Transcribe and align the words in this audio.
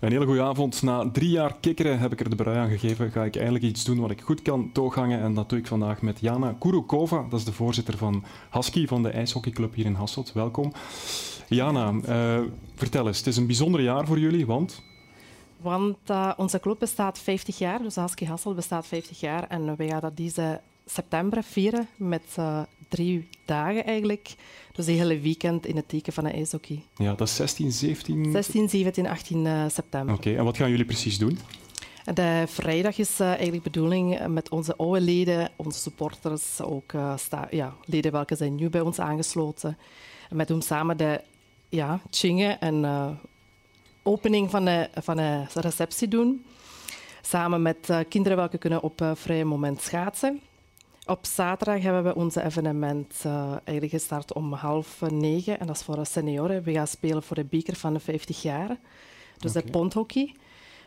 Een 0.00 0.12
hele 0.12 0.26
goede 0.26 0.42
avond. 0.42 0.82
Na 0.82 1.10
drie 1.10 1.30
jaar 1.30 1.56
kikkeren 1.60 1.98
heb 1.98 2.12
ik 2.12 2.20
er 2.20 2.30
de 2.30 2.36
brui 2.36 2.58
aan 2.58 2.68
gegeven. 2.68 3.10
Ga 3.10 3.24
ik 3.24 3.36
eindelijk 3.36 3.64
iets 3.64 3.84
doen 3.84 4.00
wat 4.00 4.10
ik 4.10 4.20
goed 4.20 4.42
kan 4.42 4.70
toegangen. 4.72 5.20
En 5.20 5.34
dat 5.34 5.48
doe 5.48 5.58
ik 5.58 5.66
vandaag 5.66 6.02
met 6.02 6.20
Jana 6.20 6.56
Kurukova. 6.58 7.26
Dat 7.30 7.38
is 7.38 7.44
de 7.44 7.52
voorzitter 7.52 7.96
van 7.96 8.24
Husky, 8.50 8.86
van 8.86 9.02
de 9.02 9.10
ijshockeyclub 9.10 9.74
hier 9.74 9.84
in 9.84 9.94
Hasselt. 9.94 10.32
Welkom. 10.32 10.72
Jana, 11.48 11.92
uh, 11.92 12.40
vertel 12.74 13.06
eens. 13.06 13.18
Het 13.18 13.26
is 13.26 13.36
een 13.36 13.46
bijzonder 13.46 13.80
jaar 13.80 14.06
voor 14.06 14.18
jullie, 14.18 14.46
want... 14.46 14.82
Want 15.56 15.96
uh, 16.10 16.32
onze 16.36 16.60
club 16.60 16.78
bestaat 16.78 17.18
50 17.18 17.58
jaar, 17.58 17.82
dus 17.82 17.94
Husky 17.94 18.24
Hasselt 18.24 18.56
bestaat 18.56 18.86
50 18.86 19.20
jaar. 19.20 19.48
En 19.48 19.76
we 19.76 19.86
gaan 19.86 20.00
dat 20.00 20.16
deze 20.16 20.60
september 20.86 21.42
vieren 21.42 21.88
met 21.96 22.36
uh, 22.38 22.60
drie 22.90 23.28
dagen 23.44 23.84
eigenlijk. 23.84 24.34
Dus 24.72 24.86
een 24.86 24.94
hele 24.94 25.20
weekend 25.20 25.66
in 25.66 25.76
het 25.76 25.88
teken 25.88 26.12
van 26.12 26.24
de 26.24 26.30
ijshockey. 26.30 26.82
Ja, 26.96 27.14
dat 27.14 27.28
is 27.28 27.36
16, 27.36 27.72
17... 27.72 28.32
16, 28.32 28.68
17, 28.68 29.06
18 29.06 29.44
uh, 29.44 29.64
september. 29.68 30.14
Oké, 30.14 30.34
en 30.34 30.44
wat 30.44 30.56
gaan 30.56 30.70
jullie 30.70 30.84
precies 30.84 31.18
doen? 31.18 31.38
De 32.14 32.44
vrijdag 32.46 32.98
is 32.98 33.20
uh, 33.20 33.26
eigenlijk 33.26 33.64
de 33.64 33.70
bedoeling 33.70 34.26
met 34.26 34.48
onze 34.48 34.76
oude 34.76 35.00
leden, 35.00 35.50
onze 35.56 35.78
supporters, 35.78 36.60
ook 36.60 36.92
uh, 36.92 37.14
ja, 37.50 37.74
leden 37.84 38.12
welke 38.12 38.36
zijn 38.36 38.54
nu 38.54 38.70
bij 38.70 38.80
ons 38.80 38.98
aangesloten. 38.98 39.78
Met 40.30 40.48
hem 40.48 40.60
samen 40.60 40.96
de 40.96 41.20
ja, 41.68 42.00
chingen 42.10 42.60
en 42.60 43.18
opening 44.02 44.50
van 44.50 44.64
de, 44.64 44.88
van 44.94 45.16
de 45.16 45.44
receptie 45.54 46.08
doen. 46.08 46.44
Samen 47.22 47.62
met 47.62 47.88
kinderen 48.08 48.36
welke 48.36 48.58
kunnen 48.58 48.82
op 48.82 49.04
vrije 49.14 49.44
moment 49.44 49.82
schaatsen. 49.82 50.40
Op 51.10 51.26
zaterdag 51.26 51.82
hebben 51.82 52.04
we 52.04 52.14
onze 52.14 52.44
evenement 52.44 53.22
uh, 53.26 53.50
eigenlijk 53.50 53.90
gestart 53.90 54.32
om 54.32 54.52
half 54.52 55.00
negen. 55.00 55.60
En 55.60 55.66
dat 55.66 55.76
is 55.76 55.82
voor 55.82 55.96
de 55.96 56.04
senioren. 56.04 56.62
We 56.62 56.72
gaan 56.72 56.86
spelen 56.86 57.22
voor 57.22 57.36
de 57.36 57.44
beker 57.44 57.76
van 57.76 57.92
de 57.92 58.00
50 58.00 58.42
jaar. 58.42 58.76
Dus 59.38 59.50
okay. 59.50 59.62
de 59.62 59.70
pondhockey. 59.70 60.34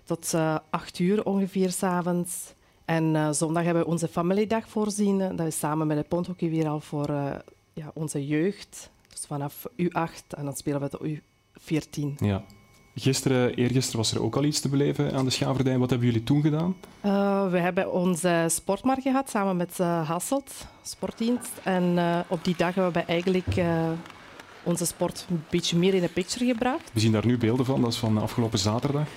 Tot 0.04 0.31
uh, 0.36 0.58
acht 0.70 1.00
uur 1.00 1.26
ongeveer 1.26 1.72
s'avonds. 1.72 2.53
En 2.86 3.16
uh, 3.16 3.31
zondag 3.31 3.64
hebben 3.64 3.83
we 3.83 3.89
onze 3.89 4.08
familiedag 4.08 4.70
voorzien. 4.70 5.36
Dat 5.36 5.48
is 5.48 5.59
samen 5.59 5.88
met 5.88 5.98
de 5.98 6.03
pondhockey 6.03 6.50
weer 6.50 6.67
al 6.67 6.80
voor 6.80 7.08
ja, 7.73 7.92
onze 7.94 8.28
jeugd. 8.28 8.92
Dus 9.09 9.26
vanaf 9.26 9.66
U8 9.83 10.28
en 10.38 10.45
dan 10.45 10.55
spelen 10.55 10.81
we 10.81 10.89
tot 10.89 11.08
U14. 11.08 12.16
Ja. 12.16 12.44
Gisteren, 12.95 13.53
eergisteren 13.53 13.99
was 13.99 14.11
er 14.11 14.23
ook 14.23 14.36
al 14.36 14.44
iets 14.44 14.59
te 14.59 14.69
beleven 14.69 15.13
aan 15.13 15.25
de 15.25 15.31
Schaverdijn. 15.31 15.80
Wat 15.80 15.89
hebben 15.89 16.08
jullie 16.08 16.23
toen 16.23 16.41
gedaan? 16.41 16.75
Uh, 17.05 17.52
we 17.52 17.58
hebben 17.58 17.91
onze 17.91 18.45
sportmarkt 18.47 19.02
gehad 19.02 19.30
samen 19.30 19.58
met 19.58 19.77
uh, 19.81 20.09
Hasselt, 20.09 20.53
sportdienst. 20.81 21.52
En 21.64 21.83
uh, 21.83 22.19
op 22.27 22.44
die 22.44 22.55
dag 22.58 22.75
hebben 22.75 22.94
we 22.94 22.99
eigenlijk 22.99 23.61
onze 24.64 24.86
sport 24.86 25.25
een 25.30 25.44
beetje 25.49 25.77
meer 25.77 25.94
in 25.94 26.02
de 26.02 26.08
picture 26.08 26.45
gebracht. 26.45 26.91
We 26.94 26.99
zien 26.99 27.11
daar 27.11 27.25
nu 27.25 27.38
beelden 27.38 27.66
van, 27.66 27.81
dat 27.81 27.91
is 27.91 27.97
van 27.97 28.17
afgelopen 28.17 28.59
zaterdag. 28.59 29.08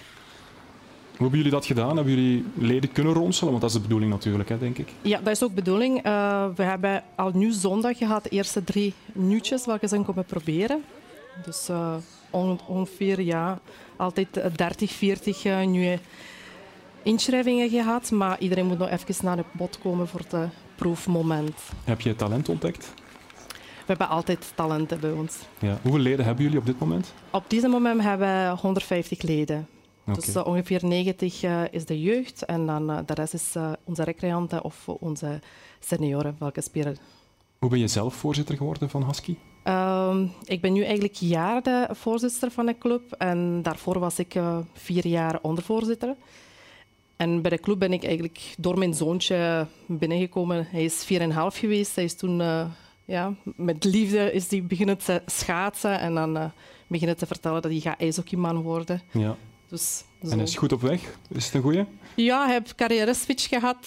Hoe 1.10 1.18
hebben 1.18 1.36
jullie 1.36 1.52
dat 1.52 1.66
gedaan? 1.66 1.96
Hebben 1.96 2.14
jullie 2.14 2.44
leden 2.54 2.92
kunnen 2.92 3.12
ronselen? 3.12 3.50
Want 3.50 3.60
dat 3.60 3.70
is 3.70 3.76
de 3.76 3.82
bedoeling 3.82 4.10
natuurlijk, 4.10 4.48
hè, 4.48 4.58
denk 4.58 4.78
ik. 4.78 4.88
Ja, 5.02 5.18
dat 5.18 5.32
is 5.32 5.42
ook 5.42 5.48
de 5.48 5.54
bedoeling. 5.54 6.02
we 6.56 6.62
hebben 6.62 7.04
al 7.14 7.30
nu 7.34 7.52
zondag 7.52 7.98
gehad 7.98 8.22
de 8.22 8.28
eerste 8.28 8.64
drie 8.64 8.94
nieuwtjes 9.12 9.66
welke 9.66 9.88
ze 9.88 10.00
komen 10.00 10.24
proberen. 10.24 10.82
Dus 11.44 11.68
ongeveer 12.30 13.20
ja, 13.20 13.60
altijd 13.96 14.40
30, 14.56 14.90
40 14.90 15.44
uh, 15.44 15.66
nieuwe 15.66 15.98
inschrijvingen 17.02 17.68
gehad. 17.68 18.10
Maar 18.10 18.40
iedereen 18.40 18.66
moet 18.66 18.78
nog 18.78 18.90
even 18.90 19.24
naar 19.24 19.36
het 19.36 19.52
bod 19.52 19.78
komen 19.78 20.08
voor 20.08 20.20
het 20.28 20.50
proefmoment. 20.74 21.54
Heb 21.84 22.00
je 22.00 22.16
talent 22.16 22.48
ontdekt? 22.48 22.94
We 23.86 23.92
hebben 23.92 24.08
altijd 24.08 24.52
talenten 24.54 25.00
bij 25.00 25.10
ons. 25.10 25.36
Ja. 25.58 25.78
Hoeveel 25.82 26.00
leden 26.00 26.24
hebben 26.24 26.44
jullie 26.44 26.58
op 26.58 26.66
dit 26.66 26.78
moment? 26.78 27.14
Op 27.30 27.44
dit 27.50 27.62
moment 27.68 28.02
hebben 28.02 28.28
we 28.28 28.60
150 28.60 29.22
leden. 29.22 29.68
Okay. 30.02 30.14
Dus 30.14 30.36
uh, 30.36 30.46
ongeveer 30.46 30.80
90 30.84 31.42
uh, 31.42 31.62
is 31.70 31.84
de 31.84 32.00
jeugd 32.00 32.44
en 32.44 32.66
dan 32.66 32.90
uh, 32.90 32.98
de 33.06 33.14
rest 33.14 33.34
is 33.34 33.54
onze 33.84 34.04
recreanten 34.04 34.64
of 34.64 34.88
onze 34.88 35.40
senioren 35.80 36.36
welke 36.38 36.60
spelen. 36.60 36.96
Hoe 37.58 37.70
ben 37.70 37.78
je 37.78 37.88
zelf 37.88 38.14
voorzitter 38.14 38.56
geworden 38.56 38.90
van 38.90 39.04
Husky? 39.04 39.36
Um, 39.68 40.32
ik 40.44 40.60
ben 40.60 40.72
nu 40.72 40.82
eigenlijk 40.82 41.14
jaar 41.14 41.62
de 41.62 41.88
voorzitter 41.90 42.50
van 42.50 42.66
de 42.66 42.78
club 42.78 43.12
en 43.12 43.62
daarvoor 43.62 43.98
was 43.98 44.18
ik 44.18 44.34
uh, 44.34 44.58
vier 44.72 45.06
jaar 45.06 45.38
ondervoorzitter. 45.42 46.14
En 47.16 47.42
bij 47.42 47.50
de 47.50 47.60
club 47.60 47.78
ben 47.78 47.92
ik 47.92 48.04
eigenlijk 48.04 48.54
door 48.58 48.78
mijn 48.78 48.94
zoontje 48.94 49.66
binnengekomen. 49.86 50.66
Hij 50.70 50.84
is 50.84 51.06
4,5 51.12 51.36
geweest. 51.48 51.94
Hij 51.94 52.04
is 52.04 52.14
toen 52.14 52.40
uh, 52.40 52.66
ja, 53.04 53.34
met 53.42 53.84
liefde 53.84 54.32
is 54.32 54.50
hij 54.50 54.64
beginnen 54.64 54.98
te 54.98 55.22
schaatsen 55.26 56.00
en 56.00 56.14
dan 56.14 56.36
uh, 56.36 56.44
beginnen 56.86 57.16
te 57.16 57.26
vertellen 57.26 57.62
dat 57.62 57.70
hij 57.70 57.80
gaat 57.80 58.00
ijshockeyman 58.00 58.62
worden. 58.62 59.02
Ja. 59.12 59.36
Dus, 59.68 60.04
zo. 60.22 60.28
En 60.30 60.40
is 60.40 60.56
goed 60.56 60.72
op 60.72 60.80
weg? 60.80 61.00
Is 61.28 61.44
het 61.44 61.54
een 61.54 61.62
goeie? 61.62 61.84
Ja, 62.14 62.44
hij 62.44 62.52
heeft 62.52 62.74
carrière 62.74 63.14
switch 63.14 63.48
gehad 63.48 63.86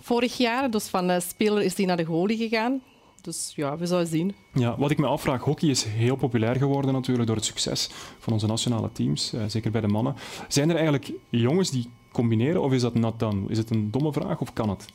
vorig 0.00 0.36
jaar. 0.36 0.70
Dus 0.70 0.88
van 0.88 1.20
speler 1.20 1.62
is 1.62 1.76
hij 1.76 1.86
naar 1.86 1.96
de 1.96 2.04
goalie 2.04 2.36
gegaan. 2.36 2.82
Dus 3.22 3.52
ja, 3.56 3.76
we 3.76 3.86
zullen 3.86 4.06
zien. 4.06 4.34
Ja, 4.52 4.78
wat 4.78 4.90
ik 4.90 4.98
me 4.98 5.06
afvraag, 5.06 5.42
hockey 5.42 5.68
is 5.68 5.84
heel 5.84 6.16
populair 6.16 6.56
geworden 6.56 6.92
natuurlijk 6.92 7.26
door 7.26 7.36
het 7.36 7.44
succes 7.44 7.90
van 8.18 8.32
onze 8.32 8.46
nationale 8.46 8.92
teams, 8.92 9.32
eh, 9.32 9.42
zeker 9.46 9.70
bij 9.70 9.80
de 9.80 9.86
mannen. 9.86 10.14
Zijn 10.48 10.68
er 10.70 10.76
eigenlijk 10.76 11.12
jongens 11.28 11.70
die 11.70 11.90
combineren 12.12 12.62
of 12.62 12.72
is 12.72 12.80
dat 12.80 12.94
nat 12.94 13.18
dan? 13.18 13.44
Is 13.48 13.58
het 13.58 13.70
een 13.70 13.90
domme 13.90 14.12
vraag 14.12 14.40
of 14.40 14.52
kan 14.52 14.68
het? 14.68 14.86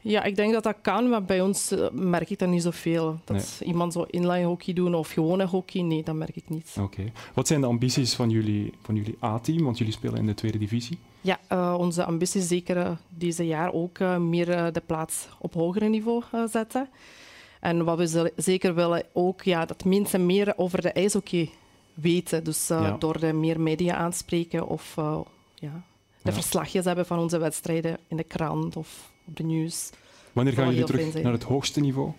Ja, 0.00 0.22
ik 0.22 0.36
denk 0.36 0.52
dat 0.52 0.62
dat 0.62 0.76
kan, 0.82 1.08
maar 1.08 1.24
bij 1.24 1.40
ons 1.40 1.72
uh, 1.72 1.90
merk 1.92 2.30
ik 2.30 2.38
dat 2.38 2.48
niet 2.48 2.62
zoveel. 2.62 3.20
Dat 3.24 3.36
nee. 3.36 3.68
iemand 3.68 3.92
zo 3.92 4.02
inline 4.02 4.46
hockey 4.46 4.74
doen 4.74 4.94
of 4.94 5.10
gewone 5.10 5.46
hockey, 5.46 5.82
nee, 5.82 6.02
dat 6.02 6.14
merk 6.14 6.36
ik 6.36 6.48
niet. 6.48 6.76
Oké. 6.80 7.12
Wat 7.34 7.46
zijn 7.46 7.60
de 7.60 7.66
ambities 7.66 8.14
van 8.14 8.30
jullie, 8.30 8.72
van 8.82 8.94
jullie 8.94 9.16
A-team? 9.22 9.64
Want 9.64 9.78
jullie 9.78 9.92
spelen 9.92 10.18
in 10.18 10.26
de 10.26 10.34
tweede 10.34 10.58
divisie. 10.58 10.98
Ja, 11.20 11.38
uh, 11.52 11.74
onze 11.78 12.04
ambitie 12.04 12.40
is 12.40 12.48
zeker 12.48 12.76
uh, 12.76 12.90
deze 13.08 13.46
jaar 13.46 13.72
ook 13.72 13.98
meer 14.18 14.72
de 14.72 14.82
plaats 14.86 15.28
op 15.38 15.54
hoger 15.54 15.88
niveau 15.88 16.22
zetten. 16.50 16.88
En 17.60 17.84
wat 17.84 17.98
we 17.98 18.32
zeker 18.36 18.74
willen 18.74 19.02
ook, 19.12 19.42
ja, 19.42 19.64
dat 19.64 19.84
mensen 19.84 20.26
meer 20.26 20.52
over 20.56 20.82
de 20.82 20.92
ijshockey 20.92 21.50
weten. 21.94 22.44
Dus 22.44 22.70
uh, 22.70 22.80
ja. 22.80 22.96
door 22.98 23.20
de 23.20 23.32
meer 23.32 23.60
media 23.60 23.94
aanspreken 23.94 24.66
of 24.66 24.94
uh, 24.98 25.20
ja, 25.54 25.82
de 26.22 26.30
ja. 26.30 26.32
verslagjes 26.32 26.84
hebben 26.84 27.06
van 27.06 27.18
onze 27.18 27.38
wedstrijden 27.38 27.98
in 28.08 28.16
de 28.16 28.24
krant 28.24 28.76
of 28.76 29.10
op 29.26 29.36
de 29.36 29.42
nieuws. 29.42 29.90
Wanneer 30.32 30.52
gaan 30.54 30.68
jullie 30.68 30.84
terug 30.84 31.22
naar 31.22 31.32
het 31.32 31.42
hoogste 31.42 31.80
niveau? 31.80 32.12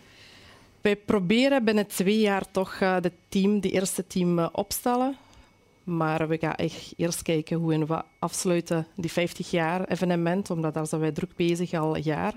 Wij 0.81 0.95
proberen 0.95 1.63
binnen 1.63 1.87
twee 1.87 2.19
jaar 2.19 2.51
toch 2.51 2.79
uh, 2.79 2.95
de 3.01 3.11
team, 3.29 3.59
de 3.59 3.71
eerste 3.71 4.07
team 4.07 4.39
opstellen. 4.39 5.17
Maar 5.83 6.27
we 6.27 6.37
gaan 6.37 6.55
echt 6.55 6.93
eerst 6.97 7.21
kijken 7.21 7.57
hoe 7.57 7.85
we 7.85 8.03
afsluiten 8.19 8.87
die 8.95 9.11
50 9.11 9.51
jaar 9.51 9.87
evenement, 9.87 10.49
omdat 10.49 10.73
daar 10.73 10.87
zijn 10.87 11.01
wij 11.01 11.11
druk 11.11 11.35
bezig 11.35 11.73
al 11.73 11.95
een 11.95 12.03
jaar. 12.03 12.33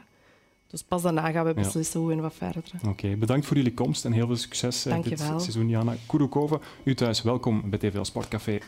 Dus 0.73 0.83
pas 0.83 1.03
daarna 1.03 1.31
gaan 1.31 1.45
we 1.45 1.55
beslissen 1.55 2.01
ja. 2.01 2.07
hoe 2.07 2.15
en 2.15 2.23
wat 2.23 2.35
verder. 2.35 2.63
Oké, 2.77 2.89
okay, 2.89 3.19
bedankt 3.19 3.47
voor 3.47 3.57
jullie 3.57 3.75
komst 3.75 4.05
en 4.05 4.13
heel 4.13 4.27
veel 4.27 4.37
succes 4.37 4.83
Dank 4.83 5.05
dit 5.05 5.19
seizoen. 5.19 5.69
Jana 5.69 5.95
Kurukova, 6.07 6.59
u 6.85 6.95
thuis, 6.95 7.23
welkom 7.23 7.71
bij 7.71 7.79
TVL 7.79 8.03
Sportcafé. 8.03 8.59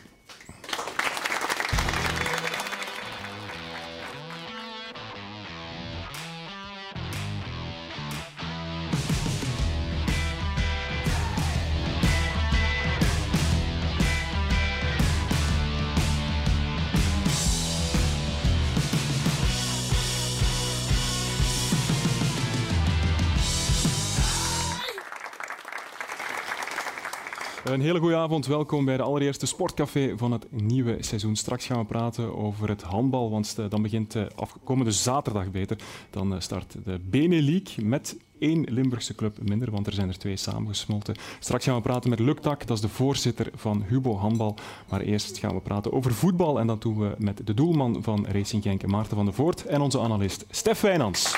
Een 27.75 27.81
hele 27.81 27.99
goede 27.99 28.15
avond. 28.15 28.45
Welkom 28.45 28.85
bij 28.85 28.97
de 28.97 29.03
allereerste 29.03 29.45
Sportcafé 29.45 30.13
van 30.17 30.31
het 30.31 30.45
nieuwe 30.49 30.97
seizoen. 30.99 31.35
Straks 31.35 31.65
gaan 31.65 31.79
we 31.79 31.85
praten 31.85 32.37
over 32.37 32.69
het 32.69 32.81
handbal, 32.81 33.29
want 33.31 33.55
dan 33.69 33.81
begint 33.81 34.15
komende 34.63 34.91
zaterdag 34.91 35.51
beter. 35.51 35.77
Dan 36.09 36.41
start 36.41 36.75
de 36.83 36.99
Bene 37.09 37.41
League 37.41 37.85
met 37.85 38.17
één 38.39 38.63
Limburgse 38.69 39.15
club 39.15 39.37
minder, 39.41 39.71
want 39.71 39.87
er 39.87 39.93
zijn 39.93 40.07
er 40.07 40.17
twee 40.17 40.37
samengesmolten. 40.37 41.15
Straks 41.39 41.65
gaan 41.65 41.75
we 41.75 41.81
praten 41.81 42.09
met 42.09 42.19
Luktak, 42.19 42.67
dat 42.67 42.77
is 42.77 42.83
de 42.83 42.89
voorzitter 42.89 43.49
van 43.55 43.83
Hubo 43.87 44.15
Handbal. 44.17 44.55
Maar 44.89 45.01
eerst 45.01 45.37
gaan 45.37 45.55
we 45.55 45.61
praten 45.61 45.93
over 45.93 46.13
voetbal 46.13 46.59
en 46.59 46.67
dat 46.67 46.81
doen 46.81 46.99
we 46.99 47.15
met 47.17 47.47
de 47.47 47.53
doelman 47.53 48.03
van 48.03 48.25
Racing 48.27 48.63
Genk, 48.63 48.85
Maarten 48.85 49.15
van 49.15 49.25
der 49.25 49.33
Voort, 49.33 49.65
en 49.65 49.81
onze 49.81 49.99
analist 49.99 50.45
Stef 50.49 50.81
Wijnands. 50.81 51.35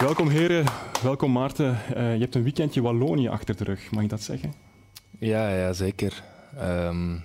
Welkom 0.00 0.28
heren, 0.28 0.64
welkom 1.02 1.32
Maarten. 1.32 1.78
Uh, 1.96 2.14
je 2.14 2.20
hebt 2.20 2.34
een 2.34 2.42
weekendje 2.42 2.82
Wallonië 2.82 3.28
achter 3.28 3.56
de 3.56 3.64
rug, 3.64 3.90
mag 3.90 4.02
je 4.02 4.08
dat 4.08 4.22
zeggen? 4.22 4.54
Ja, 5.18 5.48
ja 5.48 5.72
zeker. 5.72 6.22
Um, 6.60 7.22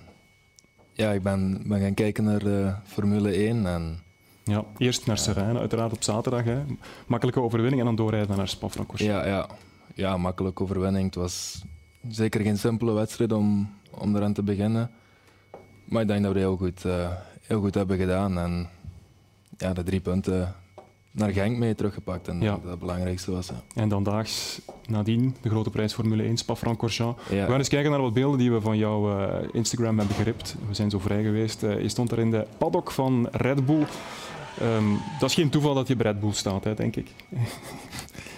ja, 0.92 1.10
ik 1.10 1.22
ben, 1.22 1.62
ben 1.66 1.80
gaan 1.80 1.94
kijken 1.94 2.24
naar 2.24 2.38
de 2.38 2.74
Formule 2.84 3.30
1 3.30 3.66
en... 3.66 4.02
Ja, 4.44 4.64
eerst 4.78 5.06
naar 5.06 5.18
Serena, 5.18 5.58
uiteraard 5.58 5.92
op 5.92 6.02
zaterdag. 6.02 6.44
Hè. 6.44 6.62
Makkelijke 7.06 7.40
overwinning 7.40 7.80
en 7.80 7.86
dan 7.86 7.96
doorrijden 7.96 8.36
naar 8.36 8.48
Spa-Francorchamps. 8.48 9.14
Ja, 9.14 9.26
ja. 9.26 9.48
ja, 9.94 10.16
makkelijke 10.16 10.62
overwinning. 10.62 11.04
Het 11.04 11.14
was 11.14 11.64
zeker 12.08 12.40
geen 12.40 12.58
simpele 12.58 12.92
wedstrijd 12.92 13.32
om, 13.32 13.70
om 13.90 14.16
eraan 14.16 14.32
te 14.32 14.42
beginnen. 14.42 14.90
Maar 15.84 16.02
ik 16.02 16.08
denk 16.08 16.22
dat 16.22 16.32
we 16.32 16.38
heel 16.38 16.56
goed, 16.56 16.84
uh, 16.84 17.08
heel 17.40 17.60
goed 17.60 17.74
hebben 17.74 17.98
gedaan. 17.98 18.38
En 18.38 18.68
ja, 19.58 19.72
de 19.72 19.82
drie 19.82 20.00
punten 20.00 20.54
naar 21.16 21.32
Genk 21.32 21.56
mee 21.56 21.74
teruggepakt. 21.74 22.28
En 22.28 22.40
ja. 22.40 22.58
dat 22.62 22.70
het 22.70 22.78
belangrijkste 22.78 23.30
was. 23.30 23.50
En 23.74 23.88
dan 23.88 24.02
daags 24.02 24.60
nadien 24.86 25.34
de 25.40 25.48
grote 25.48 25.70
prijs 25.70 25.94
Formule 25.94 26.22
1, 26.22 26.36
Spa-Francorchamps. 26.36 27.28
We 27.28 27.36
gaan 27.36 27.58
eens 27.58 27.68
kijken 27.68 27.90
naar 27.90 28.00
wat 28.00 28.12
beelden 28.12 28.38
die 28.38 28.52
we 28.52 28.60
van 28.60 28.76
jouw 28.76 29.20
uh, 29.20 29.48
Instagram 29.52 29.98
hebben 29.98 30.16
geript. 30.16 30.56
We 30.68 30.74
zijn 30.74 30.90
zo 30.90 30.98
vrij 30.98 31.22
geweest. 31.22 31.62
Uh, 31.62 31.80
je 31.80 31.88
stond 31.88 32.10
er 32.10 32.18
in 32.18 32.30
de 32.30 32.46
paddock 32.58 32.90
van 32.90 33.28
Red 33.30 33.66
Bull. 33.66 33.86
Um, 34.62 34.98
dat 35.20 35.28
is 35.28 35.34
geen 35.34 35.50
toeval 35.50 35.74
dat 35.74 35.88
je 35.88 35.96
bij 35.96 36.12
Red 36.12 36.20
Bull 36.20 36.32
staat, 36.32 36.64
hè, 36.64 36.74
denk 36.74 36.96
ik. 36.96 37.08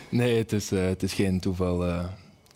nee, 0.08 0.36
het 0.36 0.52
is, 0.52 0.72
uh, 0.72 0.84
het 0.84 1.02
is 1.02 1.12
geen 1.12 1.40
toeval. 1.40 1.84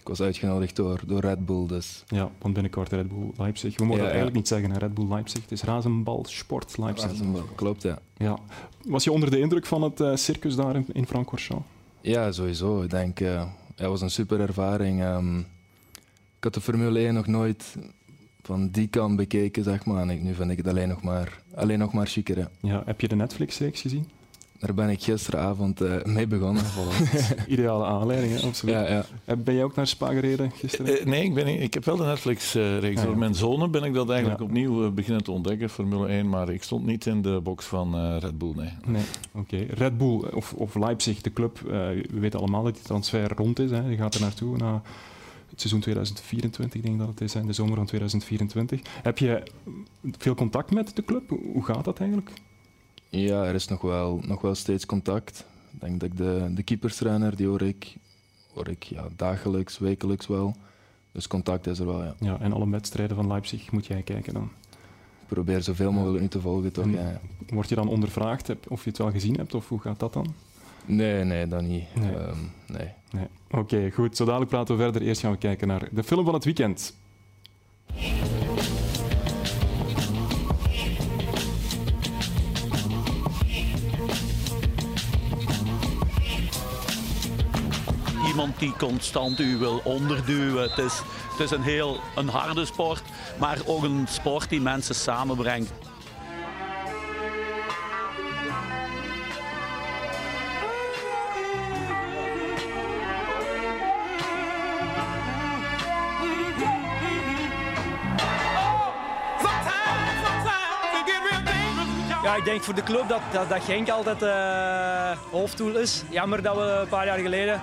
Ik 0.02 0.08
was 0.08 0.20
uitgenodigd 0.20 0.76
door, 0.76 1.00
door 1.06 1.20
Red 1.20 1.46
Bull. 1.46 1.66
Dus. 1.66 2.04
Ja, 2.06 2.30
want 2.38 2.54
binnenkort 2.54 2.92
Red 2.92 3.08
Bull 3.08 3.30
Leipzig. 3.36 3.76
We 3.76 3.84
mogen 3.84 4.00
ja, 4.00 4.06
eigenlijk 4.06 4.36
niet 4.36 4.48
zeggen, 4.48 4.78
Red 4.78 4.94
Bull 4.94 5.08
Leipzig. 5.08 5.42
Het 5.42 5.52
is 5.52 5.62
Razenbal 5.62 6.24
Sport 6.28 6.78
Leipzig. 6.78 7.10
Razenbal, 7.10 7.42
klopt, 7.54 7.82
ja. 7.82 7.98
ja. 8.16 8.38
Was 8.84 9.04
je 9.04 9.12
onder 9.12 9.30
de 9.30 9.38
indruk 9.38 9.66
van 9.66 9.82
het 9.82 10.00
uh, 10.00 10.16
circus 10.16 10.54
daar 10.54 10.76
in, 10.76 10.86
in 10.92 11.06
Francorchamps? 11.06 11.66
Ja, 12.00 12.32
sowieso. 12.32 12.82
Ik 12.82 12.90
denk, 12.90 13.20
uh, 13.20 13.44
het 13.74 13.86
was 13.86 14.00
een 14.00 14.10
super 14.10 14.40
ervaring. 14.40 15.02
Um, 15.04 15.38
ik 16.36 16.44
had 16.44 16.54
de 16.54 16.60
Formule 16.60 16.98
1 16.98 17.14
nog 17.14 17.26
nooit 17.26 17.76
van 18.42 18.68
die 18.68 18.88
kant 18.88 19.16
bekeken, 19.16 19.64
zeg 19.64 19.84
maar. 19.84 20.08
En 20.08 20.22
nu 20.22 20.34
vind 20.34 20.50
ik 20.50 20.56
het 20.56 20.68
alleen 20.68 20.88
nog 20.88 21.02
maar, 21.02 21.42
alleen 21.54 21.78
nog 21.78 21.92
maar 21.92 22.06
chiquer. 22.06 22.38
Ja. 22.38 22.50
ja 22.60 22.82
heb 22.86 23.00
je 23.00 23.08
de 23.08 23.16
Netflix-reeks 23.16 23.80
gezien? 23.80 24.10
Daar 24.62 24.74
ben 24.74 24.88
ik 24.88 25.02
gisteravond 25.02 25.82
uh, 25.82 26.04
mee 26.04 26.26
begonnen. 26.26 26.62
Ideale 27.46 27.84
aanleiding, 27.84 28.40
hè? 28.40 28.46
absoluut. 28.46 28.74
Ja, 28.74 28.88
ja. 28.88 29.04
Eh, 29.24 29.36
ben 29.36 29.54
jij 29.54 29.64
ook 29.64 29.74
naar 29.74 29.86
Spa 29.86 30.12
gereden 30.12 30.50
gisteren? 30.50 31.00
Uh, 31.00 31.04
nee, 31.04 31.24
ik, 31.24 31.34
ben, 31.34 31.46
ik 31.46 31.74
heb 31.74 31.84
wel 31.84 31.96
de 31.96 32.04
Netflix-reeks. 32.04 33.00
Uh, 33.00 33.06
Door 33.06 33.18
mijn 33.18 33.34
zonen 33.34 33.70
ben 33.70 33.84
ik 33.84 33.94
dat 33.94 34.10
eigenlijk 34.10 34.40
ja. 34.40 34.46
opnieuw 34.46 34.92
beginnen 34.92 35.24
te 35.24 35.30
ontdekken, 35.30 35.70
Formule 35.70 36.08
1. 36.08 36.28
Maar 36.28 36.48
ik 36.48 36.62
stond 36.62 36.86
niet 36.86 37.06
in 37.06 37.22
de 37.22 37.40
box 37.42 37.64
van 37.64 38.18
Red 38.18 38.38
Bull, 38.38 38.52
nee. 38.56 38.70
Nee, 38.86 39.02
oké. 39.32 39.54
Okay. 39.54 39.66
Red 39.76 39.98
Bull 39.98 40.22
of, 40.34 40.52
of 40.52 40.74
Leipzig, 40.74 41.20
de 41.20 41.32
club, 41.32 41.58
we 41.58 42.04
weten 42.10 42.38
allemaal 42.38 42.62
dat 42.62 42.74
die 42.74 42.82
transfer 42.82 43.32
rond 43.36 43.58
is. 43.58 43.70
Hè. 43.70 43.88
Je 43.88 43.96
gaat 43.96 44.14
er 44.14 44.20
naartoe 44.20 44.56
na 44.56 44.82
het 45.50 45.60
seizoen 45.60 45.80
2024, 45.80 46.80
denk 46.80 46.94
ik 46.94 47.00
dat 47.00 47.08
het 47.08 47.20
is, 47.20 47.34
in 47.34 47.46
de 47.46 47.52
zomer 47.52 47.76
van 47.76 47.86
2024. 47.86 48.80
Heb 49.02 49.18
je 49.18 49.42
veel 50.18 50.34
contact 50.34 50.70
met 50.70 50.96
de 50.96 51.04
club? 51.04 51.28
Hoe 51.28 51.64
gaat 51.64 51.84
dat 51.84 51.98
eigenlijk? 51.98 52.30
Ja, 53.20 53.44
er 53.44 53.54
is 53.54 53.68
nog 53.68 53.80
wel, 53.80 54.20
nog 54.26 54.40
wel 54.40 54.54
steeds 54.54 54.86
contact. 54.86 55.44
Ik 55.72 55.80
denk 55.80 56.00
dat 56.00 56.08
ik 56.08 56.16
de, 56.16 56.50
de 56.54 56.62
keeperstrainer, 56.62 57.36
die 57.36 57.46
hoor 57.46 57.62
ik, 57.62 57.96
hoor 58.54 58.68
ik 58.68 58.82
ja, 58.82 59.08
dagelijks, 59.16 59.78
wekelijks 59.78 60.26
wel. 60.26 60.56
Dus 61.12 61.26
contact 61.26 61.66
is 61.66 61.78
er 61.78 61.86
wel, 61.86 62.02
ja. 62.02 62.14
ja. 62.20 62.40
En 62.40 62.52
alle 62.52 62.70
wedstrijden 62.70 63.16
van 63.16 63.26
Leipzig 63.26 63.72
moet 63.72 63.86
jij 63.86 64.02
kijken 64.02 64.34
dan? 64.34 64.50
Ik 65.20 65.28
probeer 65.28 65.62
zoveel 65.62 65.92
mogelijk 65.92 66.20
nu 66.20 66.28
te 66.28 66.40
volgen, 66.40 66.72
toch? 66.72 66.90
Ja, 66.90 67.20
Word 67.48 67.68
je 67.68 67.74
dan 67.74 67.88
ondervraagd 67.88 68.52
of 68.68 68.84
je 68.84 68.88
het 68.88 68.98
wel 68.98 69.10
gezien 69.10 69.36
hebt, 69.36 69.54
of 69.54 69.68
hoe 69.68 69.80
gaat 69.80 70.00
dat 70.00 70.12
dan? 70.12 70.34
Nee, 70.84 71.24
nee, 71.24 71.48
dat 71.48 71.62
niet. 71.62 71.94
Nee. 71.94 72.14
Um, 72.14 72.52
nee. 72.66 72.88
nee. 73.10 73.26
Oké, 73.50 73.58
okay, 73.58 73.90
goed. 73.90 74.16
Zo 74.16 74.24
dadelijk 74.24 74.50
praten 74.50 74.76
we 74.76 74.82
verder. 74.82 75.02
Eerst 75.02 75.20
gaan 75.20 75.32
we 75.32 75.38
kijken 75.38 75.68
naar 75.68 75.88
de 75.90 76.02
film 76.02 76.24
van 76.24 76.34
het 76.34 76.44
weekend. 76.44 76.94
Die 88.58 88.74
constant 88.78 89.40
u 89.40 89.56
wil 89.56 89.80
onderduwen. 89.84 90.62
Het 90.62 90.78
is, 90.78 91.02
het 91.30 91.40
is 91.40 91.50
een 91.50 91.62
heel 91.62 92.00
een 92.16 92.28
harde 92.28 92.64
sport, 92.64 93.02
maar 93.38 93.58
ook 93.66 93.82
een 93.82 94.06
sport 94.08 94.48
die 94.48 94.60
mensen 94.60 94.94
samenbrengt. 94.94 95.72
Ja, 112.22 112.36
ik 112.36 112.44
denk 112.44 112.62
voor 112.62 112.74
de 112.74 112.82
club 112.82 113.08
dat, 113.08 113.20
dat, 113.32 113.48
dat 113.48 113.64
Genk 113.64 113.88
altijd 113.88 114.22
uh, 114.22 115.18
hoofddoel 115.30 115.76
is. 115.76 116.02
Jammer 116.10 116.42
dat 116.42 116.56
we 116.56 116.62
een 116.62 116.88
paar 116.88 117.06
jaar 117.06 117.18
geleden 117.18 117.62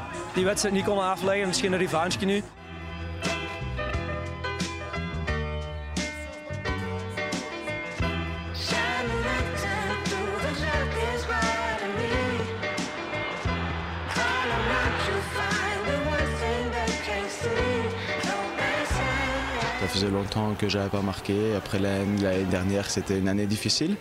Ça 19.80 19.88
faisait 19.88 20.10
longtemps 20.10 20.54
que 20.58 20.70
j'avais 20.70 20.90
pas 20.90 21.02
marqué. 21.02 21.56
Après 21.56 21.80
l'année 21.80 22.44
dernière, 22.52 22.90
c'était 22.92 23.18
une 23.18 23.28
année 23.28 23.48
difficile. 23.48 23.96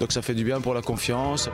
Donc 0.00 0.10
ça 0.10 0.22
fait 0.22 0.34
du 0.34 0.42
bien 0.44 0.60
pour 0.60 0.74
la 0.74 0.82
confiance. 0.82 1.48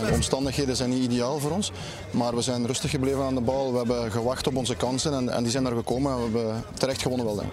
De 0.00 0.10
omstandigheden 0.12 0.76
zijn 0.76 0.90
niet 0.90 1.02
ideaal 1.02 1.38
voor 1.38 1.50
ons, 1.50 1.72
maar 2.10 2.34
we 2.34 2.42
zijn 2.42 2.66
rustig 2.66 2.90
gebleven 2.90 3.22
aan 3.22 3.34
de 3.34 3.40
bal. 3.40 3.72
We 3.72 3.78
hebben 3.78 4.12
gewacht 4.12 4.46
op 4.46 4.56
onze 4.56 4.76
kansen 4.76 5.12
en, 5.14 5.28
en 5.28 5.42
die 5.42 5.52
zijn 5.52 5.66
er 5.66 5.76
gekomen 5.76 6.12
en 6.12 6.18
we 6.18 6.22
hebben 6.22 6.64
terecht 6.74 7.02
gewonnen 7.02 7.26
wel. 7.26 7.36
Denk. 7.36 7.52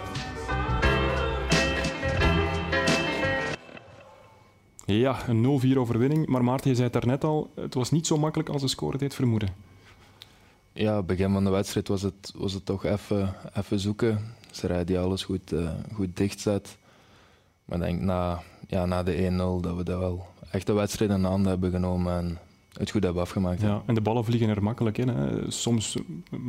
Ja, 4.84 5.28
een 5.28 5.74
0-4 5.74 5.76
overwinning. 5.76 6.26
Maar 6.26 6.44
Maarten, 6.44 6.70
je 6.70 6.76
zei 6.76 6.88
het 6.92 7.02
daarnet 7.02 7.24
al, 7.24 7.50
het 7.54 7.74
was 7.74 7.90
niet 7.90 8.06
zo 8.06 8.16
makkelijk 8.16 8.48
als 8.48 8.62
de 8.62 8.68
score 8.68 8.98
deed 8.98 9.14
vermoeden. 9.14 9.48
Ja, 10.72 11.02
begin 11.02 11.32
van 11.32 11.44
de 11.44 11.50
wedstrijd 11.50 11.88
was 11.88 12.02
het, 12.02 12.32
was 12.34 12.52
het 12.52 12.64
toch 12.64 12.84
even, 12.84 13.34
even 13.54 13.80
zoeken. 13.80 14.34
Serij 14.50 14.84
die 14.84 14.98
alles 14.98 15.24
goed, 15.24 15.52
uh, 15.52 15.70
goed 15.94 16.16
dicht 16.16 16.40
zet. 16.40 16.78
Maar 17.64 17.78
ik 17.78 17.84
denk 17.84 18.00
na, 18.00 18.42
ja, 18.70 18.86
na 18.86 19.02
de 19.02 19.30
1-0 19.30 19.36
dat 19.60 19.76
we 19.76 19.84
dat 19.84 19.98
wel 19.98 20.26
echt 20.50 20.66
de 20.66 20.72
wedstrijd 20.72 21.10
in 21.10 21.22
de 21.22 21.28
hand 21.28 21.46
hebben 21.46 21.70
genomen 21.70 22.16
en 22.16 22.38
het 22.72 22.90
goed 22.90 23.02
hebben 23.02 23.22
afgemaakt. 23.22 23.60
Ja, 23.60 23.82
en 23.86 23.94
de 23.94 24.00
ballen 24.00 24.24
vliegen 24.24 24.48
er 24.48 24.62
makkelijk 24.62 24.98
in. 24.98 25.08
Hè. 25.08 25.50
Soms, 25.50 25.96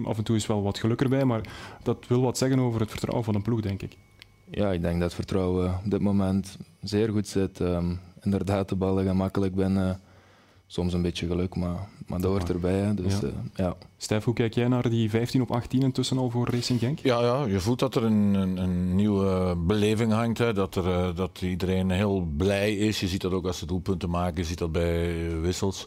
af 0.05 0.17
en 0.17 0.23
toe 0.23 0.35
is 0.35 0.47
wel 0.47 0.63
wat 0.63 0.79
geluk 0.79 1.01
erbij, 1.01 1.25
maar 1.25 1.41
dat 1.83 2.07
wil 2.07 2.21
wat 2.21 2.37
zeggen 2.37 2.59
over 2.59 2.79
het 2.79 2.89
vertrouwen 2.89 3.25
van 3.25 3.35
een 3.35 3.41
ploeg, 3.41 3.61
denk 3.61 3.81
ik. 3.81 3.97
Ja, 4.51 4.71
ik 4.71 4.81
denk 4.81 4.93
dat 4.93 5.03
het 5.03 5.13
vertrouwen 5.13 5.79
op 5.85 5.91
dit 5.91 6.01
moment 6.01 6.57
zeer 6.81 7.09
goed 7.09 7.27
zit. 7.27 7.59
Um, 7.59 7.99
inderdaad, 8.21 8.69
de 8.69 8.75
ballen 8.75 9.05
gaan 9.05 9.15
makkelijk 9.15 9.55
binnen 9.55 9.99
soms 10.71 10.93
een 10.93 11.01
beetje 11.01 11.27
geluk, 11.27 11.55
maar, 11.55 11.87
maar 12.07 12.21
dat 12.21 12.31
hoort 12.31 12.49
erbij. 12.49 12.79
Hè. 12.79 12.93
Dus, 12.93 13.19
ja. 13.19 13.27
Uh, 13.27 13.33
ja. 13.55 13.75
Stef, 13.97 14.23
hoe 14.23 14.33
kijk 14.33 14.53
jij 14.53 14.67
naar 14.67 14.89
die 14.89 15.09
15 15.09 15.41
op 15.41 15.51
18 15.51 15.81
intussen 15.81 16.17
al 16.17 16.29
voor 16.29 16.49
Racing 16.49 16.79
Genk? 16.79 16.99
Ja, 16.99 17.21
ja 17.21 17.45
je 17.45 17.59
voelt 17.59 17.79
dat 17.79 17.95
er 17.95 18.03
een, 18.03 18.33
een, 18.33 18.57
een 18.57 18.95
nieuwe 18.95 19.55
beleving 19.55 20.11
hangt. 20.11 20.37
Hè. 20.37 20.53
Dat, 20.53 20.75
er, 20.75 20.85
uh, 20.85 21.15
dat 21.15 21.41
iedereen 21.41 21.89
heel 21.89 22.21
blij 22.37 22.75
is. 22.75 22.99
Je 22.99 23.07
ziet 23.07 23.21
dat 23.21 23.31
ook 23.31 23.45
als 23.45 23.57
ze 23.57 23.65
doelpunten 23.65 24.09
maken. 24.09 24.41
Je 24.41 24.47
ziet 24.47 24.57
dat 24.57 24.71
bij 24.71 25.29
wissels. 25.41 25.85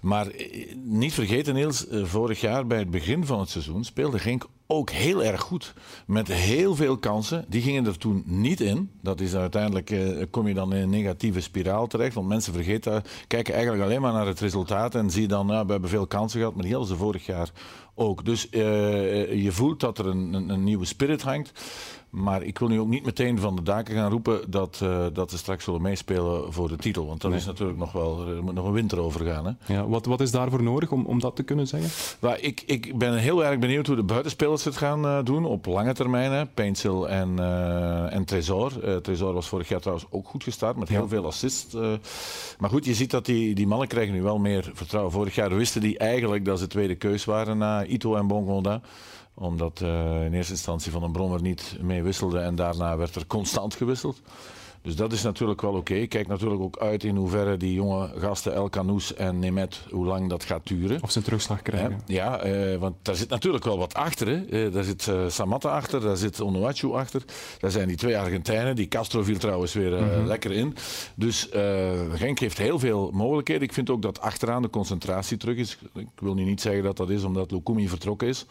Maar 0.00 0.26
eh, 0.26 0.74
niet 0.76 1.14
vergeten, 1.14 1.54
Niels, 1.54 1.86
vorig 1.90 2.40
jaar 2.40 2.66
bij 2.66 2.78
het 2.78 2.90
begin 2.90 3.26
van 3.26 3.40
het 3.40 3.48
seizoen 3.48 3.84
speelde 3.84 4.18
Genk 4.18 4.46
ook 4.70 4.90
heel 4.90 5.24
erg 5.24 5.40
goed. 5.40 5.74
Met 6.06 6.28
heel 6.28 6.74
veel 6.74 6.98
kansen. 6.98 7.44
Die 7.48 7.62
gingen 7.62 7.86
er 7.86 7.98
toen 7.98 8.22
niet 8.26 8.60
in. 8.60 8.90
Dat 9.02 9.20
is 9.20 9.34
uiteindelijk, 9.34 9.90
eh, 9.90 10.24
kom 10.30 10.48
je 10.48 10.54
dan 10.54 10.74
in 10.74 10.82
een 10.82 10.90
negatieve 10.90 11.40
spiraal 11.40 11.86
terecht. 11.86 12.14
Want 12.14 12.28
mensen 12.28 12.52
vergeten, 12.52 13.02
kijken 13.26 13.54
eigenlijk 13.54 13.84
alleen 13.84 14.00
maar 14.00 14.12
naar 14.12 14.26
het 14.26 14.40
resultaat. 14.40 14.94
En 14.94 15.10
zie 15.10 15.28
dan, 15.28 15.46
nou, 15.46 15.66
we 15.66 15.72
hebben 15.72 15.90
veel 15.90 16.06
kansen 16.06 16.38
gehad. 16.38 16.54
Maar 16.54 16.64
die 16.64 16.72
hadden 16.72 16.90
ze 16.90 16.96
vorig 16.96 17.26
jaar 17.26 17.50
ook. 17.94 18.24
Dus 18.24 18.46
uh, 18.50 19.42
je 19.42 19.52
voelt 19.52 19.80
dat 19.80 19.98
er 19.98 20.06
een, 20.06 20.32
een, 20.34 20.48
een 20.48 20.64
nieuwe 20.64 20.84
spirit 20.84 21.22
hangt. 21.22 21.52
Maar 22.10 22.42
ik 22.42 22.58
wil 22.58 22.68
nu 22.68 22.80
ook 22.80 22.88
niet 22.88 23.04
meteen 23.04 23.38
van 23.38 23.56
de 23.56 23.62
daken 23.62 23.94
gaan 23.94 24.10
roepen 24.10 24.50
dat, 24.50 24.80
uh, 24.82 25.06
dat 25.12 25.30
ze 25.30 25.38
straks 25.38 25.64
zullen 25.64 25.82
meespelen 25.82 26.52
voor 26.52 26.68
de 26.68 26.76
titel. 26.76 27.06
Want 27.06 27.20
dat 27.20 27.30
nee. 27.30 27.40
is 27.40 27.46
natuurlijk 27.46 27.78
nog 27.78 27.92
wel, 27.92 28.28
er 28.28 28.42
moet 28.42 28.54
nog 28.54 28.66
een 28.66 28.72
winter 28.72 28.98
over 28.98 29.26
gaan. 29.26 29.46
Hè? 29.46 29.74
Ja, 29.74 29.88
wat, 29.88 30.06
wat 30.06 30.20
is 30.20 30.30
daarvoor 30.30 30.62
nodig 30.62 30.90
om, 30.90 31.06
om 31.06 31.20
dat 31.20 31.36
te 31.36 31.42
kunnen 31.42 31.66
zeggen? 31.66 31.90
Nou, 32.20 32.36
ik, 32.36 32.62
ik 32.66 32.98
ben 32.98 33.14
heel 33.14 33.44
erg 33.44 33.58
benieuwd 33.58 33.86
hoe 33.86 33.96
de 33.96 34.02
buitenspelers 34.02 34.64
het 34.64 34.76
gaan 34.76 35.04
uh, 35.04 35.18
doen 35.24 35.44
op 35.44 35.66
lange 35.66 35.94
termijn. 35.94 36.48
Pencil 36.54 37.08
en, 37.08 37.36
uh, 37.38 38.14
en 38.14 38.24
Tresor. 38.24 39.00
Tresor 39.02 39.32
was 39.32 39.48
vorig 39.48 39.68
jaar 39.68 39.80
trouwens 39.80 40.08
ook 40.10 40.28
goed 40.28 40.42
gestart 40.42 40.76
met 40.76 40.88
heel 40.88 41.02
ja. 41.02 41.08
veel 41.08 41.26
assists. 41.26 41.74
maar 42.58 42.70
goed, 42.70 42.84
je 42.84 42.94
ziet 42.94 43.10
dat 43.10 43.26
die, 43.26 43.54
die 43.54 43.66
mannen 43.66 43.88
krijgen 43.88 44.14
nu 44.14 44.22
wel 44.22 44.38
meer 44.38 44.70
vertrouwen. 44.74 45.12
Vorig 45.12 45.34
jaar 45.34 45.56
wisten 45.56 45.80
die 45.80 45.98
eigenlijk 45.98 46.44
dat 46.44 46.58
ze 46.58 46.66
tweede 46.66 46.94
keus 46.94 47.24
waren 47.24 47.58
na 47.58 47.84
Ito 47.84 48.14
en 48.14 48.26
Bongonda 48.26 48.80
omdat 49.38 49.80
uh, 49.80 50.24
in 50.24 50.32
eerste 50.32 50.52
instantie 50.52 50.92
Van 50.92 51.00
den 51.00 51.12
Brommer 51.12 51.42
niet 51.42 51.76
mee 51.80 52.02
wisselde 52.02 52.38
en 52.38 52.54
daarna 52.54 52.96
werd 52.96 53.14
er 53.14 53.26
constant 53.26 53.74
gewisseld. 53.74 54.20
Dus 54.82 54.96
dat 54.96 55.12
is 55.12 55.22
natuurlijk 55.22 55.60
wel 55.60 55.74
oké. 55.74 56.06
Kijk 56.06 56.26
natuurlijk 56.26 56.60
ook 56.60 56.78
uit 56.78 57.04
in 57.04 57.16
hoeverre 57.16 57.56
die 57.56 57.72
jonge 57.72 58.10
gasten 58.16 58.54
El 58.54 58.68
Canoes 58.68 59.14
en 59.14 59.38
Nemet, 59.38 59.80
hoe 59.90 60.06
lang 60.06 60.28
dat 60.28 60.44
gaat 60.44 60.66
duren. 60.66 61.02
Of 61.02 61.10
ze 61.10 61.18
een 61.18 61.24
terugslag 61.24 61.62
krijgen. 61.62 62.00
Ja, 62.06 62.40
eh, 62.40 62.76
want 62.76 62.94
daar 63.02 63.14
zit 63.14 63.28
natuurlijk 63.28 63.64
wel 63.64 63.78
wat 63.78 63.94
achter. 63.94 64.26
Hè. 64.28 64.44
Eh, 64.44 64.72
daar 64.72 64.84
zit 64.84 65.06
uh, 65.06 65.28
Samatta 65.28 65.68
achter, 65.68 66.00
daar 66.00 66.16
zit 66.16 66.40
Onuachu 66.40 66.92
achter. 66.92 67.22
Daar 67.58 67.70
zijn 67.70 67.88
die 67.88 67.96
twee 67.96 68.18
Argentijnen. 68.18 68.76
Die 68.76 68.88
Castro 68.88 69.22
viel 69.22 69.38
trouwens 69.38 69.72
weer 69.72 69.90
mm 69.90 70.08
-hmm. 70.08 70.26
lekker 70.26 70.52
in. 70.52 70.76
Dus 71.14 71.48
Genk 72.12 72.38
heeft 72.38 72.58
heel 72.58 72.78
veel 72.78 73.10
mogelijkheden. 73.12 73.62
Ik 73.62 73.72
vind 73.72 73.90
ook 73.90 74.02
dat 74.02 74.20
achteraan 74.20 74.62
de 74.62 74.70
concentratie 74.70 75.36
terug 75.36 75.56
is. 75.56 75.78
Ik 75.94 76.08
wil 76.18 76.34
nu 76.34 76.44
niet 76.44 76.60
zeggen 76.60 76.82
dat 76.82 76.96
dat 76.96 77.10
is 77.10 77.22
omdat 77.22 77.50
Lukumi 77.50 77.88
vertrokken 77.88 78.28
is. 78.28 78.46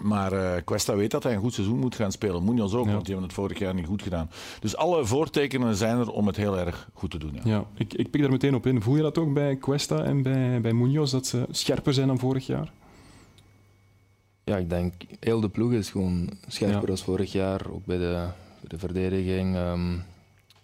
Maar 0.00 0.32
uh, 0.32 0.52
Cuesta 0.64 0.96
weet 0.96 1.10
dat 1.10 1.22
hij 1.22 1.34
een 1.34 1.40
goed 1.40 1.54
seizoen 1.54 1.78
moet 1.78 1.94
gaan 1.94 2.12
spelen. 2.12 2.44
Munoz 2.44 2.74
ook, 2.74 2.86
ja. 2.86 2.92
want 2.92 3.04
die 3.04 3.14
hebben 3.14 3.30
het 3.30 3.38
vorig 3.38 3.58
jaar 3.58 3.74
niet 3.74 3.86
goed 3.86 4.02
gedaan. 4.02 4.30
Dus 4.60 4.76
alle 4.76 5.04
voortekenen 5.04 5.76
zijn 5.76 5.98
er 5.98 6.10
om 6.10 6.26
het 6.26 6.36
heel 6.36 6.58
erg 6.58 6.88
goed 6.92 7.10
te 7.10 7.18
doen. 7.18 7.32
Ja, 7.34 7.40
ja 7.44 7.64
ik, 7.74 7.94
ik 7.94 8.10
pik 8.10 8.20
daar 8.20 8.30
meteen 8.30 8.54
op 8.54 8.66
in. 8.66 8.82
Voel 8.82 8.96
je 8.96 9.02
dat 9.02 9.18
ook 9.18 9.34
bij 9.34 9.56
Cuesta 9.56 10.04
en 10.04 10.22
bij, 10.22 10.60
bij 10.60 10.72
Munoz, 10.72 11.12
dat 11.12 11.26
ze 11.26 11.46
scherper 11.50 11.94
zijn 11.94 12.06
dan 12.06 12.18
vorig 12.18 12.46
jaar? 12.46 12.72
Ja, 14.44 14.56
ik 14.56 14.70
denk 14.70 14.94
heel 15.20 15.40
de 15.40 15.48
ploeg 15.48 15.72
is 15.72 15.90
gewoon 15.90 16.30
scherper 16.46 16.80
ja. 16.80 16.86
dan 16.86 16.98
vorig 16.98 17.32
jaar. 17.32 17.60
Ook 17.70 17.84
bij 17.84 17.98
de, 17.98 18.26
bij 18.60 18.68
de 18.68 18.78
verdediging. 18.78 19.56
Um, 19.56 20.04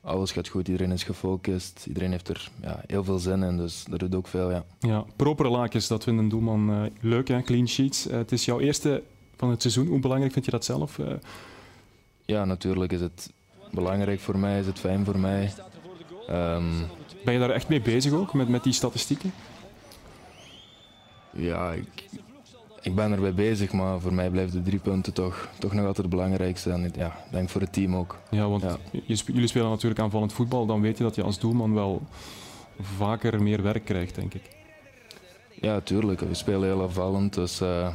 alles 0.00 0.32
gaat 0.32 0.48
goed, 0.48 0.68
iedereen 0.68 0.92
is 0.92 1.02
gefocust. 1.02 1.84
Iedereen 1.86 2.10
heeft 2.10 2.28
er 2.28 2.50
ja, 2.62 2.82
heel 2.86 3.04
veel 3.04 3.18
zin 3.18 3.42
in, 3.42 3.56
dus 3.56 3.84
dat 3.90 3.98
doet 3.98 4.14
ook 4.14 4.26
veel. 4.26 4.50
Ja, 4.50 4.64
ja 4.78 5.04
propere 5.16 5.48
laakjes, 5.48 5.88
dat 5.88 6.04
vindt 6.04 6.20
een 6.20 6.28
doelman 6.28 6.70
uh, 6.70 6.82
leuk, 7.00 7.28
hè? 7.28 7.42
clean 7.42 7.68
sheets. 7.68 8.06
Uh, 8.06 8.12
het 8.12 8.32
is 8.32 8.44
jouw 8.44 8.60
eerste 8.60 9.02
van 9.38 9.50
het 9.50 9.60
seizoen. 9.60 9.86
Hoe 9.86 10.00
belangrijk 10.00 10.32
vind 10.32 10.44
je 10.44 10.50
dat 10.50 10.64
zelf? 10.64 10.98
Uh... 10.98 11.06
Ja, 12.24 12.44
natuurlijk 12.44 12.92
is 12.92 13.00
het 13.00 13.32
belangrijk 13.70 14.20
voor 14.20 14.38
mij, 14.38 14.58
is 14.58 14.66
het 14.66 14.78
fijn 14.78 15.04
voor 15.04 15.18
mij. 15.18 15.52
Um... 16.30 16.86
Ben 17.24 17.34
je 17.34 17.40
daar 17.40 17.50
echt 17.50 17.68
mee 17.68 17.80
bezig 17.80 18.12
ook, 18.12 18.34
met, 18.34 18.48
met 18.48 18.62
die 18.62 18.72
statistieken? 18.72 19.32
Ja, 21.30 21.72
ik, 21.72 22.08
ik 22.82 22.94
ben 22.94 23.12
erbij 23.12 23.34
bezig, 23.34 23.72
maar 23.72 24.00
voor 24.00 24.12
mij 24.12 24.30
blijven 24.30 24.52
de 24.52 24.70
drie 24.70 24.78
punten 24.78 25.12
toch, 25.12 25.48
toch 25.58 25.72
nog 25.72 25.80
altijd 25.80 25.96
het 25.96 26.08
belangrijkste. 26.08 26.70
En 26.70 26.92
ja, 26.96 27.06
ik 27.06 27.32
denk 27.32 27.48
voor 27.48 27.60
het 27.60 27.72
team 27.72 27.96
ook. 27.96 28.16
Ja, 28.30 28.48
want 28.48 28.62
ja. 28.62 28.76
jullie 29.26 29.46
spelen 29.46 29.70
natuurlijk 29.70 30.00
aanvallend 30.00 30.32
voetbal. 30.32 30.66
Dan 30.66 30.80
weet 30.80 30.98
je 30.98 31.04
dat 31.04 31.14
je 31.14 31.22
als 31.22 31.38
doelman 31.38 31.74
wel 31.74 32.02
vaker 32.80 33.42
meer 33.42 33.62
werk 33.62 33.84
krijgt, 33.84 34.14
denk 34.14 34.34
ik. 34.34 34.42
Ja, 35.60 35.80
tuurlijk. 35.80 36.20
We 36.20 36.34
spelen 36.34 36.68
heel 36.68 36.82
aanvallend, 36.82 37.34
dus 37.34 37.60
uh, 37.60 37.88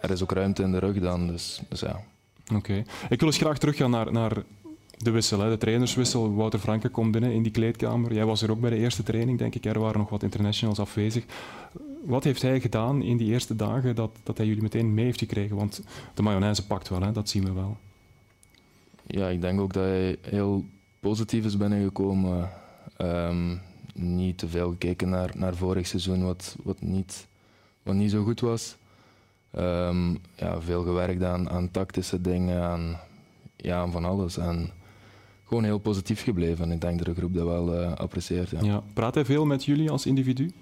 er 0.00 0.10
is 0.10 0.22
ook 0.22 0.32
ruimte 0.32 0.62
in 0.62 0.72
de 0.72 0.78
rug 0.78 0.98
dan. 0.98 1.26
Dus, 1.26 1.60
dus 1.68 1.80
ja. 1.80 2.00
Oké. 2.46 2.56
Okay. 2.56 2.84
Ik 3.08 3.20
wil 3.20 3.28
eens 3.28 3.38
graag 3.38 3.58
teruggaan 3.58 3.90
naar, 3.90 4.12
naar 4.12 4.42
de 4.96 5.10
wissel, 5.10 5.40
hè, 5.40 5.50
de 5.50 5.58
trainerswissel. 5.58 6.34
Wouter 6.34 6.58
Franke 6.58 6.88
komt 6.88 7.12
binnen 7.12 7.32
in 7.32 7.42
die 7.42 7.52
kleedkamer. 7.52 8.14
Jij 8.14 8.24
was 8.24 8.42
er 8.42 8.50
ook 8.50 8.60
bij 8.60 8.70
de 8.70 8.76
eerste 8.76 9.02
training, 9.02 9.38
denk 9.38 9.54
ik. 9.54 9.64
Er 9.64 9.78
waren 9.78 9.98
nog 9.98 10.10
wat 10.10 10.22
internationals 10.22 10.78
afwezig. 10.78 11.24
Wat 12.04 12.24
heeft 12.24 12.42
hij 12.42 12.60
gedaan 12.60 13.02
in 13.02 13.16
die 13.16 13.32
eerste 13.32 13.56
dagen 13.56 13.94
dat, 13.94 14.10
dat 14.22 14.36
hij 14.36 14.46
jullie 14.46 14.62
meteen 14.62 14.94
mee 14.94 15.04
heeft 15.04 15.18
gekregen? 15.18 15.56
Want 15.56 15.82
de 16.14 16.22
mayonaise 16.22 16.66
pakt 16.66 16.88
wel, 16.88 17.02
hè? 17.02 17.12
dat 17.12 17.28
zien 17.28 17.44
we 17.44 17.52
wel. 17.52 17.76
Ja, 19.06 19.28
ik 19.28 19.40
denk 19.40 19.60
ook 19.60 19.72
dat 19.72 19.84
hij 19.84 20.16
heel 20.20 20.64
positief 21.00 21.44
is 21.44 21.56
binnengekomen. 21.56 22.50
Um, 22.98 23.60
niet 23.94 24.38
te 24.38 24.48
veel 24.48 24.70
gekeken 24.70 25.08
naar, 25.08 25.30
naar 25.34 25.54
vorig 25.54 25.86
seizoen, 25.86 26.24
wat, 26.24 26.56
wat, 26.62 26.80
niet, 26.80 27.26
wat 27.82 27.94
niet 27.94 28.10
zo 28.10 28.22
goed 28.22 28.40
was. 28.40 28.76
Um, 29.58 30.18
ja, 30.36 30.60
veel 30.60 30.82
gewerkt 30.82 31.22
aan, 31.22 31.50
aan 31.50 31.70
tactische 31.70 32.20
dingen, 32.20 32.62
aan, 32.62 33.00
ja, 33.56 33.80
aan 33.80 33.92
van 33.92 34.04
alles. 34.04 34.36
En 34.36 34.70
gewoon 35.46 35.64
heel 35.64 35.78
positief 35.78 36.22
gebleven. 36.22 36.70
Ik 36.70 36.80
denk 36.80 36.98
dat 36.98 37.06
de 37.06 37.14
groep 37.14 37.34
dat 37.34 37.46
wel 37.46 37.80
uh, 37.80 37.92
apprecieert. 37.94 38.50
Ja. 38.50 38.58
Ja, 38.62 38.82
praat 38.94 39.14
hij 39.14 39.24
veel 39.24 39.46
met 39.46 39.64
jullie 39.64 39.90
als 39.90 40.06
individu? 40.06 40.52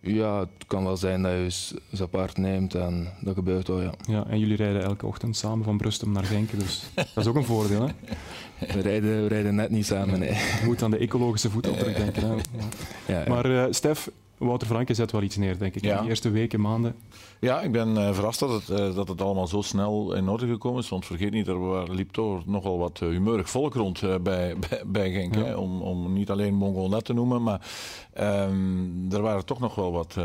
Ja, 0.00 0.38
het 0.38 0.66
kan 0.66 0.84
wel 0.84 0.96
zijn 0.96 1.22
dat 1.22 1.32
je 1.32 1.38
eens 1.38 2.02
apart 2.02 2.36
neemt 2.36 2.74
en 2.74 3.08
dat 3.20 3.34
gebeurt 3.34 3.68
wel, 3.68 3.82
ja. 3.82 3.92
ja. 4.06 4.26
En 4.26 4.38
jullie 4.38 4.56
rijden 4.56 4.82
elke 4.82 5.06
ochtend 5.06 5.36
samen 5.36 5.64
van 5.64 5.76
Brustem 5.76 6.12
naar 6.12 6.24
Genk, 6.24 6.50
dus 6.58 6.84
dat 6.94 7.06
is 7.14 7.26
ook 7.26 7.36
een 7.36 7.44
voordeel, 7.44 7.80
hè? 7.80 7.92
We 8.58 8.80
rijden, 8.80 9.22
we 9.22 9.26
rijden 9.26 9.54
net 9.54 9.70
niet 9.70 9.86
samen, 9.86 10.18
nee. 10.18 10.32
Je 10.32 10.62
moet 10.64 10.82
aan 10.82 10.90
de 10.90 10.98
ecologische 10.98 11.50
voetafdruk 11.50 11.96
denken, 12.04 12.28
hè? 12.28 12.34
Ja. 12.34 12.40
Ja, 13.06 13.28
maar 13.28 13.50
uh, 13.50 13.64
Stef, 13.70 14.10
Wouter 14.38 14.66
Franke 14.66 14.94
zet 14.94 15.12
wel 15.12 15.22
iets 15.22 15.36
neer, 15.36 15.58
denk 15.58 15.74
ik, 15.74 15.82
in 15.82 15.96
de 15.96 16.08
eerste 16.08 16.30
weken, 16.30 16.60
maanden. 16.60 16.96
Ja, 17.40 17.60
ik 17.60 17.72
ben 17.72 17.88
uh, 17.88 18.14
verrast 18.14 18.40
dat 18.40 18.50
het, 18.50 18.80
uh, 18.80 18.94
dat 18.94 19.08
het 19.08 19.20
allemaal 19.20 19.46
zo 19.46 19.62
snel 19.62 20.14
in 20.14 20.28
orde 20.28 20.46
gekomen 20.46 20.82
is. 20.82 20.88
Want 20.88 21.06
vergeet 21.06 21.32
niet, 21.32 21.46
er 21.46 21.94
liep 21.94 22.12
toch 22.12 22.46
nogal 22.46 22.78
wat 22.78 23.00
uh, 23.02 23.08
humeurig 23.08 23.50
volk 23.50 23.74
rond 23.74 24.00
bij, 24.00 24.56
bij, 24.68 24.82
bij, 24.86 25.12
Genk. 25.12 25.34
Ja. 25.34 25.42
Hè? 25.42 25.54
Om, 25.54 25.82
om 25.82 26.12
niet 26.12 26.30
alleen 26.30 26.54
Mongolet 26.54 27.04
te 27.04 27.12
noemen, 27.12 27.42
maar 27.42 27.60
um, 28.20 29.06
er 29.12 29.22
waren 29.22 29.44
toch 29.44 29.60
nog 29.60 29.74
wel 29.74 29.92
wat 29.92 30.18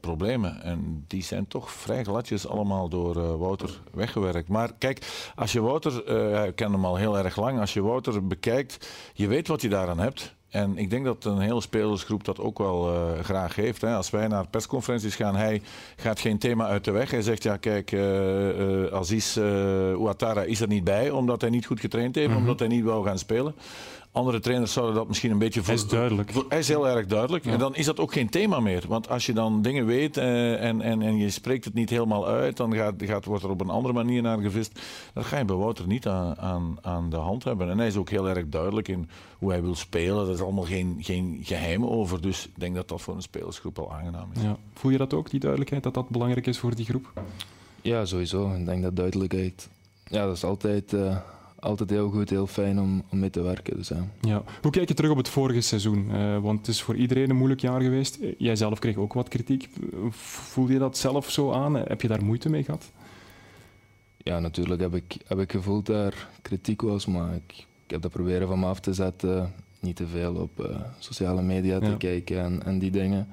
problemen. 0.00 0.62
En 0.62 1.04
die 1.06 1.22
zijn 1.22 1.48
toch 1.48 1.70
vrij 1.70 2.04
gladjes 2.04 2.48
allemaal 2.48 2.88
door 2.88 3.38
Wouter 3.38 3.80
weggewerkt. 3.92 4.48
Maar 4.48 4.72
kijk, 4.78 5.30
als 5.34 5.52
je 5.52 5.60
Wouter, 5.60 6.08
ik 6.46 6.54
ken 6.54 6.72
hem 6.72 6.84
al 6.84 6.96
heel 6.96 7.18
erg 7.18 7.36
lang, 7.36 7.60
als 7.60 7.72
je 7.72 7.82
Wouter 7.82 8.26
bekijkt, 8.26 8.88
je 9.14 9.26
weet 9.26 9.48
wat 9.48 9.60
je 9.62 9.68
daaraan 9.68 9.98
hebt. 9.98 10.34
En 10.52 10.78
ik 10.78 10.90
denk 10.90 11.04
dat 11.04 11.24
een 11.24 11.38
hele 11.38 11.60
spelersgroep 11.60 12.24
dat 12.24 12.40
ook 12.40 12.58
wel 12.58 12.94
uh, 12.94 13.24
graag 13.24 13.54
heeft. 13.54 13.80
Hè. 13.80 13.94
Als 13.94 14.10
wij 14.10 14.28
naar 14.28 14.48
persconferenties 14.48 15.14
gaan, 15.14 15.36
hij 15.36 15.62
gaat 15.96 16.20
geen 16.20 16.38
thema 16.38 16.66
uit 16.66 16.84
de 16.84 16.90
weg. 16.90 17.10
Hij 17.10 17.22
zegt, 17.22 17.42
ja 17.42 17.56
kijk, 17.56 17.92
uh, 17.92 18.58
uh, 18.58 18.92
Aziz 18.92 19.38
Ouattara 19.38 20.42
is 20.42 20.60
er 20.60 20.68
niet 20.68 20.84
bij, 20.84 21.10
omdat 21.10 21.40
hij 21.40 21.50
niet 21.50 21.66
goed 21.66 21.80
getraind 21.80 22.14
heeft, 22.14 22.26
mm 22.28 22.32
-hmm. 22.32 22.42
omdat 22.42 22.58
hij 22.58 22.68
niet 22.68 22.84
wou 22.84 23.04
gaan 23.04 23.18
spelen. 23.18 23.54
Andere 24.12 24.40
trainers 24.40 24.72
zouden 24.72 24.94
dat 24.94 25.08
misschien 25.08 25.30
een 25.30 25.38
beetje... 25.38 25.60
Hij 25.64 25.74
is 25.74 25.86
duidelijk. 25.86 26.32
Hij 26.48 26.58
is 26.58 26.68
heel 26.68 26.88
erg 26.88 27.06
duidelijk. 27.06 27.44
Ja. 27.44 27.52
En 27.52 27.58
dan 27.58 27.74
is 27.74 27.84
dat 27.84 28.00
ook 28.00 28.12
geen 28.12 28.28
thema 28.28 28.60
meer. 28.60 28.84
Want 28.88 29.08
als 29.08 29.26
je 29.26 29.32
dan 29.32 29.62
dingen 29.62 29.86
weet 29.86 30.16
uh, 30.16 30.64
en, 30.64 30.80
en, 30.80 31.02
en 31.02 31.16
je 31.16 31.30
spreekt 31.30 31.64
het 31.64 31.74
niet 31.74 31.90
helemaal 31.90 32.26
uit, 32.26 32.56
dan 32.56 32.74
gaat, 32.74 32.94
gaat, 32.98 33.24
wordt 33.24 33.44
er 33.44 33.50
op 33.50 33.60
een 33.60 33.70
andere 33.70 33.94
manier 33.94 34.22
naar 34.22 34.38
gevist. 34.38 34.80
Dat 35.14 35.24
ga 35.24 35.38
je 35.38 35.44
bij 35.44 35.56
Wouter 35.56 35.86
niet 35.86 36.06
aan, 36.06 36.38
aan, 36.38 36.78
aan 36.82 37.10
de 37.10 37.16
hand 37.16 37.44
hebben. 37.44 37.70
En 37.70 37.78
hij 37.78 37.86
is 37.86 37.96
ook 37.96 38.10
heel 38.10 38.28
erg 38.28 38.48
duidelijk 38.48 38.88
in 38.88 39.08
hoe 39.38 39.50
hij 39.50 39.62
wil 39.62 39.74
spelen. 39.74 40.26
Er 40.26 40.32
is 40.32 40.40
allemaal 40.40 40.64
geen, 40.64 40.96
geen 41.00 41.40
geheim 41.42 41.86
over. 41.86 42.20
Dus 42.20 42.46
ik 42.46 42.60
denk 42.60 42.74
dat 42.74 42.88
dat 42.88 43.00
voor 43.02 43.14
een 43.14 43.22
spelersgroep 43.22 43.78
al 43.78 43.92
aangenaam 43.92 44.28
is. 44.34 44.42
Ja. 44.42 44.56
Voel 44.74 44.90
je 44.90 44.98
dat 44.98 45.14
ook, 45.14 45.30
die 45.30 45.40
duidelijkheid, 45.40 45.82
dat 45.82 45.94
dat 45.94 46.08
belangrijk 46.08 46.46
is 46.46 46.58
voor 46.58 46.74
die 46.74 46.84
groep? 46.84 47.12
Ja, 47.82 48.04
sowieso. 48.04 48.52
Ik 48.54 48.66
denk 48.66 48.82
dat 48.82 48.96
duidelijkheid... 48.96 49.68
Ja, 50.04 50.26
dat 50.26 50.36
is 50.36 50.44
altijd... 50.44 50.92
Uh 50.92 51.16
altijd 51.62 51.90
heel 51.90 52.10
goed, 52.10 52.30
heel 52.30 52.46
fijn 52.46 52.80
om, 52.80 53.02
om 53.10 53.18
mee 53.18 53.30
te 53.30 53.42
werken. 53.42 53.76
Dus, 53.76 53.88
ja. 53.88 54.06
Ja. 54.20 54.42
Hoe 54.62 54.70
kijk 54.70 54.88
je 54.88 54.94
terug 54.94 55.10
op 55.10 55.16
het 55.16 55.28
vorige 55.28 55.60
seizoen? 55.60 56.08
Uh, 56.10 56.38
want 56.38 56.58
het 56.58 56.68
is 56.68 56.82
voor 56.82 56.96
iedereen 56.96 57.30
een 57.30 57.36
moeilijk 57.36 57.60
jaar 57.60 57.80
geweest. 57.80 58.18
Jij 58.38 58.56
zelf 58.56 58.78
kreeg 58.78 58.96
ook 58.96 59.12
wat 59.12 59.28
kritiek. 59.28 59.68
Voel 60.10 60.68
je 60.68 60.78
dat 60.78 60.98
zelf 60.98 61.30
zo 61.30 61.52
aan? 61.52 61.74
Heb 61.74 62.00
je 62.00 62.08
daar 62.08 62.24
moeite 62.24 62.48
mee 62.48 62.64
gehad? 62.64 62.90
Ja, 64.16 64.38
natuurlijk 64.38 64.80
heb 64.80 64.94
ik, 64.94 65.16
heb 65.26 65.38
ik 65.38 65.52
gevoeld 65.52 65.86
dat 65.86 66.12
er 66.12 66.28
kritiek 66.42 66.82
was, 66.82 67.06
maar 67.06 67.34
ik, 67.34 67.66
ik 67.84 67.90
heb 67.90 68.02
dat 68.02 68.10
proberen 68.10 68.48
van 68.48 68.58
me 68.58 68.66
af 68.66 68.80
te 68.80 68.92
zetten. 68.92 69.52
Niet 69.80 69.96
te 69.96 70.06
veel 70.06 70.34
op 70.34 70.60
uh, 70.60 70.80
sociale 70.98 71.42
media 71.42 71.78
te 71.78 71.86
ja. 71.86 71.96
kijken 71.96 72.38
en, 72.38 72.62
en 72.64 72.78
die 72.78 72.90
dingen. 72.90 73.28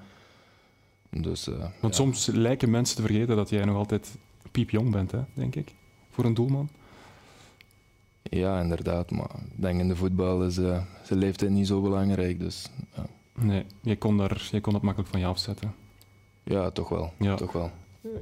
Dus, 1.10 1.48
uh, 1.48 1.58
Want 1.58 1.96
ja. 1.96 2.02
soms 2.02 2.26
lijken 2.26 2.70
mensen 2.70 2.96
te 2.96 3.02
vergeten 3.02 3.36
dat 3.36 3.50
jij 3.50 3.66
nog 3.66 3.76
altijd 3.76 4.18
piepjong 4.52 4.92
bent, 4.92 5.12
hè, 5.12 5.20
denk 5.34 5.56
ik, 5.56 5.74
voor 6.10 6.26
een 6.26 6.34
doelman. 6.34 6.70
Ja, 8.24 8.62
inderdaad. 8.62 9.12
Maar 9.12 9.30
ik 9.56 9.62
denk 9.62 9.80
in 9.80 9.88
de 9.88 9.96
voetbal 9.96 10.44
is 10.44 10.58
uh, 10.58 10.82
zijn 11.04 11.20
leeftijd 11.20 11.52
niet 11.52 11.68
zo 11.68 11.82
belangrijk. 11.82 12.40
Dus, 12.40 12.70
ja. 12.96 13.06
Nee, 13.44 13.66
je 13.82 13.98
kon, 13.98 14.18
daar, 14.18 14.48
je 14.52 14.62
kon 14.62 14.74
dat 14.74 14.82
makkelijk 14.82 15.12
van 15.12 15.20
je 15.20 15.26
afzetten. 15.26 15.74
Ja, 16.44 16.72
toch 16.72 16.90
wel. 16.90 17.14
Ja. 17.20 17.36
Toch 17.36 17.52
wel. 17.52 17.72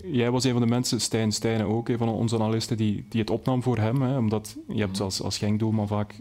Jij 0.04 0.32
was 0.32 0.44
een 0.44 0.52
van 0.52 0.62
de 0.62 0.68
mensen, 0.68 1.02
Stijn 1.02 1.32
Stijnen 1.32 1.68
ook, 1.68 1.90
een 1.90 1.98
van 1.98 2.10
onze 2.10 2.36
analisten, 2.36 2.78
die, 2.78 3.06
die 3.10 3.22
het 3.22 3.30
opnam 3.30 3.64
voor 3.64 3.78
hem. 3.78 4.02
Hè, 4.02 4.18
omdat 4.18 4.58
je 4.68 4.80
hebt 4.80 5.00
als, 5.00 5.22
als 5.22 5.38
Genk-doelman 5.38 5.88
vaak 5.88 6.16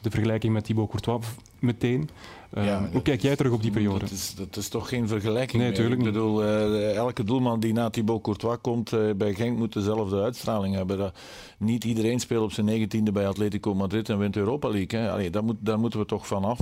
de 0.00 0.10
vergelijking 0.10 0.52
met 0.52 0.64
Thibaut 0.64 0.88
Courtois 0.88 1.26
meteen. 1.58 2.10
Uh, 2.54 2.64
ja, 2.64 2.88
hoe 2.92 3.02
kijk 3.02 3.22
jij 3.22 3.36
terug 3.36 3.52
op 3.52 3.62
die 3.62 3.70
periode? 3.70 3.98
Dat 3.98 4.10
is, 4.10 4.34
dat 4.34 4.56
is 4.56 4.68
toch 4.68 4.88
geen 4.88 5.08
vergelijking 5.08 5.62
nee, 5.62 5.70
meer. 5.70 5.90
Ik 5.90 6.02
bedoel, 6.02 6.44
uh, 6.44 6.94
elke 6.94 7.24
doelman 7.24 7.60
die 7.60 7.72
na 7.72 7.90
Thibaut 7.90 8.22
Courtois 8.22 8.58
komt 8.60 8.92
uh, 8.92 9.14
bij 9.16 9.34
Genk 9.34 9.58
moet 9.58 9.72
dezelfde 9.72 10.22
uitstraling 10.22 10.74
hebben. 10.74 11.12
Niet 11.58 11.84
iedereen 11.84 12.20
speelt 12.20 12.44
op 12.44 12.52
zijn 12.52 12.66
negentiende 12.66 13.12
bij 13.12 13.28
Atletico 13.28 13.74
Madrid 13.74 14.08
en 14.08 14.18
wint 14.18 14.36
Europa 14.36 14.68
League. 14.68 15.00
Hè. 15.00 15.10
Allee, 15.10 15.30
daar, 15.30 15.44
moet, 15.44 15.56
daar 15.60 15.78
moeten 15.78 16.00
we 16.00 16.06
toch 16.06 16.26
vanaf 16.26 16.58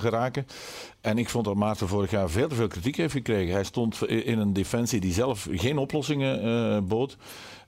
geraken. 0.00 0.46
En 1.00 1.18
ik 1.18 1.28
vond 1.28 1.44
dat 1.44 1.54
Maarten 1.54 1.88
vorig 1.88 2.10
jaar 2.10 2.30
veel 2.30 2.48
te 2.48 2.54
veel 2.54 2.68
kritiek 2.68 2.96
heeft 2.96 3.12
gekregen. 3.12 3.54
Hij 3.54 3.64
stond 3.64 4.08
in 4.08 4.38
een 4.38 4.52
defensie 4.52 5.00
die 5.00 5.12
zelf 5.12 5.48
geen 5.50 5.78
oplossingen 5.78 6.88
bood. 6.88 7.16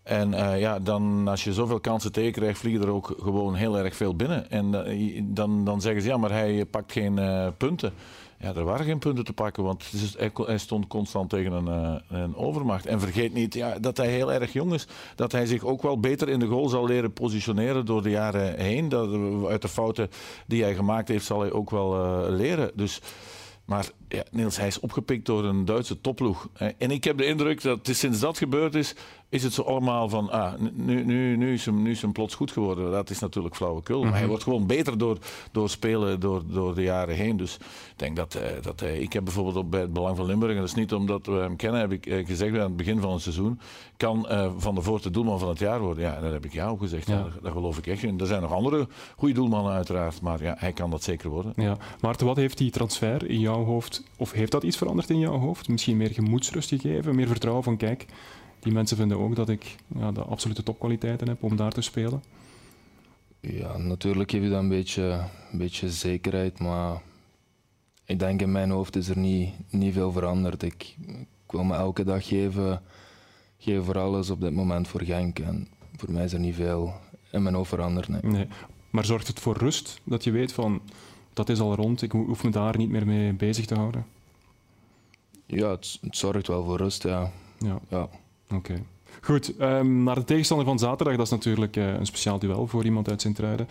En 0.07 0.33
uh, 0.33 0.61
ja, 0.61 0.79
dan 0.79 1.29
als 1.29 1.45
je 1.45 1.53
zoveel 1.53 1.81
kansen 1.81 2.13
tegenkrijgt, 2.13 2.59
vliegen 2.59 2.83
er 2.83 2.93
ook 2.93 3.15
gewoon 3.21 3.55
heel 3.55 3.79
erg 3.79 3.97
veel 3.97 4.17
binnen. 4.17 4.51
En 4.51 4.89
uh, 4.89 5.23
dan, 5.25 5.65
dan 5.65 5.81
zeggen 5.81 6.03
ze, 6.03 6.09
ja, 6.09 6.17
maar 6.17 6.31
hij 6.31 6.65
pakt 6.65 6.93
geen 6.93 7.17
uh, 7.17 7.47
punten. 7.57 7.93
Ja, 8.39 8.55
er 8.55 8.65
waren 8.65 8.87
geen 8.87 8.99
punten 8.99 9.25
te 9.25 9.33
pakken, 9.33 9.63
want 9.63 9.85
hij, 10.17 10.59
stond 10.59 10.87
constant 10.87 11.31
tegen 11.31 11.53
een, 11.53 11.69
eh, 11.69 12.21
een 12.21 12.37
overmacht. 12.37 12.87
En 12.87 13.01
vergeet 13.01 13.33
niet 13.33 13.55
ja, 13.55 13.79
dat 13.79 13.97
hij 13.97 14.09
heel 14.09 14.33
erg 14.33 14.53
jong 14.53 14.73
is. 14.73 14.87
Dat 15.15 15.33
hij 15.33 15.47
zich 15.47 15.65
ook 15.65 15.83
wel 15.83 16.01
beter 16.01 16.29
in 16.29 16.39
de 16.39 16.47
goal 16.47 16.69
zal 16.69 16.87
leren 16.87 17.13
positioneren 17.13 17.87
door 17.87 18.03
de 18.03 18.11
jaren 18.11 18.59
heen. 18.61 18.89
Dat, 18.89 19.09
uit 19.49 19.63
de 19.63 19.69
fouten 19.69 20.11
die 20.47 20.63
hij 20.63 20.75
gemaakt 20.75 21.09
heeft, 21.09 21.25
zal 21.25 21.41
hij 21.41 21.53
ook 21.53 21.71
wel 21.71 21.95
eh, 21.95 22.35
leren. 22.35 22.71
Dus, 22.75 23.01
maar 23.65 23.89
ja, 24.09 24.23
Niels, 24.31 24.57
hij 24.57 24.67
is 24.67 24.81
opgepikt 24.81 25.27
door 25.27 25.45
een 25.45 25.65
Duitse 25.65 26.01
topploeg. 26.01 26.49
Eh, 26.53 26.69
En 26.79 26.91
ik 26.91 27.05
heb 27.05 27.19
de 27.19 27.27
indruk 27.27 27.63
dat 27.63 27.79
sinds 27.83 28.21
dat 28.21 28.39
gebeurd 28.39 28.75
is, 28.75 28.95
is 29.28 29.42
het 29.42 29.52
zo 29.52 29.62
allemaal 29.62 30.09
van, 30.09 30.30
ah, 30.30 30.52
nu, 30.73 31.04
nu, 31.04 31.37
nu, 31.37 31.52
is 31.52 31.64
hem, 31.64 31.83
nu 31.83 31.90
is 31.90 32.02
hem 32.02 32.12
plots 32.12 32.35
goed 32.35 32.50
geworden. 32.50 32.90
Dat 32.90 33.11
is 33.11 33.18
natuurlijk 33.18 33.56
flauwekul. 33.56 34.02
Maar 34.02 34.18
hij 34.18 34.26
wordt 34.26 34.42
gewoon 34.42 34.66
beter 34.66 34.99
door, 34.99 35.18
door 35.52 35.71
spelen 35.71 36.21
door, 36.21 36.42
door 36.47 36.75
de 36.75 36.83
jaren 36.83 37.14
heen. 37.14 37.37
Dus 37.37 37.54
ik 37.54 37.97
denk 37.97 38.16
dat, 38.16 38.35
eh, 38.35 38.50
dat 38.62 38.80
hij... 38.80 38.99
Ik 38.99 39.12
heb 39.12 39.25
bijvoorbeeld 39.25 39.56
op 39.56 39.71
bij 39.71 39.80
het 39.80 39.92
Belang 39.92 40.16
van 40.16 40.26
Limburg, 40.26 40.52
en 40.52 40.59
dat 40.59 40.68
is 40.68 40.75
niet 40.75 40.92
omdat 40.92 41.26
we 41.26 41.33
hem 41.33 41.56
kennen, 41.56 41.80
heb 41.80 41.92
ik 41.92 42.06
eh, 42.06 42.26
gezegd 42.26 42.54
aan 42.54 42.61
het 42.61 42.76
begin 42.76 43.00
van 43.00 43.12
het 43.12 43.23
seizoen, 43.23 43.61
kan 43.97 44.28
eh, 44.28 44.50
Van 44.56 44.75
der 44.75 44.85
Voort 44.85 45.02
de 45.02 45.11
doelman 45.11 45.38
van 45.38 45.49
het 45.49 45.59
jaar 45.59 45.80
worden. 45.80 46.04
Ja, 46.04 46.14
en 46.14 46.23
dat 46.23 46.33
heb 46.33 46.45
ik 46.45 46.52
jou 46.52 46.71
ook 46.71 46.80
gezegd. 46.80 47.06
Ja. 47.06 47.23
Dat, 47.23 47.42
dat 47.42 47.52
geloof 47.52 47.78
ik 47.78 47.87
echt. 47.87 48.02
in. 48.02 48.21
Er 48.21 48.26
zijn 48.26 48.42
nog 48.42 48.52
andere 48.52 48.88
goede 49.16 49.35
doelmannen 49.35 49.73
uiteraard, 49.73 50.21
maar 50.21 50.42
ja, 50.42 50.54
hij 50.59 50.73
kan 50.73 50.90
dat 50.90 51.02
zeker 51.02 51.30
worden. 51.30 51.52
Ja. 51.56 51.76
Maarten, 52.00 52.26
wat 52.26 52.37
heeft 52.37 52.59
die 52.59 52.71
transfer 52.71 53.30
in 53.30 53.40
jouw 53.40 53.64
hoofd, 53.64 54.02
of 54.16 54.33
heeft 54.33 54.52
dat 54.52 54.62
iets 54.62 54.76
veranderd 54.76 55.11
in 55.11 55.18
jouw 55.18 55.38
hoofd? 55.38 55.68
Misschien 55.68 55.97
meer 55.97 56.11
gemoedsrust 56.11 56.68
gegeven, 56.68 57.14
meer 57.14 57.26
vertrouwen 57.26 57.64
van 57.64 57.76
kijk, 57.76 58.06
die 58.61 58.73
mensen 58.73 58.97
vinden 58.97 59.19
ook 59.19 59.37
dat 59.37 59.49
ik 59.49 59.77
ja, 59.99 60.13
de 60.13 60.23
absolute 60.23 60.63
topkwaliteiten 60.63 61.29
heb 61.29 61.43
om 61.43 61.57
daar 61.57 61.73
te 61.73 61.81
spelen. 61.81 62.23
Ja, 63.41 63.77
natuurlijk 63.77 64.31
geef 64.31 64.43
je 64.43 64.49
dat 64.49 64.59
een 64.63 64.69
beetje, 64.69 65.25
een 65.53 65.59
beetje 65.59 65.91
zekerheid, 65.91 66.59
maar 66.59 67.03
ik 68.05 68.19
denk 68.19 68.41
in 68.43 68.53
mijn 68.53 68.71
hoofd 68.71 68.97
is 68.97 69.09
er 69.09 69.19
niet, 69.19 69.55
niet 69.71 69.93
veel 69.95 70.13
veranderd. 70.13 70.63
Ik, 70.63 70.95
ik 71.07 71.51
wil 71.53 71.65
me 71.65 71.75
elke 71.75 72.05
dag 72.05 72.27
geven, 72.27 72.83
geven 73.59 73.85
voor 73.85 73.99
alles 73.99 74.31
op 74.31 74.41
dit 74.41 74.53
moment 74.53 74.89
voor 74.89 75.03
Genk. 75.03 75.39
En 75.39 75.69
voor 75.97 76.11
mij 76.13 76.25
is 76.25 76.33
er 76.33 76.39
niet 76.41 76.55
veel 76.55 76.93
in 77.31 77.43
mijn 77.43 77.55
hoofd 77.55 77.69
veranderd. 77.69 78.09
Nee. 78.09 78.21
Nee. 78.23 78.47
Maar 78.91 79.05
zorgt 79.05 79.27
het 79.27 79.41
voor 79.41 79.57
rust 79.57 80.01
dat 80.05 80.25
je 80.25 80.31
weet 80.31 80.53
van 80.53 80.81
dat 81.33 81.49
is 81.49 81.61
al 81.61 81.75
rond, 81.75 82.03
ik 82.03 82.13
ho- 82.13 82.25
hoef 82.25 82.45
me 82.45 82.51
daar 82.51 82.77
niet 82.77 82.91
meer 82.91 83.07
mee 83.07 83.33
bezig 83.33 83.67
te 83.67 83.75
houden? 83.75 84.07
Ja, 85.47 85.71
het, 85.71 85.99
het 86.01 86.17
zorgt 86.17 86.47
wel 86.47 86.65
voor 86.65 86.77
rust, 86.77 87.03
ja. 87.03 87.31
Ja. 87.59 87.79
ja. 87.89 88.09
Oké. 88.55 88.83
Goed, 89.21 89.57
ehm, 89.57 90.03
naar 90.03 90.15
de 90.15 90.25
tegenstander 90.25 90.67
van 90.67 90.79
zaterdag. 90.79 91.17
Dat 91.17 91.26
is 91.26 91.33
natuurlijk 91.33 91.76
eh, 91.76 91.95
een 91.95 92.07
speciaal 92.07 92.38
duel 92.38 92.67
voor 92.67 92.85
iemand 92.85 93.11
uit 93.11 93.21
Sint-Truiden. 93.21 93.69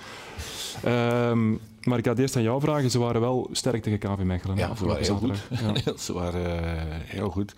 Ehm, 0.83 1.51
maar 1.83 1.97
ik 1.97 2.03
ga 2.03 2.09
het 2.09 2.19
eerst 2.19 2.35
aan 2.35 2.41
jou 2.41 2.61
vragen. 2.61 2.91
Ze 2.91 2.99
waren 2.99 3.21
wel 3.21 3.49
sterk 3.51 3.83
tegen 3.83 3.99
KV 3.99 4.23
Mechelen. 4.23 4.57
Ja, 4.57 4.69
hè, 4.69 4.75
ze 4.75 4.85
waren 4.85 5.03
heel 5.03 5.15
goed. 5.15 5.47
Ja. 5.49 5.97
Ze 6.05 6.13
waren 6.13 6.63
eh, 6.63 6.83
heel 7.05 7.29
goed. 7.29 7.53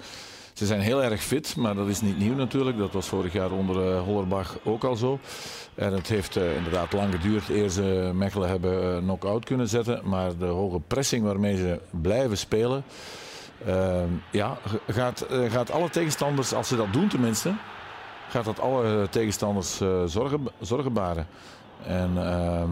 Ze 0.58 0.66
zijn 0.66 0.82
heel 0.82 1.04
erg 1.04 1.24
fit, 1.24 1.56
maar 1.56 1.76
dat 1.76 1.88
is 1.88 2.02
niet 2.02 2.18
nieuw 2.18 2.36
natuurlijk. 2.36 2.78
Dat 2.78 2.92
was 2.92 3.08
vorig 3.08 3.34
jaar 3.34 3.52
onder 3.52 3.94
eh, 3.94 4.02
Hollerbach 4.02 4.58
ook 4.64 4.84
al 4.84 4.96
zo. 4.96 5.20
En 5.76 5.94
het 5.94 6.08
heeft 6.08 6.36
eh, 6.36 6.56
inderdaad 6.56 6.94
lang 6.94 7.14
geduurd 7.14 7.50
eer 7.50 7.70
ze 7.70 8.12
Mechelen 8.14 8.50
hebben 8.50 8.96
eh, 8.96 8.98
knock-out 8.98 9.46
kunnen 9.46 9.70
zetten. 9.70 10.02
Maar 10.04 10.38
de 10.38 10.46
hoge 10.46 10.80
pressing 10.88 11.24
waarmee 11.24 11.56
ze 11.56 11.80
blijven 12.02 12.38
spelen, 12.38 12.84
eh, 13.66 14.04
ja, 14.32 14.58
gaat, 14.88 15.22
eh, 15.22 15.52
gaat 15.52 15.72
alle 15.72 15.90
tegenstanders, 15.90 16.54
als 16.54 16.68
ze 16.68 16.76
dat 16.76 16.94
doen 16.94 17.08
tenminste, 17.08 17.54
gaat 18.30 18.46
dat 18.46 18.60
alle 18.60 19.08
tegenstanders 19.10 19.82
eh, 19.82 20.04
zorgen, 20.06 20.48
zorgen 20.60 20.94
baren. 20.94 21.28
En 21.86 22.12
ehm, 22.16 22.70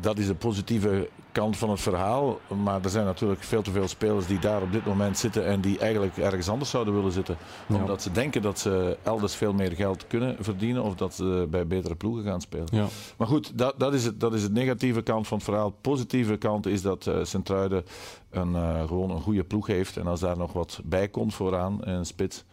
dat 0.00 0.18
is 0.18 0.26
de 0.26 0.34
positieve 0.34 1.08
kant 1.38 1.56
van 1.56 1.70
het 1.70 1.80
verhaal. 1.80 2.40
Maar 2.62 2.84
er 2.84 2.90
zijn 2.90 3.04
natuurlijk 3.04 3.42
veel 3.42 3.62
te 3.62 3.70
veel 3.70 3.88
spelers 3.88 4.26
die 4.26 4.38
daar 4.38 4.62
op 4.62 4.72
dit 4.72 4.86
moment 4.86 5.18
zitten 5.18 5.46
en 5.46 5.60
die 5.60 5.78
eigenlijk 5.78 6.16
ergens 6.16 6.48
anders 6.48 6.70
zouden 6.70 6.94
willen 6.94 7.12
zitten. 7.12 7.36
Ja. 7.66 7.74
Omdat 7.76 8.02
ze 8.02 8.12
denken 8.12 8.42
dat 8.42 8.58
ze 8.58 8.96
elders 9.02 9.34
veel 9.34 9.52
meer 9.52 9.72
geld 9.72 10.06
kunnen 10.06 10.36
verdienen 10.40 10.82
of 10.82 10.94
dat 10.94 11.14
ze 11.14 11.46
bij 11.50 11.66
betere 11.66 11.94
ploegen 11.94 12.24
gaan 12.24 12.40
spelen. 12.40 12.68
Ja. 12.70 12.86
Maar 13.16 13.26
goed, 13.26 13.58
dat, 13.58 13.74
dat, 13.78 13.94
is 13.94 14.04
het, 14.04 14.20
dat 14.20 14.34
is 14.34 14.42
het 14.42 14.52
negatieve 14.52 15.02
kant 15.02 15.26
van 15.26 15.36
het 15.36 15.46
verhaal. 15.46 15.70
Positieve 15.70 16.36
kant 16.36 16.66
is 16.66 16.82
dat 16.82 17.06
eh 17.06 17.14
Sint-Truiden 17.22 17.84
een, 18.30 18.54
eh, 18.54 18.86
gewoon 18.86 19.10
een 19.10 19.20
goede 19.20 19.44
ploeg 19.44 19.66
heeft. 19.66 19.96
En 19.96 20.06
als 20.06 20.20
daar 20.20 20.36
nog 20.36 20.52
wat 20.52 20.80
bij 20.84 21.08
komt 21.08 21.34
vooraan, 21.34 21.78
een 21.80 22.06
spits. 22.06 22.44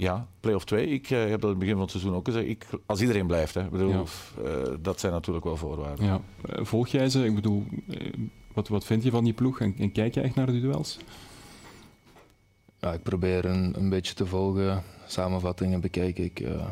Ja, 0.00 0.26
play-off 0.40 0.64
2. 0.64 0.86
Ik 0.86 1.10
eh, 1.10 1.18
heb 1.18 1.30
dat 1.30 1.42
in 1.42 1.48
het 1.48 1.58
begin 1.58 1.72
van 1.74 1.82
het 1.82 1.90
seizoen 1.90 2.14
ook 2.14 2.24
gezegd. 2.24 2.46
Ik, 2.46 2.66
als 2.86 3.00
iedereen 3.00 3.26
blijft, 3.26 3.54
hè. 3.54 3.64
Ik 3.64 3.70
bedoel, 3.70 3.90
Ja. 3.90 4.02
eh, 4.44 4.74
dat 4.80 5.00
zijn 5.00 5.12
natuurlijk 5.12 5.44
wel 5.44 5.56
voorwaarden. 5.56 6.04
Ja. 6.04 6.20
Eh, 6.48 6.64
Volg 6.64 6.88
jij 6.88 7.08
ze? 7.08 7.24
Ik 7.24 7.34
bedoel, 7.34 7.64
wat, 8.52 8.68
wat 8.68 8.84
vind 8.84 9.02
je 9.02 9.10
van 9.10 9.24
die 9.24 9.32
ploeg? 9.32 9.60
En, 9.60 9.74
en 9.78 9.92
kijk 9.92 10.14
je 10.14 10.20
echt 10.20 10.34
naar 10.34 10.46
de 10.46 10.60
duels? 10.60 10.98
ja 12.80 12.92
ik 12.92 13.02
probeer 13.02 13.44
een, 13.44 13.74
een 13.78 13.88
beetje 13.88 14.14
te 14.14 14.26
volgen, 14.26 14.82
samenvattingen 15.06 15.80
bekijk 15.80 16.18
ik. 16.18 16.40
eh. 16.40 16.66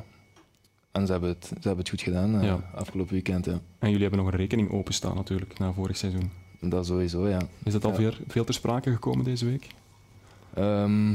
en 0.93 1.07
ze 1.07 1.13
hebben, 1.13 1.31
het, 1.31 1.45
ze 1.47 1.55
hebben 1.55 1.79
het 1.79 1.89
goed 1.89 2.03
gedaan 2.03 2.35
eh, 2.41 2.45
Ja. 2.45 2.71
afgelopen 2.75 3.13
weekend. 3.13 3.45
Ja. 3.45 3.61
En 3.79 3.87
jullie 3.91 4.01
hebben 4.07 4.19
nog 4.25 4.33
een 4.33 4.39
rekening 4.39 4.71
openstaan 4.71 5.15
natuurlijk, 5.17 5.59
na 5.59 5.73
vorig 5.73 5.97
seizoen. 5.97 6.31
Dat 6.61 6.87
sowieso, 6.87 7.29
ja. 7.29 7.41
Is 7.65 7.73
dat 7.73 7.85
al 7.85 7.95
veel, 7.95 8.13
veel 8.29 8.45
ter 8.45 8.55
sprake 8.55 8.93
gekomen 8.93 9.25
deze 9.25 9.45
week? 9.45 9.67
Ehm, 10.55 11.15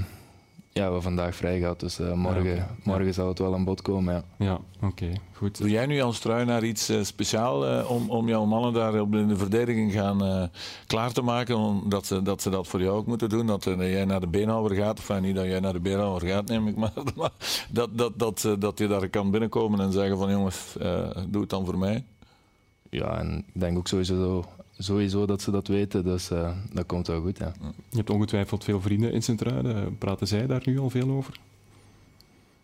ja, 0.73 0.79
we 0.79 0.81
hebben 0.81 1.01
vandaag 1.01 1.35
vrij 1.35 1.59
gehad, 1.59 1.79
dus 1.79 1.99
eh, 1.99 2.13
morgen, 2.13 2.55
Ja, 2.55 2.75
morgen 2.83 3.13
zal 3.13 3.27
het 3.27 3.39
wel 3.39 3.53
aan 3.53 3.63
bod 3.63 3.81
komen. 3.81 4.13
Ja. 4.13 4.23
Ja, 4.45 4.59
oké, 4.87 5.11
goed. 5.33 5.57
Doe 5.57 5.69
jij 5.69 5.85
nu 5.85 6.01
als 6.01 6.19
truinaar 6.19 6.63
iets 6.63 6.89
eh, 6.89 7.03
speciaal 7.03 7.67
eh, 7.67 7.91
om, 7.91 8.09
om 8.09 8.27
jouw 8.27 8.45
mannen 8.45 8.73
daar 8.73 9.01
op 9.01 9.15
in 9.15 9.27
de 9.27 9.37
verdediging 9.37 9.91
gaan 9.91 10.23
eh, 10.23 10.43
klaar 10.87 11.11
te 11.11 11.21
maken? 11.21 11.55
Omdat 11.57 12.05
ze, 12.05 12.21
dat 12.21 12.41
ze 12.41 12.49
dat 12.49 12.67
voor 12.67 12.81
jou 12.81 12.97
ook 12.97 13.05
moeten 13.07 13.29
doen? 13.29 13.47
Dat 13.47 13.63
jij 13.63 14.05
naar 14.05 14.19
de 14.19 14.27
beenhouwer 14.27 14.75
gaat, 14.75 14.99
of 14.99 15.09
enfin, 15.09 15.25
niet 15.25 15.35
dat 15.35 15.45
jij 15.45 15.59
naar 15.59 15.73
de 15.73 15.79
beenhouwer 15.79 16.27
gaat, 16.27 16.47
neem 16.47 16.67
ik 16.67 16.75
maar. 16.75 16.93
maar 17.15 17.31
dat, 17.69 17.97
dat, 17.97 18.19
dat, 18.19 18.45
eh, 18.45 18.53
dat 18.59 18.77
je 18.77 18.87
daar 18.87 19.09
kan 19.09 19.31
binnenkomen 19.31 19.79
en 19.79 19.91
zeggen 19.91 20.17
van 20.17 20.31
jongens, 20.31 20.77
eh, 20.77 21.09
doe 21.27 21.41
het 21.41 21.49
dan 21.49 21.65
voor 21.65 21.77
mij. 21.77 22.05
ja, 22.89 23.19
en 23.19 23.45
ik 23.53 23.59
denk 23.59 23.77
ook 23.77 23.87
sowieso, 23.87 24.45
sowieso 24.83 25.25
dat 25.25 25.41
ze 25.41 25.51
dat 25.51 25.67
weten, 25.67 26.03
dus 26.03 26.29
eh, 26.29 26.51
dat 26.73 26.85
komt 26.85 27.07
wel 27.07 27.21
goed. 27.21 27.37
Ja. 27.37 27.53
Je 27.89 27.97
hebt 27.97 28.09
ongetwijfeld 28.09 28.63
veel 28.63 28.81
vrienden 28.81 29.13
in 29.13 29.23
Sint-Truiden. 29.23 29.97
Praten 29.97 30.27
zij 30.27 30.47
daar 30.47 30.61
nu 30.65 30.79
al 30.79 30.89
veel 30.89 31.09
over? 31.09 31.39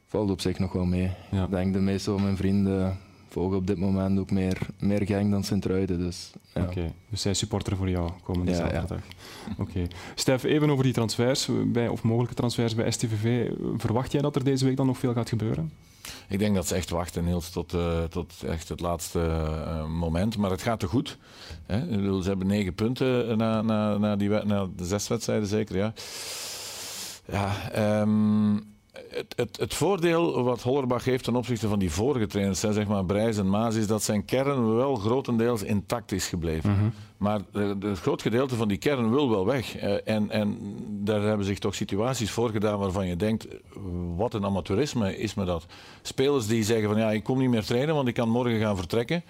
Valt 0.07 0.29
op 0.29 0.41
zich 0.41 0.59
nog 0.59 0.71
wel 0.71 0.85
mee. 0.85 1.11
Ja. 1.31 1.43
Ik 1.43 1.49
denk 1.49 1.73
de 1.73 1.79
meeste 1.79 2.11
van 2.11 2.21
mijn 2.21 2.37
vrienden 2.37 2.97
volgen 3.29 3.57
op 3.57 3.67
dit 3.67 3.77
moment 3.77 4.19
ook 4.19 4.31
meer, 4.31 4.57
meer 4.79 5.05
Genk 5.05 5.31
dan 5.31 5.43
Sint-Truiden. 5.43 5.99
Dus, 5.99 6.31
ja. 6.53 6.61
Oké, 6.61 6.93
dus 7.09 7.21
zij 7.21 7.33
supporteren 7.33 7.77
voor 7.77 7.89
jou 7.89 8.11
komende 8.23 8.51
Ja, 8.51 8.57
ja. 8.57 8.69
zaterdag. 8.69 9.05
Oké. 9.57 9.87
Stef, 10.15 10.43
even 10.43 10.69
over 10.69 10.83
die 10.83 10.93
transfers, 10.93 11.49
bij, 11.65 11.87
of 11.87 12.03
mogelijke 12.03 12.35
transfers 12.35 12.75
bij 12.75 12.91
STVV. 12.91 13.51
Verwacht 13.77 14.11
jij 14.11 14.21
dat 14.21 14.35
er 14.35 14.43
deze 14.43 14.65
week 14.65 14.77
dan 14.77 14.85
nog 14.85 14.97
veel 14.97 15.13
gaat 15.13 15.29
gebeuren? 15.29 15.71
Ik 16.27 16.39
denk 16.39 16.55
dat 16.55 16.67
ze 16.67 16.75
echt 16.75 16.89
wachten, 16.89 17.23
Niels, 17.23 17.49
tot, 17.49 17.73
eh, 17.73 18.03
tot 18.03 18.33
echt 18.45 18.69
het 18.69 18.79
laatste 18.79 19.19
eh, 19.19 19.85
moment. 19.85 20.37
Maar 20.37 20.51
het 20.51 20.61
gaat 20.61 20.79
te 20.79 20.87
goed. 20.87 21.17
Hè? 21.65 21.79
Ze 22.21 22.27
hebben 22.27 22.47
negen 22.47 22.73
punten 22.73 23.37
na, 23.37 23.61
na, 23.61 23.97
na, 23.97 24.15
die, 24.15 24.29
na 24.29 24.67
de 24.75 24.85
zes 24.85 25.07
wedstrijden, 25.07 25.47
zeker. 25.47 25.77
Ja, 25.77 25.93
ja 27.25 27.71
ehm, 27.71 28.55
het, 29.09 29.33
het, 29.35 29.57
het 29.57 29.73
voordeel 29.73 30.43
wat 30.43 30.61
Hollerbach 30.61 31.03
heeft 31.05 31.23
ten 31.23 31.35
opzichte 31.35 31.67
van 31.67 31.79
die 31.79 31.91
vorige 31.91 32.27
trainers, 32.27 32.61
hè, 32.61 32.73
zeg 32.73 32.87
maar 32.87 33.05
Brijs 33.05 33.37
en 33.37 33.49
Maas, 33.49 33.75
is 33.75 33.87
dat 33.87 34.03
zijn 34.03 34.25
kern 34.25 34.75
wel 34.75 34.95
grotendeels 34.95 35.63
intact 35.63 36.11
is 36.11 36.27
gebleven. 36.27 36.93
Maar 37.17 37.39
eh, 37.53 37.71
de- 37.79 37.87
het 37.87 37.99
groot 37.99 38.21
gedeelte 38.21 38.55
van 38.55 38.67
die 38.67 38.77
kern 38.77 39.09
wil 39.09 39.29
wel 39.29 39.45
weg. 39.45 39.75
Eh, 39.77 39.93
en, 40.15 40.31
en 40.31 40.57
daar 40.89 41.21
hebben 41.21 41.45
zich 41.45 41.59
toch 41.59 41.75
situaties 41.75 42.31
voor 42.31 42.49
gedaan 42.49 42.79
waarvan 42.79 43.07
je 43.07 43.15
denkt, 43.15 43.47
wat 44.15 44.33
een 44.33 44.45
amateurisme 44.45 45.17
is 45.17 45.33
me 45.33 45.45
dat. 45.45 45.65
Spelers 46.01 46.47
die 46.47 46.63
zeggen 46.63 46.89
van 46.89 46.97
ja, 46.97 47.11
ik 47.11 47.23
kom 47.23 47.39
niet 47.39 47.49
meer 47.49 47.65
trainen, 47.65 47.95
want 47.95 48.07
ik 48.07 48.13
kan 48.13 48.29
morgen 48.29 48.59
gaan 48.59 48.77
vertrekken. 48.77 49.23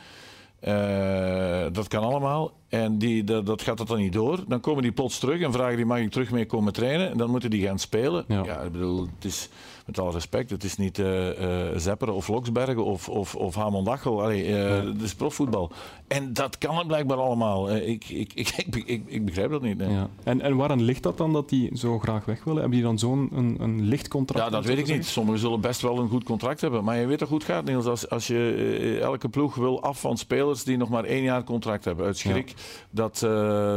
Eh, 0.60 1.66
dat 1.72 1.88
kan 1.88 2.04
allemaal. 2.04 2.52
En 2.70 2.98
die, 2.98 3.24
dat, 3.24 3.46
dat 3.46 3.62
gaat 3.62 3.78
dat 3.78 3.88
dan 3.88 3.98
niet 3.98 4.14
door. 4.14 4.44
Dan 4.48 4.60
komen 4.60 4.84
die 4.84 4.92
plots 4.92 5.20
terug 5.20 5.42
en 5.42 5.52
vragen 5.52 5.76
die 5.76 5.86
mag 5.86 6.00
ik 6.00 6.12
terug 6.12 6.32
mee 6.32 6.46
komen 6.46 6.74
trainen. 6.74 7.10
En 7.10 7.18
dan 7.18 7.30
moeten 7.30 7.50
die 7.50 7.66
gaan 7.66 7.80
spelen. 7.80 8.26
Ja. 8.28 8.44
Ja, 8.44 8.60
ik 8.60 8.72
bedoel, 8.72 9.08
het 9.16 9.26
is 9.26 9.50
met 9.88 10.00
alle 10.00 10.12
respect, 10.12 10.50
het 10.50 10.64
is 10.64 10.78
niet 10.78 11.00
eh 11.00 11.70
eh 11.72 11.78
Zepperen 11.78 12.14
of 12.14 12.28
Loksbergen 12.28 12.84
of, 12.84 13.10
of, 13.10 13.36
of 13.36 13.56
Hamond 13.56 13.88
Achel. 13.88 14.24
Allee, 14.24 14.56
eh, 14.56 14.84
Het 14.84 15.02
is 15.02 15.16
profvoetbal. 15.16 15.72
En 16.08 16.34
dat 16.34 16.58
kan 16.58 16.78
het 16.78 16.88
blijkbaar 16.88 17.18
allemaal. 17.18 17.76
Ik, 17.76 18.10
ik, 18.24 18.34
ik, 18.34 19.02
ik, 19.06 19.26
begrijp 19.26 19.52
dat 19.52 19.62
niet. 19.62 19.82
En, 20.24 20.42
en 20.42 20.56
waaraan 20.56 20.82
ligt 20.82 21.04
dat 21.04 21.18
dan 21.18 21.34
dat 21.34 21.50
die 21.50 21.78
zo 21.78 22.00
graag 22.00 22.26
weg 22.26 22.44
willen? 22.44 22.60
Hebben 22.60 22.78
die 22.78 22.88
dan 22.88 23.00
zo'n 23.00 23.30
een, 23.34 23.56
een 23.60 23.82
licht 23.82 24.08
contract? 24.08 24.46
Ja, 24.46 24.50
dat 24.50 24.66
weet 24.66 24.78
ik 24.78 24.88
niet. 24.88 25.06
Sommigen 25.06 25.40
zullen 25.40 25.62
best 25.62 25.82
wel 25.82 25.98
een 25.98 26.10
goed 26.10 26.24
contract 26.24 26.62
hebben. 26.62 26.84
Maar 26.84 26.98
je 26.98 27.06
weet 27.06 27.18
toch 27.18 27.30
hoe 27.30 27.38
het 27.38 27.48
gaat, 27.48 27.66
Niels. 27.66 27.86
Als, 27.86 28.10
als 28.10 28.28
je 28.28 29.00
elke 29.02 29.30
ploeg 29.30 29.56
wil 29.56 29.82
af 29.82 30.00
van 30.00 30.18
spelers 30.18 30.64
die 30.64 30.78
nog 30.78 30.90
maar 30.90 31.04
één 31.04 31.24
jaar 31.24 31.44
contract 31.44 31.86
hebben. 31.86 32.06
Uit 32.06 32.18
schrik 32.18 32.54
dat, 32.90 33.20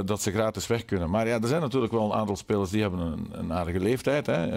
dat 0.06 0.22
ze 0.22 0.30
gratis 0.30 0.66
weg 0.66 0.84
kunnen. 0.84 1.10
Maar 1.10 1.26
ja, 1.26 1.40
er 1.40 1.48
zijn 1.48 1.60
natuurlijk 1.60 1.92
wel 1.92 2.04
een 2.04 2.18
aantal 2.18 2.36
spelers 2.36 2.70
die 2.70 2.80
hebben 2.80 3.00
een, 3.00 3.28
een 3.32 3.52
aardige 3.52 3.80
leeftijd. 3.80 4.26
Hè. 4.26 4.48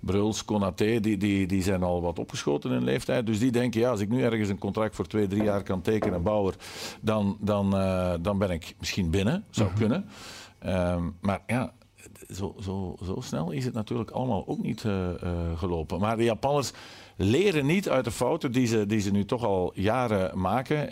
Bruls, 0.00 0.44
Die, 0.76 1.16
die, 1.16 1.46
die 1.46 1.62
zijn 1.62 1.82
al 1.82 2.02
wat 2.02 2.18
opgeschoten 2.18 2.70
in 2.70 2.84
leeftijd. 2.84 3.26
Dus 3.26 3.38
die 3.38 3.52
denken, 3.52 3.80
ja, 3.80 3.90
als 3.90 4.00
ik 4.00 4.08
nu 4.08 4.22
ergens 4.22 4.48
een 4.48 4.58
contract 4.58 4.94
voor 4.94 5.06
twee, 5.06 5.26
drie 5.26 5.42
jaar 5.42 5.62
kan 5.62 5.80
tekenen, 5.80 6.22
Bauer, 6.22 6.54
dan, 7.00 7.36
dan, 7.40 7.76
eh, 7.76 8.14
dan 8.20 8.38
ben 8.38 8.50
ik 8.50 8.74
misschien 8.78 9.10
binnen. 9.10 9.44
Zou 9.50 9.70
kunnen. 9.78 10.08
Ehm, 10.58 11.02
maar 11.20 11.42
ja, 11.46 11.72
zo, 12.30 12.54
zo, 12.60 12.96
zo 13.04 13.20
snel 13.20 13.50
is 13.50 13.64
het 13.64 13.74
natuurlijk 13.74 14.10
allemaal 14.10 14.46
ook 14.46 14.62
niet 14.62 14.84
uh, 14.84 15.08
gelopen. 15.56 16.00
Maar 16.00 16.16
de 16.16 16.24
Japanners 16.24 16.72
leren 17.16 17.66
niet 17.66 17.88
uit 17.88 18.04
de 18.04 18.10
fouten 18.10 18.52
die 18.52 18.66
ze, 18.66 18.86
die 18.86 19.00
ze 19.00 19.10
nu 19.10 19.24
toch 19.24 19.44
al 19.44 19.72
jaren 19.74 20.38
maken. 20.38 20.90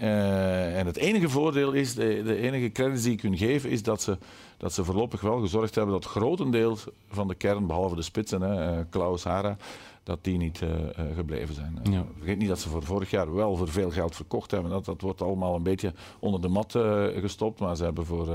En 0.74 0.86
het 0.86 0.96
enige 0.96 1.28
voordeel 1.28 1.72
is, 1.72 1.94
de, 1.94 2.22
de 2.24 2.36
enige 2.36 2.72
credits 2.72 3.02
die 3.02 3.12
ik 3.12 3.18
kun 3.18 3.36
geven, 3.36 3.70
is 3.70 3.82
dat 3.82 4.02
ze, 4.02 4.18
dat 4.62 4.72
ze 4.72 4.84
voorlopig 4.84 5.20
wel 5.20 5.40
gezorgd 5.40 5.74
hebben 5.74 5.94
dat 5.94 6.04
grotendeels 6.04 6.86
van 7.08 7.28
de 7.28 7.34
kern, 7.34 7.66
behalve 7.66 7.94
de 7.94 8.02
spitsen, 8.02 8.40
hè, 8.40 8.84
Klaus 8.84 9.24
Hara, 9.24 9.56
dat 10.02 10.18
die 10.24 10.38
niet 10.38 10.60
uh, 10.60 10.70
gebleven 11.14 11.54
zijn. 11.54 11.78
Ja. 11.82 12.04
Vergeet 12.18 12.38
niet 12.38 12.48
dat 12.48 12.60
ze 12.60 12.68
voor 12.68 12.82
vorig 12.82 13.10
jaar 13.10 13.34
wel 13.34 13.56
voor 13.56 13.68
veel 13.68 13.90
geld 13.90 14.16
verkocht 14.16 14.50
hebben. 14.50 14.70
Dat, 14.70 14.84
dat 14.84 15.00
wordt 15.00 15.22
allemaal 15.22 15.54
een 15.54 15.62
beetje 15.62 15.92
onder 16.18 16.40
de 16.40 16.48
mat 16.48 16.74
uh, 16.74 17.04
gestopt. 17.20 17.60
Maar 17.60 17.76
ze 17.76 17.84
hebben 17.84 18.06
voor 18.06 18.28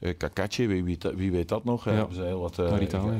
uh, 0.00 0.12
Kakachi, 0.16 0.66
wie, 0.66 0.84
wie, 0.84 0.98
wie, 1.14 1.30
weet 1.30 1.48
dat 1.48 1.64
nog, 1.64 1.84
ja. 1.84 1.92
hebben 1.92 2.14
ze 2.14 2.22
heel 2.22 2.40
wat 2.40 2.54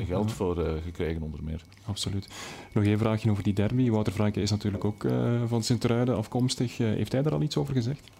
geld 0.07 0.31
voor 0.31 0.55
gekregen 0.83 1.21
onder 1.21 1.43
meer. 1.43 1.61
Absoluut. 1.85 2.27
Nog 2.73 2.83
één 2.83 2.97
vraagje 2.97 3.31
over 3.31 3.43
die 3.43 3.53
derby. 3.53 3.89
Wouter 3.89 4.13
Franke 4.13 4.41
is 4.41 4.51
natuurlijk 4.51 4.85
ook 4.85 5.05
van 5.45 5.63
Sint-Truiden 5.63 6.17
afkomstig. 6.17 6.77
heeft 6.77 7.11
hij 7.11 7.23
er 7.23 7.33
al 7.33 7.41
iets 7.41 7.57
over 7.57 7.73
gezegd? 7.73 8.11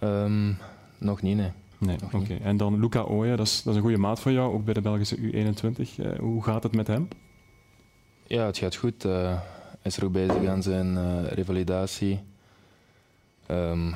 Um, 0.00 0.56
nog 0.98 1.22
niet, 1.22 1.36
nee. 1.36 1.50
Nee, 1.78 1.96
oké. 2.12 2.34
En 2.34 2.56
dan 2.56 2.80
Luca 2.80 3.00
Ooyen, 3.00 3.36
dat 3.36 3.46
is, 3.46 3.62
dat 3.62 3.72
is 3.72 3.76
een 3.76 3.84
goede 3.84 3.98
maat 3.98 4.20
van 4.20 4.32
jou, 4.32 4.54
ook 4.54 4.64
bij 4.64 4.74
de 4.74 4.80
Belgische 4.80 5.16
U21. 5.16 6.18
hoe 6.18 6.42
gaat 6.42 6.62
het 6.62 6.74
met 6.74 6.86
hem? 6.86 7.08
Ja, 8.26 8.46
het 8.46 8.58
gaat 8.58 8.76
goed. 8.76 9.04
Uh, 9.04 9.12
hij 9.70 9.80
is 9.82 9.96
er 9.96 10.04
ook 10.04 10.12
bezig 10.12 10.46
aan 10.46 10.62
zijn 10.62 10.94
uh, 10.94 11.26
revalidatie. 11.26 12.20
Um, 13.50 13.94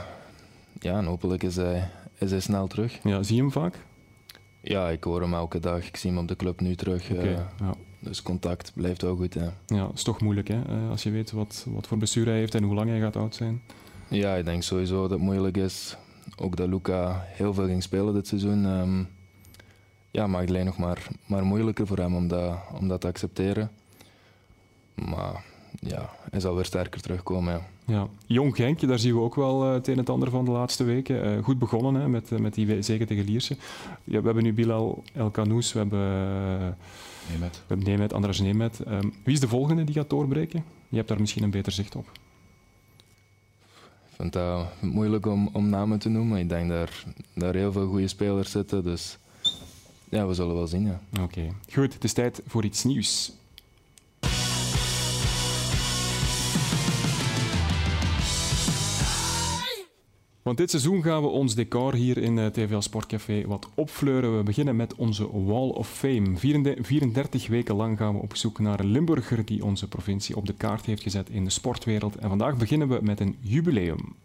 ja, 0.81 0.99
en 0.99 1.05
hopelijk 1.05 1.43
is 1.43 1.57
hij, 1.57 1.91
is 2.19 2.31
hij 2.31 2.41
snel 2.41 2.67
terug. 2.67 2.99
Ja, 3.03 3.23
zie 3.23 3.37
je 3.37 3.41
hem 3.41 3.53
vaak? 3.53 3.79
Ja, 4.63 4.89
ik 4.89 5.05
hoor 5.05 5.21
hem 5.21 5.35
elke 5.35 5.59
dag. 5.59 5.87
Ik 5.87 5.97
zie 5.97 6.11
hem 6.11 6.19
op 6.19 6.29
de 6.29 6.37
club 6.37 6.61
nu 6.61 6.75
terug. 6.75 7.11
Okay, 7.11 7.31
ja. 7.59 7.75
Dus 7.99 8.23
contact 8.23 8.73
blijft 8.75 9.03
wel 9.03 9.17
goed. 9.17 9.35
Ja, 9.35 9.53
ja 9.67 9.87
het 9.87 9.97
is 9.97 10.03
toch 10.03 10.21
moeilijk 10.21 10.49
hè? 10.49 10.63
als 10.91 11.03
je 11.03 11.11
weet 11.11 11.31
wat, 11.31 11.67
wat 11.69 11.87
voor 11.87 11.99
bestuur 11.99 12.27
hij 12.27 12.37
heeft 12.37 12.55
en 12.55 12.63
hoe 12.63 12.75
lang 12.75 12.91
hij 12.91 13.01
gaat 13.01 13.17
oud 13.17 13.35
zijn. 13.35 13.63
Ja, 14.09 14.35
ik 14.35 14.45
denk 14.45 14.63
sowieso 14.63 15.01
dat 15.01 15.11
het 15.11 15.21
moeilijk 15.21 15.57
is. 15.57 15.97
Ook 16.37 16.57
dat 16.57 16.69
Luca 16.69 17.25
heel 17.27 17.55
veel 17.55 17.67
ging 17.67 17.83
spelen 17.83 18.15
dit 18.15 18.27
seizoen. 18.27 18.65
Um, 18.65 19.09
ja, 20.11 20.27
maakt 20.27 20.41
het 20.41 20.51
alleen 20.51 20.67
nog 20.67 20.79
maar, 20.79 21.07
maar 21.27 21.45
moeilijker 21.45 21.87
voor 21.87 21.99
hem 21.99 22.15
om 22.15 22.29
dat, 22.29 22.59
om 22.79 22.89
dat 22.89 23.01
te 23.01 23.07
accepteren. 23.07 23.71
Maar 24.95 25.45
ja, 25.81 26.11
hij 26.31 26.41
zal 26.41 26.55
weer 26.55 26.65
sterker 26.65 27.01
terugkomen. 27.01 27.53
Ja. 27.53 27.63
Ja. 27.91 28.09
Jong 28.27 28.57
Genkje, 28.57 28.87
daar 28.87 28.99
zien 28.99 29.15
we 29.15 29.21
ook 29.21 29.35
wel 29.35 29.67
uh, 29.67 29.73
het 29.73 29.87
een 29.87 29.93
en 29.93 29.99
het 29.99 30.11
ander 30.11 30.31
van 30.31 30.45
de 30.45 30.51
laatste 30.51 30.85
weken. 30.85 31.27
Uh, 31.27 31.45
goed 31.45 31.59
begonnen 31.59 31.95
hè, 31.95 32.09
met, 32.09 32.31
uh, 32.31 32.39
met 32.39 32.55
die 32.55 32.83
zege 32.83 33.05
tegen 33.05 33.25
Lierse. 33.25 33.57
Ja, 34.05 34.19
we 34.19 34.25
hebben 34.25 34.43
nu 34.43 34.53
Bilal 34.53 35.03
El 35.13 35.31
Kanous, 35.31 35.73
we 35.73 35.79
hebben 35.79 35.99
Nemet, 37.31 37.57
we 37.57 37.75
hebben 37.75 37.87
Nemet 37.87 38.13
Andras 38.13 38.41
Nemet. 38.41 38.81
Um, 38.89 39.13
wie 39.25 39.35
is 39.35 39.41
de 39.41 39.49
volgende 39.49 39.85
die 39.85 39.95
gaat 39.95 40.11
doorbreken? 40.11 40.65
Je 40.89 40.97
hebt 40.97 41.09
daar 41.09 41.21
misschien 41.21 41.43
een 41.43 41.51
beter 41.51 41.73
zicht 41.73 41.97
op. 41.97 42.11
Vind 44.21 44.35
het 44.35 44.67
moeilijk 44.81 45.27
om, 45.27 45.49
om 45.53 45.69
namen 45.69 45.99
te 45.99 46.09
noemen. 46.09 46.39
Ik 46.39 46.49
denk 46.49 46.69
dat 46.69 46.91
daar 47.35 47.55
heel 47.55 47.73
veel 47.73 47.89
goede 47.89 48.09
spelers 48.09 48.51
zitten. 48.51 48.83
Dus 48.83 49.19
ja, 50.09 50.27
we 50.27 50.35
zullen 50.35 50.55
wel 50.55 50.67
zien. 50.67 50.87
Ja. 50.87 51.23
Oké, 51.23 51.49
goed. 51.73 51.95
Het 51.95 52.05
is 52.05 52.13
tijd 52.13 52.43
voor 52.47 52.65
iets 52.65 52.85
nieuws. 52.85 53.33
Want 60.43 60.57
dit 60.57 60.71
seizoen 60.71 61.03
gaan 61.03 61.23
we 61.23 61.29
ons 61.29 61.55
decor 61.55 61.95
hier 61.95 62.19
in 62.19 62.37
het 62.37 62.59
eh, 62.59 62.65
TVL 62.65 62.81
Sportcafé 62.81 63.47
wat 63.47 63.69
opfleuren. 63.75 64.37
We 64.37 64.43
beginnen 64.43 64.77
met 64.77 64.95
onze 64.95 65.45
Wall 65.45 65.69
of 65.69 65.89
Fame. 65.89 66.37
34 66.37 67.49
weken 67.49 67.75
lang 67.75 67.99
gaan 67.99 68.15
we 68.15 68.23
op 68.23 68.37
zoek 68.37 68.59
naar 68.59 68.81
een 68.81 68.91
Limburger 68.91 69.45
die 69.45 69.65
onze 69.65 69.89
provincie 69.89 70.37
op 70.37 70.47
de 70.47 70.53
kaart 70.53 70.87
heeft 70.87 71.03
gezet 71.03 71.29
in 71.29 71.45
de 71.45 71.51
sportwereld. 71.51 72.17
En 72.17 72.29
vandaag 72.29 72.57
beginnen 72.57 72.89
we 72.89 72.99
met 73.03 73.21
een 73.21 73.37
jubileum. 73.41 74.17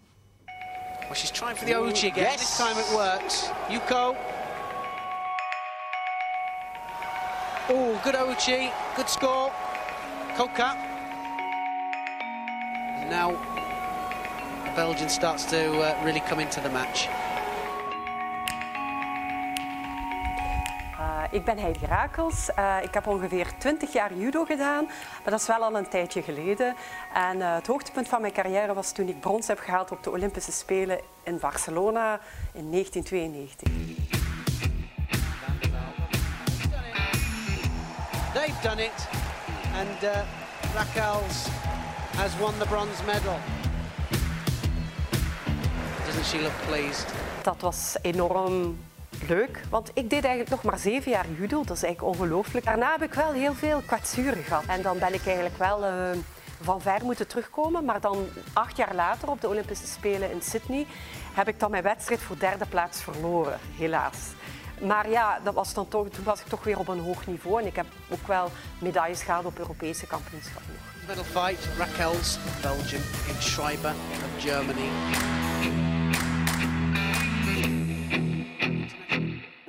Well, 0.99 1.15
she's 1.15 1.31
trying 1.31 1.57
for 1.57 1.67
the 1.67 1.77
OG 1.77 2.11
again. 2.11 2.31
Yes. 2.31 2.37
This 2.37 2.55
time 2.55 2.79
it 2.79 2.91
works. 2.91 3.49
Yuko. 3.69 4.15
Oh, 7.69 8.03
good 8.03 8.15
OG. 8.15 8.71
Good 8.95 9.09
score. 9.09 9.51
Koka. 10.37 10.75
Now 13.09 13.35
Belgian 14.75 15.09
starts 15.09 15.45
to 15.45 15.57
uh, 15.57 16.03
really 16.03 16.21
come 16.27 16.41
into 16.41 16.61
the 16.61 16.69
match. 16.69 17.07
Uh, 20.99 21.23
ik 21.31 21.45
ben 21.45 21.57
Heidi 21.57 21.85
Rakels. 21.85 22.49
Uh, 22.59 22.77
ik 22.81 22.93
heb 22.93 23.07
ongeveer 23.07 23.57
20 23.57 23.93
jaar 23.93 24.13
judo 24.13 24.45
gedaan, 24.45 24.85
maar 24.85 25.31
dat 25.31 25.39
is 25.39 25.47
wel 25.47 25.63
al 25.63 25.77
een 25.77 25.89
tijdje 25.89 26.21
geleden. 26.21 26.75
En 27.13 27.37
uh, 27.37 27.55
het 27.55 27.67
hoogtepunt 27.67 28.07
van 28.07 28.21
mijn 28.21 28.33
carrière 28.33 28.73
was 28.73 28.91
toen 28.91 29.07
ik 29.07 29.19
brons 29.19 29.47
heb 29.47 29.59
gehaald 29.59 29.91
op 29.91 30.03
de 30.03 30.11
Olympische 30.11 30.51
Spelen 30.51 30.99
in 31.23 31.39
Barcelona 31.39 32.19
in 32.53 32.71
1992. 32.71 33.71
They've 38.33 38.61
done 38.61 38.83
it, 38.83 39.07
and 39.73 40.03
uh, 40.03 40.09
Rakels 40.73 41.47
has 42.15 42.37
won 42.37 42.53
the 42.59 42.65
bronze 42.67 43.05
medal 43.05 43.39
she 46.23 46.41
looked 46.41 46.65
pleased. 46.67 47.05
Dat 47.41 47.61
was 47.61 47.95
enorm 48.01 48.77
leuk, 49.27 49.61
want 49.69 49.91
ik 49.93 50.09
deed 50.09 50.23
eigenlijk 50.23 50.49
nog 50.49 50.63
maar 50.63 50.79
zeven 50.79 51.11
jaar 51.11 51.25
judo. 51.37 51.63
Dat 51.63 51.75
is 51.75 51.83
eigenlijk 51.83 52.15
ongelooflijk. 52.15 52.65
Daarna 52.65 52.91
heb 52.91 53.03
ik 53.03 53.13
wel 53.13 53.31
heel 53.31 53.53
veel 53.53 53.81
kwetsuren 53.85 54.43
gehad. 54.43 54.63
En 54.67 54.81
dan 54.81 54.99
ben 54.99 55.13
ik 55.13 55.25
eigenlijk 55.25 55.57
wel 55.57 55.83
uh, 55.83 55.91
van 56.61 56.81
ver 56.81 57.03
moeten 57.03 57.27
terugkomen. 57.27 57.85
Maar 57.85 58.01
dan 58.01 58.27
acht 58.53 58.77
jaar 58.77 58.95
later 58.95 59.29
op 59.29 59.41
de 59.41 59.47
Olympische 59.47 59.87
Spelen 59.87 60.31
in 60.31 60.41
Sydney 60.41 60.85
heb 61.33 61.47
ik 61.47 61.59
dan 61.59 61.71
mijn 61.71 61.83
wedstrijd 61.83 62.21
voor 62.21 62.39
derde 62.39 62.65
plaats 62.65 63.01
verloren, 63.01 63.59
helaas. 63.77 64.17
Maar 64.81 65.09
ja, 65.09 65.39
dat 65.43 65.53
was 65.53 65.73
dan 65.73 65.87
toch, 65.87 66.09
toen 66.09 66.23
was 66.23 66.39
ik 66.39 66.47
toch 66.47 66.63
weer 66.63 66.79
op 66.79 66.87
een 66.87 66.99
hoog 66.99 67.27
niveau. 67.27 67.61
En 67.61 67.67
ik 67.67 67.75
heb 67.75 67.85
ook 68.09 68.27
wel 68.27 68.51
medailles 68.79 69.21
gehaald 69.21 69.45
op 69.45 69.59
Europese 69.59 70.07
kampioenschappen. 70.07 70.73
Medal 71.07 71.23
fight, 71.23 71.67
Raquels, 71.77 72.37
Belgium, 72.61 73.01
in 73.27 73.41
Schreiber 73.41 73.91
of 73.91 74.43
Germany. 74.43 75.94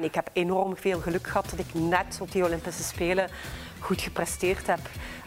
Ik 0.07 0.15
heb 0.15 0.31
enorm 0.33 0.77
veel 0.77 1.01
geluk 1.01 1.27
gehad 1.27 1.51
dat 1.51 1.59
ik 1.59 1.75
net 1.75 2.19
op 2.21 2.33
die 2.33 2.45
Olympische 2.45 2.83
Spelen 2.83 3.29
goed 3.79 4.01
gepresteerd 4.01 4.67
heb. 4.67 4.79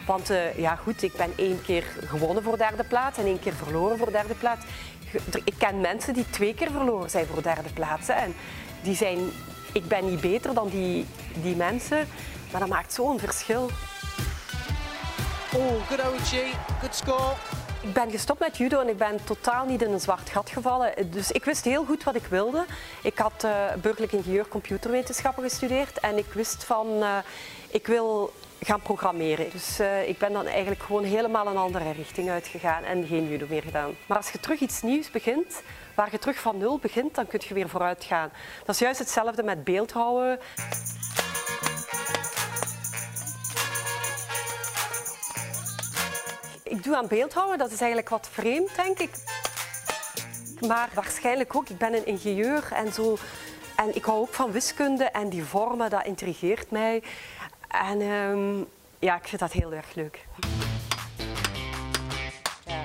Want 0.06 0.30
uh, 0.30 0.58
ja, 0.58 0.76
goed, 0.76 1.02
ik 1.02 1.16
ben 1.16 1.32
één 1.36 1.62
keer 1.62 1.84
gewonnen 2.06 2.42
voor 2.42 2.58
derde 2.58 2.84
plaats 2.84 3.18
en 3.18 3.24
één 3.24 3.38
keer 3.38 3.52
verloren 3.52 3.98
voor 3.98 4.12
derde 4.12 4.34
plaats. 4.34 4.64
Ik 5.44 5.54
ken 5.58 5.80
mensen 5.80 6.14
die 6.14 6.30
twee 6.30 6.54
keer 6.54 6.70
verloren 6.70 7.10
zijn 7.10 7.26
voor 7.26 7.42
derde 7.42 7.72
plaats. 7.74 8.08
En 8.08 8.34
die 8.82 8.94
zijn, 8.94 9.18
ik 9.72 9.88
ben 9.88 10.10
niet 10.10 10.20
beter 10.20 10.54
dan 10.54 10.68
die, 10.68 11.06
die 11.42 11.56
mensen, 11.56 12.06
maar 12.50 12.60
dat 12.60 12.68
maakt 12.68 12.92
zo'n 12.92 13.18
verschil. 13.18 13.70
Oh, 15.54 15.86
good 15.88 16.00
OG, 16.00 16.30
good 16.80 16.94
score. 16.94 17.49
Ik 17.82 17.92
ben 17.92 18.10
gestopt 18.10 18.40
met 18.40 18.56
judo 18.56 18.80
en 18.80 18.88
ik 18.88 18.96
ben 18.96 19.24
totaal 19.24 19.66
niet 19.66 19.82
in 19.82 19.92
een 19.92 20.00
zwart 20.00 20.30
gat 20.30 20.50
gevallen. 20.50 21.10
Dus 21.10 21.30
ik 21.30 21.44
wist 21.44 21.64
heel 21.64 21.84
goed 21.84 22.04
wat 22.04 22.14
ik 22.14 22.24
wilde. 22.24 22.64
Ik 23.02 23.18
had 23.18 23.44
uh, 23.44 23.72
burgerlijk 23.82 24.12
ingenieur 24.12 24.48
computerwetenschappen 24.48 25.42
gestudeerd 25.42 26.00
en 26.00 26.18
ik 26.18 26.32
wist 26.32 26.64
van, 26.64 26.86
uh, 26.86 27.16
ik 27.70 27.86
wil 27.86 28.32
gaan 28.60 28.80
programmeren. 28.80 29.50
Dus 29.50 29.80
uh, 29.80 30.08
ik 30.08 30.18
ben 30.18 30.32
dan 30.32 30.46
eigenlijk 30.46 30.82
gewoon 30.82 31.04
helemaal 31.04 31.46
een 31.46 31.56
andere 31.56 31.90
richting 31.90 32.30
uitgegaan 32.30 32.84
en 32.84 33.06
geen 33.06 33.28
judo 33.28 33.46
meer 33.48 33.62
gedaan. 33.62 33.94
Maar 34.06 34.16
als 34.16 34.30
je 34.30 34.40
terug 34.40 34.60
iets 34.60 34.82
nieuws 34.82 35.10
begint, 35.10 35.62
waar 35.94 36.08
je 36.10 36.18
terug 36.18 36.38
van 36.38 36.58
nul 36.58 36.78
begint, 36.78 37.14
dan 37.14 37.26
kun 37.26 37.40
je 37.48 37.54
weer 37.54 37.68
vooruit 37.68 38.04
gaan. 38.04 38.30
Dat 38.64 38.74
is 38.74 38.80
juist 38.80 38.98
hetzelfde 38.98 39.42
met 39.42 39.64
beeldhouden. 39.64 40.38
Ik 46.80 46.86
doe 46.86 46.96
aan 46.96 47.06
beeldhouden, 47.06 47.58
dat 47.58 47.70
is 47.70 47.80
eigenlijk 47.80 48.08
wat 48.08 48.28
vreemd, 48.32 48.76
denk 48.76 48.98
ik. 48.98 49.10
Maar 50.66 50.88
waarschijnlijk 50.94 51.56
ook, 51.56 51.68
ik 51.68 51.78
ben 51.78 51.94
een 51.94 52.06
ingenieur 52.06 52.72
en 52.72 52.92
zo. 52.92 53.16
En 53.76 53.94
ik 53.96 54.04
hou 54.04 54.18
ook 54.18 54.34
van 54.34 54.50
wiskunde 54.52 55.04
en 55.04 55.28
die 55.28 55.44
vormen, 55.44 55.90
dat 55.90 56.04
intrigeert 56.04 56.70
mij. 56.70 57.02
En 57.68 58.00
um, 58.00 58.66
ja, 58.98 59.16
ik 59.16 59.28
vind 59.28 59.40
dat 59.40 59.52
heel 59.52 59.72
erg 59.72 59.94
leuk. 59.94 60.26
Ja. 62.66 62.82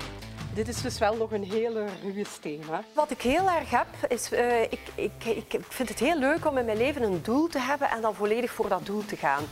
Dit 0.53 0.67
is 0.67 0.81
dus 0.81 0.97
wel 0.97 1.15
nog 1.15 1.31
een 1.31 1.43
hele 1.43 1.85
ruwe 2.01 2.25
steen. 2.25 2.63
Hè? 2.71 2.79
Wat 2.93 3.11
ik 3.11 3.21
heel 3.21 3.49
erg 3.49 3.69
heb, 3.69 3.87
is 4.07 4.31
uh, 4.31 4.61
ik, 4.61 4.79
ik, 4.95 5.23
ik 5.25 5.59
vind 5.67 5.89
het 5.89 5.99
heel 5.99 6.19
leuk 6.19 6.45
om 6.45 6.57
in 6.57 6.65
mijn 6.65 6.77
leven 6.77 7.03
een 7.03 7.23
doel 7.23 7.47
te 7.47 7.59
hebben 7.59 7.89
en 7.89 8.01
dan 8.01 8.15
volledig 8.15 8.51
voor 8.51 8.69
dat 8.69 8.85
doel 8.85 9.05
te 9.05 9.15
gaan. 9.15 9.43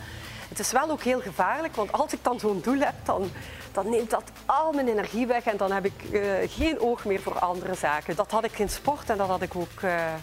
Het 0.54 0.62
is 0.62 0.72
wel 0.72 0.90
ook 0.90 1.02
heel 1.02 1.22
gevaarlijk, 1.22 1.76
want 1.76 1.92
als 1.92 2.14
ik 2.14 2.24
dan 2.24 2.40
zo'n 2.40 2.62
doel 2.62 2.80
heb, 2.80 2.94
dan, 3.04 3.32
dan 3.72 3.90
neemt 3.90 4.10
dat 4.10 4.24
al 4.46 4.72
mijn 4.72 4.88
energie 4.88 5.28
weg 5.28 5.46
en 5.46 5.58
dan 5.58 5.72
heb 5.72 5.86
ik 5.86 6.04
eh, 6.12 6.22
geen 6.46 6.80
oog 6.80 7.06
meer 7.06 7.22
voor 7.22 7.40
andere 7.40 7.76
zaken. 7.76 8.16
Dat 8.16 8.32
had 8.32 8.44
ik 8.44 8.60
in 8.60 8.70
sport 8.70 9.10
en 9.10 9.18
dat 9.18 9.28
had 9.28 9.42
ik 9.42 9.56
ook 9.56 9.82
eh, 9.82 10.14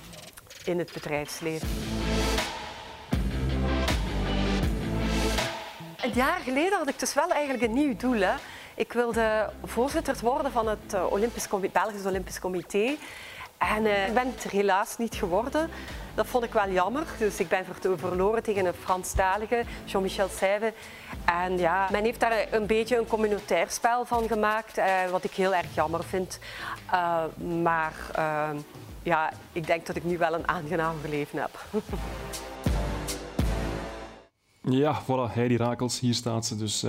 in 0.64 0.78
het 0.78 0.92
bedrijfsleven. 0.92 1.68
Een 6.02 6.12
jaar 6.14 6.38
geleden 6.44 6.78
had 6.78 6.88
ik 6.88 6.98
dus 6.98 7.14
wel 7.14 7.30
eigenlijk 7.30 7.62
een 7.64 7.72
nieuw 7.72 7.96
doel. 7.96 8.20
Hè. 8.20 8.34
Ik 8.74 8.92
wilde 8.92 9.50
voorzitter 9.64 10.16
worden 10.22 10.52
van 10.52 10.68
het 10.68 10.94
eh, 10.94 11.12
Olympisch 11.12 11.48
Comité, 11.48 11.80
Belgisch 11.82 12.06
Olympisch 12.06 12.40
Comité. 12.40 12.96
En 13.58 13.86
ik 14.06 14.14
ben 14.14 14.32
het 14.36 14.50
helaas 14.50 14.98
niet 14.98 15.14
geworden. 15.14 15.70
Dat 16.20 16.28
vond 16.28 16.44
ik 16.44 16.52
wel 16.52 16.70
jammer. 16.70 17.06
Dus 17.18 17.40
ik 17.40 17.48
ben 17.48 17.64
verloren 17.96 18.42
tegen 18.42 18.66
een 18.66 18.72
Franstalige, 18.72 19.64
Jean-Michel 19.84 20.28
Seyve. 20.28 20.72
En 21.24 21.58
ja, 21.58 21.88
men 21.90 22.04
heeft 22.04 22.20
daar 22.20 22.46
een 22.50 22.66
beetje 22.66 22.98
een 22.98 23.06
communautair 23.06 23.70
spel 23.70 24.04
van 24.04 24.28
gemaakt, 24.28 24.78
uh, 24.78 25.10
wat 25.10 25.24
ik 25.24 25.30
heel 25.30 25.54
erg 25.54 25.74
jammer 25.74 26.04
vind. 26.04 26.38
Uh, 26.92 27.24
maar 27.62 27.94
ja, 29.02 29.32
ik 29.52 29.66
denk 29.66 29.86
dat 29.86 29.96
ik 29.96 30.04
nu 30.04 30.18
wel 30.18 30.34
een 30.34 30.48
aangenaam 30.48 30.96
leven 31.08 31.40
heb. 31.40 31.64
ja, 34.80 35.02
voilà, 35.02 35.32
Heidi 35.32 35.56
Rakels, 35.56 36.00
hier 36.00 36.14
staat 36.14 36.46
ze. 36.46 36.56
Dus 36.56 36.86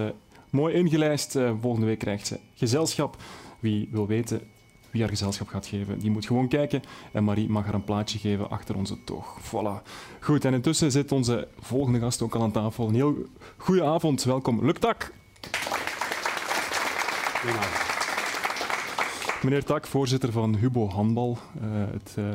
mooi 0.50 0.74
ingelijst. 0.74 1.32
volgende 1.62 1.86
week 1.86 2.00
krijgt 2.00 2.28
ze 2.28 2.40
gezelschap. 2.56 3.16
Wie 3.60 3.90
wil 3.92 4.08
weten 4.08 4.42
wie 4.92 5.02
haar 5.02 5.10
gezelschap 5.10 5.48
gaat 5.48 5.68
geven. 5.68 6.00
Die 6.00 6.12
moet 6.12 6.26
gewoon 6.26 6.48
kijken 6.48 6.82
en 7.12 7.24
Marie 7.24 7.50
mag 7.50 7.66
haar 7.66 7.74
een 7.74 7.84
plaatje 7.84 8.20
geven 8.20 8.50
achter 8.50 8.76
onze 8.76 9.04
toog. 9.04 9.38
Voilà. 9.42 9.88
Goed, 10.20 10.46
en 10.46 10.54
intussen 10.54 10.92
zit 10.92 11.12
onze 11.12 11.48
volgende 11.60 12.00
gast 12.00 12.22
ook 12.22 12.36
al 12.36 12.42
aan 12.42 12.52
tafel. 12.52 12.88
Een 12.88 12.96
heel 12.96 13.16
goede 13.58 13.84
avond, 13.84 14.24
welkom. 14.24 14.66
Luc 14.66 14.76
Tak. 14.80 15.12
Meneer 19.44 19.64
Tak, 19.64 19.88
voorzitter 19.88 20.32
van 20.32 20.56
Hubo 20.56 20.90
Handbal, 20.90 21.38
uh, 21.56 21.64
het, 21.92 22.16
uh, 22.20 22.26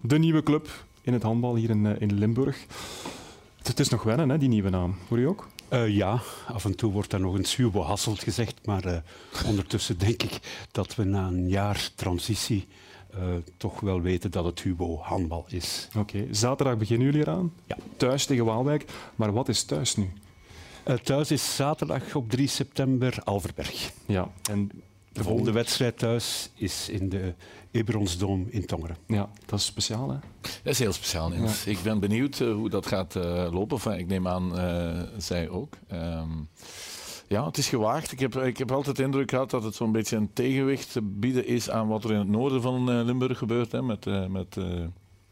de 0.00 0.18
nieuwe 0.18 0.42
club 0.42 0.68
in 1.02 1.12
het 1.12 1.22
handbal 1.22 1.54
hier 1.54 1.70
in, 1.70 1.84
uh, 1.84 1.92
in 1.98 2.14
Limburg. 2.14 2.66
Het, 3.56 3.66
het, 3.66 3.80
is 3.80 3.88
nog 3.88 4.02
wennen, 4.02 4.28
hè, 4.28 4.38
die 4.38 4.48
nieuwe 4.48 4.70
naam. 4.70 4.94
Voor 5.06 5.18
u 5.18 5.28
ook? 5.28 5.46
Uh, 5.72 5.88
ja, 5.88 6.20
af 6.46 6.64
en 6.64 6.76
toe 6.76 6.92
wordt 6.92 7.12
er 7.12 7.20
nog 7.20 7.34
een 7.34 7.44
Subo 7.44 7.82
Hasselt 7.82 8.22
gezegd, 8.22 8.66
maar 8.66 8.86
uh, 8.86 8.96
ondertussen 9.46 9.98
denk 9.98 10.22
ik 10.22 10.66
dat 10.72 10.94
we 10.94 11.04
na 11.04 11.26
een 11.26 11.48
jaar 11.48 11.90
transitie 11.94 12.68
uh, 13.14 13.22
toch 13.56 13.80
wel 13.80 14.00
weten 14.00 14.30
dat 14.30 14.44
het 14.44 14.60
Hubo 14.60 14.98
handbal 14.98 15.44
is. 15.48 15.88
Oké, 15.88 15.98
okay. 15.98 16.28
zaterdag 16.30 16.76
beginnen 16.76 17.06
jullie 17.06 17.20
eraan? 17.20 17.52
Ja. 17.66 17.76
Thuis 17.96 18.26
tegen 18.26 18.44
Waalwijk, 18.44 18.84
maar 19.14 19.32
wat 19.32 19.48
is 19.48 19.62
thuis 19.62 19.96
nu? 19.96 20.12
thuis 21.02 21.30
is 21.30 21.56
zaterdag 21.56 22.14
op 22.14 22.30
3 22.30 22.46
september 22.46 23.18
Alverberg. 23.24 23.90
Ja, 24.06 24.30
en 24.50 24.70
de 25.16 25.22
volgende 25.22 25.52
wedstrijd 25.52 25.98
thuis 25.98 26.50
is 26.54 26.88
in 26.88 27.08
de 27.08 27.34
Ebronsdoom 27.70 28.46
in 28.50 28.66
Tongeren. 28.66 28.96
Ja, 29.06 29.28
dat 29.46 29.58
is 29.58 29.64
speciaal, 29.64 30.10
hè? 30.10 30.16
Dat 30.40 30.72
is 30.72 30.78
heel 30.78 30.92
speciaal, 30.92 31.28
Niels. 31.28 31.64
Ja. 31.64 31.70
Ik 31.70 31.82
ben 31.82 32.00
benieuwd 32.00 32.40
uh, 32.40 32.54
hoe 32.54 32.68
dat 32.68 32.86
gaat 32.86 33.14
uh, 33.14 33.48
lopen. 33.52 33.76
Enfin, 33.76 33.98
ik 33.98 34.06
neem 34.06 34.28
aan, 34.28 34.58
uh, 34.58 35.02
zij 35.18 35.48
ook. 35.48 35.74
Um, 35.92 36.48
ja, 37.28 37.46
het 37.46 37.58
is 37.58 37.68
gewaagd. 37.68 38.12
Ik 38.12 38.20
heb, 38.20 38.36
ik 38.36 38.58
heb 38.58 38.72
altijd 38.72 38.96
de 38.96 39.02
indruk 39.02 39.30
gehad 39.30 39.50
dat 39.50 39.62
het 39.62 39.74
zo'n 39.74 39.92
beetje 39.92 40.16
een 40.16 40.32
tegenwicht 40.32 40.92
te 40.92 41.02
bieden 41.02 41.46
is 41.46 41.70
aan 41.70 41.88
wat 41.88 42.04
er 42.04 42.10
in 42.10 42.18
het 42.18 42.28
noorden 42.28 42.62
van 42.62 43.04
Limburg 43.04 43.38
gebeurt. 43.38 43.72
Hè, 43.72 43.82
met 43.82 44.04
met 44.28 44.56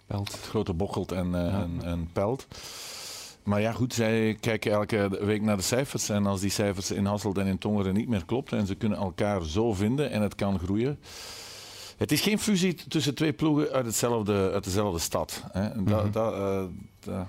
Pelt. 0.06 0.32
Het 0.32 0.40
grote 0.40 0.72
Bocholt 0.72 1.12
en, 1.12 1.30
ja. 1.30 1.62
en, 1.62 1.80
en 1.82 2.08
Pelt. 2.12 2.46
Maar 3.44 3.60
ja, 3.60 3.72
goed, 3.72 3.94
zij 3.94 4.36
kijken 4.40 4.72
elke 4.72 5.18
week 5.24 5.42
naar 5.42 5.56
de 5.56 5.62
cijfers. 5.62 6.08
En 6.08 6.26
als 6.26 6.40
die 6.40 6.50
cijfers 6.50 6.90
in 6.90 7.04
Hasselt 7.04 7.38
en 7.38 7.46
in 7.46 7.58
Tongeren 7.58 7.94
niet 7.94 8.08
meer 8.08 8.24
kloppen 8.24 8.58
en 8.58 8.66
ze 8.66 8.74
kunnen 8.74 8.98
elkaar 8.98 9.42
zo 9.42 9.72
vinden 9.72 10.10
en 10.10 10.22
het 10.22 10.34
kan 10.34 10.58
groeien. 10.58 10.98
Het 11.96 12.12
is 12.12 12.20
geen 12.20 12.38
fusie 12.38 12.74
tussen 12.74 13.14
twee 13.14 13.32
ploegen 13.32 13.72
uit, 13.72 13.86
hetzelfde, 13.86 14.50
uit 14.52 14.64
dezelfde 14.64 14.98
stad. 14.98 15.42
Hè. 15.52 15.68
Dat, 15.84 16.04
mm 16.04 16.12
-hmm. 16.12 16.86
uh, 17.08 17.20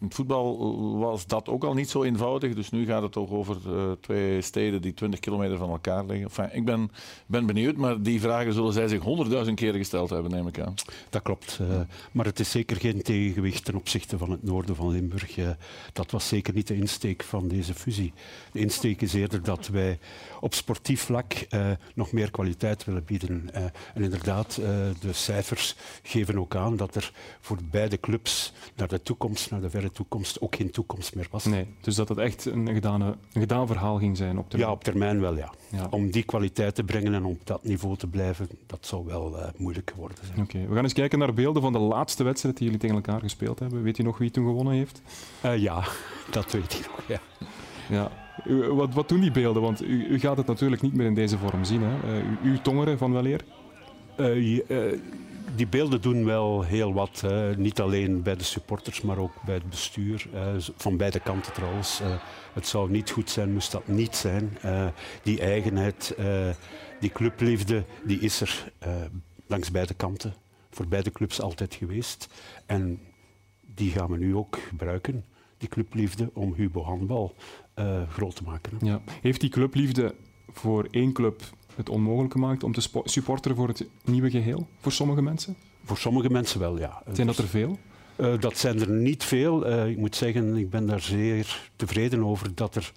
het 0.00 0.14
voetbal 0.14 0.98
was 0.98 1.26
dat 1.26 1.48
ook 1.48 1.64
al 1.64 1.74
niet 1.74 1.90
zo 1.90 2.02
eenvoudig. 2.02 2.54
Dus 2.54 2.70
nu 2.70 2.86
gaat 2.86 3.02
het 3.02 3.12
toch 3.12 3.30
over 3.30 3.56
uh, 3.66 3.92
twee 4.00 4.40
steden 4.40 4.82
die 4.82 4.94
20 4.94 5.20
kilometer 5.20 5.56
van 5.56 5.70
elkaar 5.70 6.04
liggen. 6.04 6.26
Enfin, 6.26 6.48
ik 6.52 6.64
ben, 6.64 6.90
ben 7.26 7.46
benieuwd, 7.46 7.76
maar 7.76 8.02
die 8.02 8.20
vragen 8.20 8.52
zullen 8.52 8.72
zij 8.72 8.88
zich 8.88 9.02
honderdduizend 9.02 9.56
keer 9.56 9.74
gesteld 9.74 10.10
hebben, 10.10 10.30
neem 10.30 10.46
ik 10.46 10.60
aan. 10.60 10.74
Dat 11.10 11.22
klopt. 11.22 11.58
Uh, 11.62 11.80
maar 12.12 12.24
het 12.24 12.40
is 12.40 12.50
zeker 12.50 12.76
geen 12.76 13.02
tegengewicht 13.02 13.64
ten 13.64 13.74
opzichte 13.74 14.18
van 14.18 14.30
het 14.30 14.42
noorden 14.42 14.76
van 14.76 14.88
Limburg. 14.88 15.36
Uh, 15.36 15.48
dat 15.92 16.10
was 16.10 16.28
zeker 16.28 16.54
niet 16.54 16.66
de 16.66 16.76
insteek 16.76 17.22
van 17.22 17.48
deze 17.48 17.74
fusie. 17.74 18.12
De 18.52 18.58
insteek 18.58 19.02
is 19.02 19.14
eerder 19.14 19.42
dat 19.42 19.68
wij 19.68 19.98
op 20.40 20.54
sportief 20.54 21.02
vlak 21.02 21.46
nog 21.94 22.12
meer 22.12 22.30
kwaliteit 22.30 22.84
willen 22.84 23.04
bieden. 23.04 23.50
en 23.94 24.02
inderdaad, 24.02 24.54
de 25.00 25.12
cijfers 25.12 25.76
geven 26.02 26.38
ook 26.38 26.56
aan 26.56 26.76
dat 26.76 26.94
er 26.94 27.12
voor 27.40 27.58
beide 27.70 28.00
clubs 28.00 28.52
naar 28.76 28.88
de 28.88 29.02
toekomst, 29.02 29.50
naar 29.50 29.60
de 29.60 29.70
verre 29.70 29.87
toekomst 29.92 30.40
ook 30.40 30.56
geen 30.56 30.70
toekomst 30.70 31.14
meer 31.14 31.28
was. 31.30 31.44
Nee, 31.44 31.66
dus 31.80 31.94
dat 31.94 32.08
het 32.08 32.18
echt 32.18 32.44
een 32.44 32.68
gedaan, 32.72 33.00
een 33.00 33.16
gedaan 33.32 33.66
verhaal 33.66 33.98
ging 33.98 34.16
zijn 34.16 34.38
op 34.38 34.50
termijn? 34.50 34.70
Ja, 34.70 34.76
op 34.76 34.84
termijn 34.84 35.20
wel, 35.20 35.36
ja. 35.36 35.52
ja. 35.70 35.86
Om 35.90 36.10
die 36.10 36.22
kwaliteit 36.22 36.74
te 36.74 36.84
brengen 36.84 37.14
en 37.14 37.24
op 37.24 37.40
dat 37.44 37.64
niveau 37.64 37.96
te 37.96 38.06
blijven, 38.06 38.48
dat 38.66 38.86
zou 38.86 39.04
wel 39.04 39.38
uh, 39.38 39.44
moeilijk 39.56 39.90
geworden 39.90 40.18
zijn. 40.26 40.40
Oké, 40.40 40.56
okay. 40.56 40.68
we 40.68 40.74
gaan 40.74 40.84
eens 40.84 40.92
kijken 40.92 41.18
naar 41.18 41.34
beelden 41.34 41.62
van 41.62 41.72
de 41.72 41.78
laatste 41.78 42.24
wedstrijd 42.24 42.56
die 42.56 42.64
jullie 42.64 42.80
tegen 42.80 42.96
elkaar 42.96 43.20
gespeeld 43.20 43.58
hebben. 43.58 43.82
Weet 43.82 43.98
u 43.98 44.02
nog 44.02 44.18
wie 44.18 44.30
toen 44.30 44.46
gewonnen 44.46 44.74
heeft? 44.74 45.02
Uh, 45.44 45.56
ja, 45.56 45.84
dat 46.30 46.52
weet 46.52 46.74
ik 46.74 46.86
nog, 46.86 47.04
ja. 47.08 47.20
ja. 47.88 48.10
U, 48.44 48.72
wat, 48.72 48.94
wat 48.94 49.08
doen 49.08 49.20
die 49.20 49.30
beelden? 49.30 49.62
Want 49.62 49.82
u, 49.82 50.06
u, 50.06 50.18
gaat 50.18 50.36
het 50.36 50.46
natuurlijk 50.46 50.82
niet 50.82 50.94
meer 50.94 51.06
in 51.06 51.14
deze 51.14 51.38
vorm 51.38 51.64
zien. 51.64 51.82
Hè? 51.82 52.18
Uh, 52.18 52.24
u, 52.42 52.50
uw 52.50 52.60
tongeren 52.60 52.98
van 52.98 53.12
weleer? 53.12 53.44
Die 55.54 55.66
beelden 55.70 56.00
doen 56.00 56.24
wel 56.24 56.62
heel 56.62 56.92
wat. 56.92 57.24
Niet 57.56 57.80
alleen 57.80 58.22
bij 58.22 58.36
de 58.36 58.44
supporters, 58.44 59.00
maar 59.00 59.18
ook 59.18 59.42
bij 59.44 59.54
het 59.54 59.70
bestuur. 59.70 60.26
Uh, 60.34 60.40
van 60.76 60.96
beide 60.96 61.20
kanten 61.20 61.52
trouwens. 61.52 62.00
Het 62.52 62.66
zou 62.66 62.90
niet 62.90 63.10
goed 63.10 63.30
zijn, 63.30 63.52
moest 63.52 63.72
dat 63.72 63.88
niet 63.88 64.16
zijn. 64.16 64.58
die 65.22 65.40
eigenheid, 65.40 66.16
die 67.00 67.10
clubliefde, 67.10 67.84
die 68.04 68.20
is 68.20 68.40
er 68.40 68.72
langs 69.46 69.70
beide 69.70 69.94
kanten. 69.94 70.34
Voor 70.70 70.86
beide 70.86 71.10
clubs 71.10 71.40
altijd 71.40 71.74
geweest. 71.74 72.28
En 72.66 73.00
die 73.74 73.90
gaan 73.90 74.10
we 74.10 74.16
nu 74.18 74.36
ook 74.36 74.58
gebruiken, 74.68 75.24
die 75.58 75.68
clubliefde, 75.68 76.30
om 76.32 76.54
Hubo 76.54 76.82
Handbal 76.82 77.34
groot 78.10 78.36
te 78.36 78.42
maken. 78.42 78.72
Ja. 78.80 79.00
Heeft 79.20 79.40
die 79.40 79.50
clubliefde 79.50 80.14
voor 80.52 80.88
één 80.90 81.12
club 81.12 81.42
het 81.78 81.88
onmogelijk 81.88 82.32
gemaakt 82.32 82.64
om 82.64 82.72
te 82.72 82.88
supporteren 83.04 83.56
voor 83.56 83.68
het 83.68 83.86
nieuwe 84.04 84.30
geheel? 84.30 84.66
Voor 84.80 84.92
sommige 84.92 85.22
mensen? 85.22 85.56
Voor 85.84 85.98
sommige 85.98 86.30
mensen 86.30 86.60
wel, 86.60 86.78
ja. 86.78 87.02
Zijn 87.12 87.26
dat 87.26 87.38
er 87.38 87.48
veel? 87.48 87.78
Uh, 88.16 88.40
dat 88.40 88.58
zijn 88.58 88.80
er 88.80 88.90
niet 88.90 89.24
veel. 89.24 89.68
Uh, 89.68 89.88
ik 89.88 89.96
moet 89.96 90.16
zeggen, 90.16 90.56
ik 90.56 90.70
ben 90.70 90.86
daar 90.86 91.00
zeer 91.00 91.70
tevreden 91.76 92.24
over 92.24 92.54
dat 92.54 92.74
er 92.74 92.92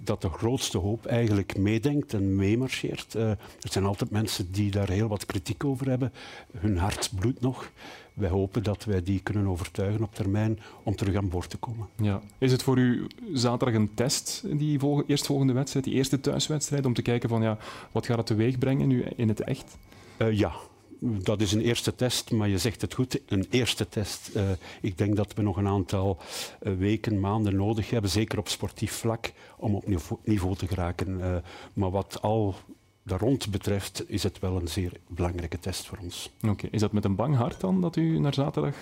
dat 0.00 0.22
de 0.22 0.28
grootste 0.28 0.78
hoop 0.78 1.06
eigenlijk 1.06 1.56
meedenkt 1.58 2.14
en 2.14 2.36
meemarcheert. 2.36 3.14
Uh, 3.14 3.30
er 3.30 3.38
zijn 3.70 3.84
altijd 3.84 4.10
mensen 4.10 4.52
die 4.52 4.70
daar 4.70 4.88
heel 4.88 5.08
wat 5.08 5.26
kritiek 5.26 5.64
over 5.64 5.88
hebben. 5.88 6.12
Hun 6.58 6.78
hart 6.78 7.10
bloedt 7.18 7.40
nog. 7.40 7.70
Wij 8.14 8.28
hopen 8.28 8.62
dat 8.62 8.84
wij 8.84 9.02
die 9.02 9.20
kunnen 9.20 9.46
overtuigen 9.46 10.02
op 10.02 10.14
termijn 10.14 10.58
om 10.82 10.96
terug 10.96 11.16
aan 11.16 11.28
boord 11.28 11.50
te 11.50 11.56
komen. 11.56 11.88
Ja. 11.96 12.20
Is 12.38 12.52
het 12.52 12.62
voor 12.62 12.78
u 12.78 13.06
zaterdag 13.32 13.74
een 13.74 13.94
test, 13.94 14.42
die 14.58 14.78
volg 14.78 15.02
eerstvolgende 15.06 15.52
wedstrijd, 15.52 15.84
die 15.84 15.94
eerste 15.94 16.20
thuiswedstrijd, 16.20 16.86
om 16.86 16.94
te 16.94 17.02
kijken 17.02 17.28
van 17.28 17.42
ja, 17.42 17.58
wat 17.92 18.06
gaat 18.06 18.16
het 18.16 18.26
teweeg 18.26 18.58
brengen 18.58 18.88
nu 18.88 19.02
in 19.02 19.28
het 19.28 19.40
echt? 19.40 19.76
Uh, 20.18 20.38
ja, 20.38 20.52
dat 21.00 21.40
is 21.40 21.52
een 21.52 21.60
eerste 21.60 21.94
test, 21.94 22.30
maar 22.30 22.48
je 22.48 22.58
zegt 22.58 22.80
het 22.80 22.94
goed, 22.94 23.20
een 23.26 23.46
eerste 23.50 23.88
test. 23.88 24.30
Uh, 24.36 24.42
ik 24.80 24.98
denk 24.98 25.16
dat 25.16 25.34
we 25.34 25.42
nog 25.42 25.56
een 25.56 25.66
aantal 25.66 26.18
uh, 26.62 26.72
weken, 26.74 27.20
maanden 27.20 27.56
nodig 27.56 27.90
hebben, 27.90 28.10
zeker 28.10 28.38
op 28.38 28.48
sportief 28.48 28.92
vlak, 28.92 29.32
om 29.56 29.74
op 29.74 29.86
niveau, 29.86 30.20
niveau 30.24 30.56
te 30.56 30.66
geraken. 30.66 31.18
Uh, 31.18 31.36
maar 31.72 31.90
wat 31.90 32.18
al 32.22 32.54
daar 33.02 33.20
rond 33.20 33.50
betreft, 33.50 34.04
is 34.06 34.22
het 34.22 34.38
wel 34.38 34.56
een 34.56 34.68
zeer 34.68 34.92
belangrijke 35.08 35.58
test 35.58 35.86
voor 35.86 35.98
ons. 36.02 36.30
Oké, 36.42 36.50
okay. 36.52 36.70
is 36.72 36.80
dat 36.80 36.92
met 36.92 37.04
een 37.04 37.14
bang 37.14 37.36
hart 37.36 37.60
dan 37.60 37.80
dat 37.80 37.96
u 37.96 38.18
naar 38.18 38.34
zaterdag 38.34 38.74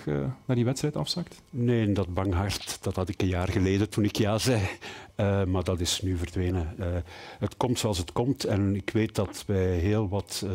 naar 0.44 0.56
die 0.56 0.64
wedstrijd 0.64 0.96
afzakt? 0.96 1.42
Nee, 1.50 1.92
dat 1.92 2.14
bang 2.14 2.34
hart 2.34 2.78
dat 2.80 2.96
had 2.96 3.08
ik 3.08 3.22
een 3.22 3.28
jaar 3.28 3.48
geleden 3.48 3.88
toen 3.88 4.04
ik 4.04 4.16
ja 4.16 4.38
zei. 4.38 4.60
Uh, 5.16 5.44
maar 5.44 5.64
dat 5.64 5.80
is 5.80 6.02
nu 6.02 6.16
verdwenen. 6.16 6.74
Uh, 6.78 6.86
het 7.38 7.56
komt 7.56 7.78
zoals 7.78 7.98
het 7.98 8.12
komt 8.12 8.44
en 8.44 8.76
ik 8.76 8.90
weet 8.90 9.14
dat 9.14 9.44
wij 9.46 9.76
heel 9.78 10.08
wat 10.08 10.46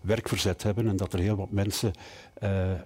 werk 0.00 0.28
verzet 0.28 0.62
hebben 0.62 0.88
en 0.88 0.96
dat 0.96 1.12
er 1.12 1.18
heel 1.18 1.36
wat 1.36 1.50
mensen 1.50 1.92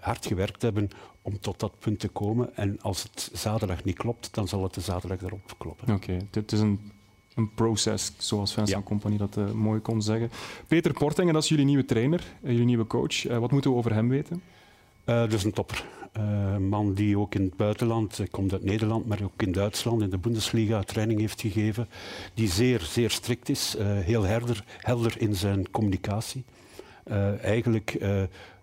hard 0.00 0.26
gewerkt 0.26 0.62
hebben 0.62 0.90
om 1.22 1.40
tot 1.40 1.60
dat 1.60 1.78
punt 1.78 2.00
te 2.00 2.08
komen. 2.08 2.56
En 2.56 2.80
als 2.80 3.02
het 3.02 3.30
zaterdag 3.32 3.84
niet 3.84 3.96
klopt, 3.96 4.34
dan 4.34 4.48
zal 4.48 4.62
het 4.62 4.74
de 4.74 4.80
zaterdag 4.80 5.22
erop 5.22 5.54
kloppen. 5.58 5.94
Oké, 5.94 6.12
okay. 6.12 6.26
het 6.30 6.52
is 6.52 6.60
een, 6.60 6.92
een 7.38 7.54
proces, 7.54 8.12
zoals 8.16 8.52
Vincent 8.52 8.78
ja. 8.78 8.88
Company 8.88 9.16
dat 9.16 9.54
mooi 9.54 9.80
kon 9.80 10.02
zeggen. 10.02 10.30
Peter 10.66 10.92
Portingen, 10.92 11.34
dat 11.34 11.42
is 11.42 11.48
jullie 11.48 11.64
nieuwe 11.64 11.84
trainer, 11.84 12.24
jullie 12.42 12.64
nieuwe 12.64 12.86
coach. 12.86 13.22
wat 13.22 13.50
moeten 13.50 13.70
we 13.70 13.76
over 13.76 13.94
hem 13.94 14.08
weten? 14.08 14.42
dat 15.04 15.32
is 15.32 15.44
een 15.44 15.52
topper. 15.52 15.84
Uh, 16.16 16.56
man 16.56 16.94
die 16.94 17.18
ook 17.18 17.34
in 17.34 17.42
het 17.42 17.56
buitenland, 17.56 18.16
hij 18.16 18.26
komt 18.26 18.52
uit 18.52 18.64
Nederland, 18.64 19.06
maar 19.06 19.22
ook 19.22 19.42
in 19.42 19.52
Duitsland 19.52 20.02
in 20.02 20.10
de 20.10 20.18
Bundesliga 20.18 20.82
training 20.82 21.20
heeft 21.20 21.40
gegeven. 21.40 21.88
Die 22.34 22.48
zeer, 22.48 22.80
zeer 22.80 23.10
strikt 23.10 23.48
is, 23.48 23.76
uh, 23.78 23.86
heel 23.86 24.22
helder, 24.22 24.64
helder 24.78 25.20
in 25.20 25.34
zijn 25.34 25.70
communicatie. 25.70 26.44
Uh, 27.04 27.44
eigenlijk 27.44 28.00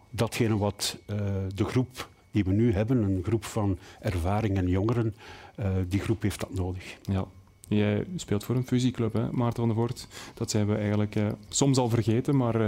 datgene 0.10 0.58
wat 0.58 0.98
de 1.56 1.66
groep 1.66 2.10
die 2.32 2.44
we 2.44 2.52
nu 2.52 2.74
hebben, 2.74 3.04
een 3.04 3.24
groep 3.24 3.46
van 3.46 3.78
ervaring 4.00 4.58
en 4.58 4.68
jongeren, 4.68 5.16
die 5.88 6.00
groep 6.00 6.22
heeft 6.22 6.40
dat 6.40 6.54
nodig. 6.54 6.98
Ja. 7.02 7.26
Jij 7.68 8.06
speelt 8.16 8.44
voor 8.44 8.56
een 8.56 8.68
fusieclub, 8.68 9.14
hè, 9.14 9.32
Maarten 9.32 9.60
van 9.60 9.68
der 9.68 9.78
Voort. 9.78 10.08
Dat 10.34 10.52
zijn 10.52 10.68
we 10.68 10.76
eigenlijk 10.76 11.16
uh, 11.16 11.28
soms 11.50 11.78
al 11.78 11.90
vergeten, 11.90 12.38
maar 12.38 12.62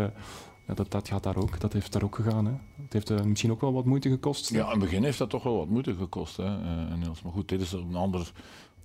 ja, 0.68 0.74
dat, 0.74 0.92
dat, 0.92 1.08
gaat 1.08 1.24
daar 1.24 1.38
ook. 1.38 1.60
Dat 1.60 1.74
heeft 1.74 1.94
daar 1.94 2.04
ook 2.04 2.16
gegaan. 2.16 2.46
Hè. 2.46 2.52
Het 2.84 2.94
heeft 2.94 3.10
uh, 3.10 3.22
misschien 3.22 3.52
ook 3.52 3.62
wel 3.62 3.74
wat 3.74 3.86
moeite 3.86 4.10
gekost. 4.10 4.50
Ja, 4.50 4.64
in 4.64 4.70
het 4.70 4.80
begin 4.80 5.04
heeft 5.04 5.18
dat 5.18 5.30
toch 5.30 5.44
wel 5.44 5.58
wat 5.58 5.70
moeite 5.70 5.96
gekost. 5.96 6.38
Hè, 6.38 6.50
Niels. 6.96 7.22
Maar 7.22 7.32
goed, 7.32 7.50
dit 7.50 7.62
is 7.62 7.72
een 7.72 7.96
ander 7.96 8.32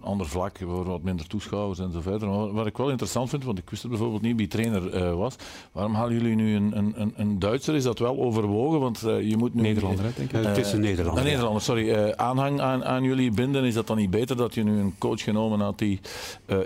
ander 0.02 0.26
vlak, 0.26 0.58
voor 0.64 0.84
wat 0.84 1.02
minder 1.02 1.26
toeschouwers 1.26 1.78
en 1.78 1.92
zo 1.92 2.00
verder. 2.00 2.28
Maar 2.28 2.52
wat 2.52 2.66
ik 2.66 2.76
wel 2.76 2.90
interessant 2.90 3.30
vind, 3.30 3.44
want 3.44 3.58
ik 3.58 3.70
wist 3.70 3.88
bijvoorbeeld 3.88 4.22
niet 4.22 4.36
wie 4.36 4.46
trainer 4.46 4.94
uh, 4.94 5.14
was. 5.14 5.36
Waarom 5.72 5.94
halen 5.94 6.12
jullie 6.12 6.34
nu 6.34 6.54
een, 6.54 6.72
een, 6.76 7.12
een 7.16 7.38
Duitser? 7.38 7.74
Is 7.74 7.82
dat 7.82 7.98
wel 7.98 8.18
overwogen? 8.18 8.80
Want 8.80 9.02
uh, 9.06 9.28
je 9.30 9.36
moet 9.36 9.54
nu... 9.54 9.62
Nederlander, 9.62 10.02
denk 10.02 10.16
ik. 10.16 10.32
Uh, 10.32 10.46
het 10.46 10.56
is 10.56 10.72
een 10.72 10.80
Nederlander. 10.80 11.22
Een 11.22 11.28
Nederlander, 11.28 11.62
sorry. 11.62 12.12
aanhang 12.16 12.60
aan, 12.60 12.84
aan 12.84 13.02
jullie 13.02 13.30
binden, 13.30 13.64
is 13.64 13.74
dat 13.74 13.86
dan 13.86 13.96
niet 13.96 14.10
beter 14.10 14.36
dat 14.36 14.54
je 14.54 14.64
nu 14.64 14.78
een 14.78 14.94
coach 14.98 15.22
genomen 15.22 15.60
had 15.60 15.78
die 15.78 16.00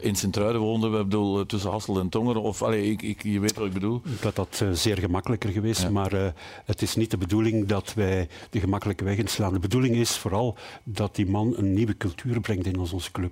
in 0.00 0.16
Sint-Truiden 0.16 0.60
woonde? 0.60 0.86
Ik 0.86 0.92
bedoel, 0.92 1.46
tussen 1.46 1.70
Hassel 1.70 1.98
en 2.00 2.08
Tongeren? 2.08 2.42
Of, 2.42 2.62
allee, 2.62 2.90
ik, 2.90 3.02
ik, 3.02 3.22
je 3.22 3.40
weet 3.40 3.56
wat 3.56 3.66
ik 3.66 3.72
bedoel. 3.72 4.00
Ik 4.04 4.22
had 4.22 4.36
dat 4.36 4.64
zeer 4.72 4.98
gemakkelijker 4.98 5.50
geweest, 5.50 5.82
ja. 5.82 5.90
maar 5.90 6.34
het 6.64 6.82
is 6.82 6.96
niet 6.96 7.10
de 7.10 7.18
bedoeling 7.18 7.66
dat 7.66 7.94
wij 7.94 8.28
de 8.50 8.60
gemakkelijke 8.60 9.04
weg 9.04 9.16
inslaan. 9.16 9.52
De 9.52 9.58
bedoeling 9.58 9.94
is 9.94 10.16
vooral 10.16 10.56
dat 10.84 11.14
die 11.14 11.26
man 11.26 11.54
een 11.56 11.74
nieuwe 11.74 11.96
cultuur 11.96 12.40
brengt 12.40 12.66
in 12.66 12.78
onze 12.78 13.12
club. 13.12 13.25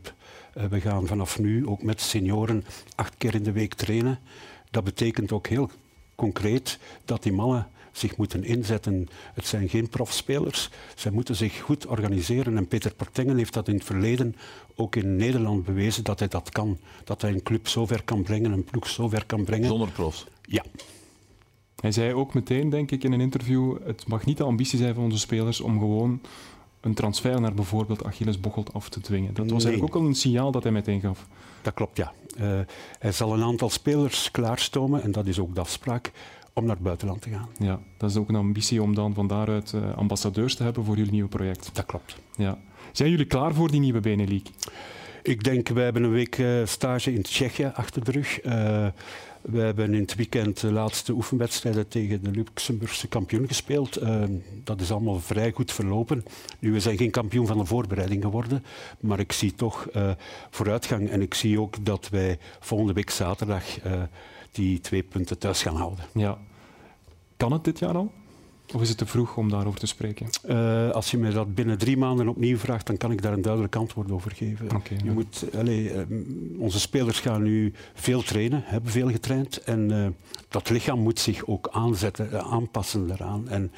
Uh, 0.57 0.65
we 0.65 0.81
gaan 0.81 1.07
vanaf 1.07 1.39
nu 1.39 1.67
ook 1.67 1.83
met 1.83 2.01
senioren 2.01 2.65
acht 2.95 3.15
keer 3.19 3.35
in 3.35 3.43
de 3.43 3.53
week 3.53 3.75
trainen. 3.75 4.19
Dat 4.71 4.85
betekent 4.85 5.33
ook 5.33 5.47
heel 5.47 5.71
concreet 6.15 6.79
dat 7.05 7.23
die 7.23 7.33
mannen 7.33 7.69
zich 7.93 8.17
moeten 8.17 8.45
inzetten. 8.45 9.09
Het 9.35 9.47
zijn 9.47 9.69
geen 9.69 9.89
profspelers. 9.89 10.71
Zij 10.95 11.11
moeten 11.11 11.37
zich 11.37 11.61
goed 11.61 11.87
organiseren. 11.87 12.57
En 12.57 12.69
Peter 12.69 12.95
Portengen 12.95 13.37
heeft 13.37 13.53
dat 13.53 13.69
in 13.69 13.75
het 13.75 13.85
verleden 13.85 14.37
ook 14.75 14.97
in 14.97 15.17
Nederland 15.17 15.65
bewezen 15.65 16.05
dat 16.05 16.19
hij 16.19 16.29
dat 16.29 16.51
kan. 16.51 16.79
Dat 17.05 17.23
hij 17.23 17.33
een 17.33 17.43
club 17.43 17.69
zo 17.69 17.87
ver 17.87 18.03
kan 18.03 18.23
brengen, 18.23 18.53
een 18.53 18.65
ploeg 18.65 18.89
zo 18.89 19.09
ver 19.09 19.27
kan 19.27 19.45
brengen. 19.45 19.69
Zonder 19.69 19.91
profs? 19.91 20.27
Ja. 20.43 20.65
Hij 21.81 21.93
zei 21.93 22.15
ook 22.15 22.35
meteen, 22.35 22.71
denk 22.71 22.91
ik, 22.91 23.05
in 23.05 23.13
een 23.13 23.21
interview: 23.21 23.77
het 23.87 24.07
mag 24.07 24.25
niet 24.25 24.37
de 24.37 24.45
ambitie 24.45 24.79
zijn 24.79 24.95
van 24.95 25.05
onze 25.05 25.19
spelers 25.19 25.61
om 25.61 25.79
gewoon 25.79 26.21
een 26.85 26.95
transfer 26.95 27.41
naar 27.41 27.55
bijvoorbeeld 27.55 28.05
Achilles 28.05 28.41
Bocholt 28.41 28.73
af 28.73 28.89
te 28.89 29.01
dwingen. 29.01 29.35
Dat 29.35 29.51
was 29.51 29.63
Nee. 29.63 29.65
eigenlijk 29.65 29.95
ook 29.97 30.03
al 30.03 30.09
een 30.09 30.15
signaal 30.15 30.51
dat 30.51 30.63
hij 30.63 30.73
meteen 30.73 31.01
gaf. 31.01 31.27
Dat 31.63 31.75
klopt, 31.75 31.97
ja. 31.97 32.13
Eh, 32.37 32.59
hij 32.99 33.13
zal 33.13 33.33
een 33.33 33.43
aantal 33.43 33.71
spelers 33.71 34.31
klaarstomen, 34.31 35.03
en 35.03 35.13
dat 35.13 35.27
is 35.27 35.39
ook 35.39 35.55
de 35.55 35.61
afspraak, 35.61 36.13
om 36.53 36.65
naar 36.65 36.75
het 36.75 36.85
buitenland 36.85 37.23
te 37.23 37.29
gaan. 37.31 37.49
Ja, 37.59 37.81
dat 37.97 38.11
is 38.11 38.17
ook 38.17 38.29
een 38.29 38.35
ambitie 38.37 38.83
om 38.83 38.95
dan 38.95 39.15
van 39.15 39.27
daaruit 39.27 39.73
eh, 39.73 39.97
ambassadeurs 39.97 40.55
te 40.55 40.63
hebben 40.63 40.85
voor 40.85 40.97
jullie 40.97 41.13
nieuwe 41.13 41.29
project. 41.29 41.71
Dat 41.73 41.87
klopt. 41.87 42.17
Ja. 42.37 42.59
Zijn 42.93 43.11
jullie 43.11 43.27
klaar 43.27 43.55
voor 43.55 43.71
die 43.71 43.81
nieuwe 43.81 44.01
Benelink? 44.01 44.47
Ik 45.23 45.45
denk, 45.45 45.69
wij 45.69 45.85
hebben 45.85 46.03
een 46.03 46.11
week 46.11 46.39
eh, 46.39 46.47
stage 46.65 47.13
in 47.13 47.23
Tsjechië 47.23 47.71
achter 47.75 48.05
de 48.05 48.11
rug. 48.11 48.41
Eh, 49.45 49.53
we 49.53 49.61
hebben 49.61 49.95
in 49.95 50.01
het 50.01 50.15
weekend 50.15 50.61
de 50.61 50.73
laatste 50.73 51.13
oefenwedstrijden 51.13 51.89
tegen 51.89 52.23
de 52.23 52.31
Luxemburgse 52.31 53.09
kampioen 53.09 53.47
gespeeld. 53.47 54.03
Uh, 54.03 54.25
dat 54.65 54.81
is 54.81 54.91
allemaal 54.91 55.21
vrij 55.21 55.53
goed 55.53 55.73
verlopen. 55.73 56.25
Nu, 56.59 56.73
we 56.73 56.81
zijn 56.81 56.97
geen 56.97 57.11
kampioen 57.11 57.47
van 57.47 57.59
de 57.59 57.65
voorbereiding 57.65 58.23
geworden, 58.23 58.65
maar 59.01 59.19
ik 59.19 59.33
zie 59.33 59.55
toch 59.55 59.89
uh, 59.97 60.11
vooruitgang. 60.51 61.11
En 61.11 61.23
ik 61.23 61.35
zie 61.35 61.61
ook 61.61 61.85
dat 61.85 62.09
wij 62.09 62.39
volgende 62.61 62.93
week 62.93 63.11
zaterdag 63.11 63.85
uh, 63.87 64.03
die 64.53 64.81
twee 64.81 65.03
punten 65.03 65.39
thuis 65.39 65.63
gaan 65.63 65.77
houden. 65.77 66.05
Ja. 66.15 66.39
Kan 67.37 67.53
het 67.53 67.65
dit 67.65 67.79
jaar 67.79 67.95
al? 67.95 68.13
Of 68.73 68.81
is 68.81 68.89
het 68.89 68.99
te 68.99 69.07
vroeg 69.07 69.37
om 69.37 69.51
daarover 69.51 69.81
te 69.81 69.87
spreken? 69.87 70.27
Uh, 70.49 70.91
als 70.91 71.11
je 71.11 71.19
me 71.19 71.31
dat 71.31 71.55
binnen 71.55 71.79
drie 71.79 71.97
maanden 71.97 72.29
opnieuw 72.29 72.57
vraagt, 72.57 72.87
dan 72.87 72.97
kan 72.97 73.13
ik 73.13 73.23
daar 73.23 73.33
een 73.33 73.43
duidelijk 73.43 73.77
antwoord 73.77 74.11
over 74.11 74.31
geven. 74.31 74.67
Okay, 74.67 74.99
je 74.99 75.05
ja. 75.05 75.13
moet, 75.13 75.45
allez, 75.57 75.93
uh, 75.93 76.61
onze 76.61 76.81
spelers 76.81 77.21
gaan 77.21 77.43
nu 77.43 77.73
veel 77.95 78.23
trainen, 78.23 78.63
hebben 78.65 78.91
veel 78.91 79.11
getraind. 79.11 79.63
En 79.63 79.93
uh, 79.93 80.07
dat 80.49 80.71
lichaam 80.71 80.99
moet 80.99 81.19
zich 81.21 81.47
ook 81.47 81.69
aanzetten, 81.71 82.45
aanpassen 82.45 83.09
daaraan. 83.09 83.49
En 83.49 83.73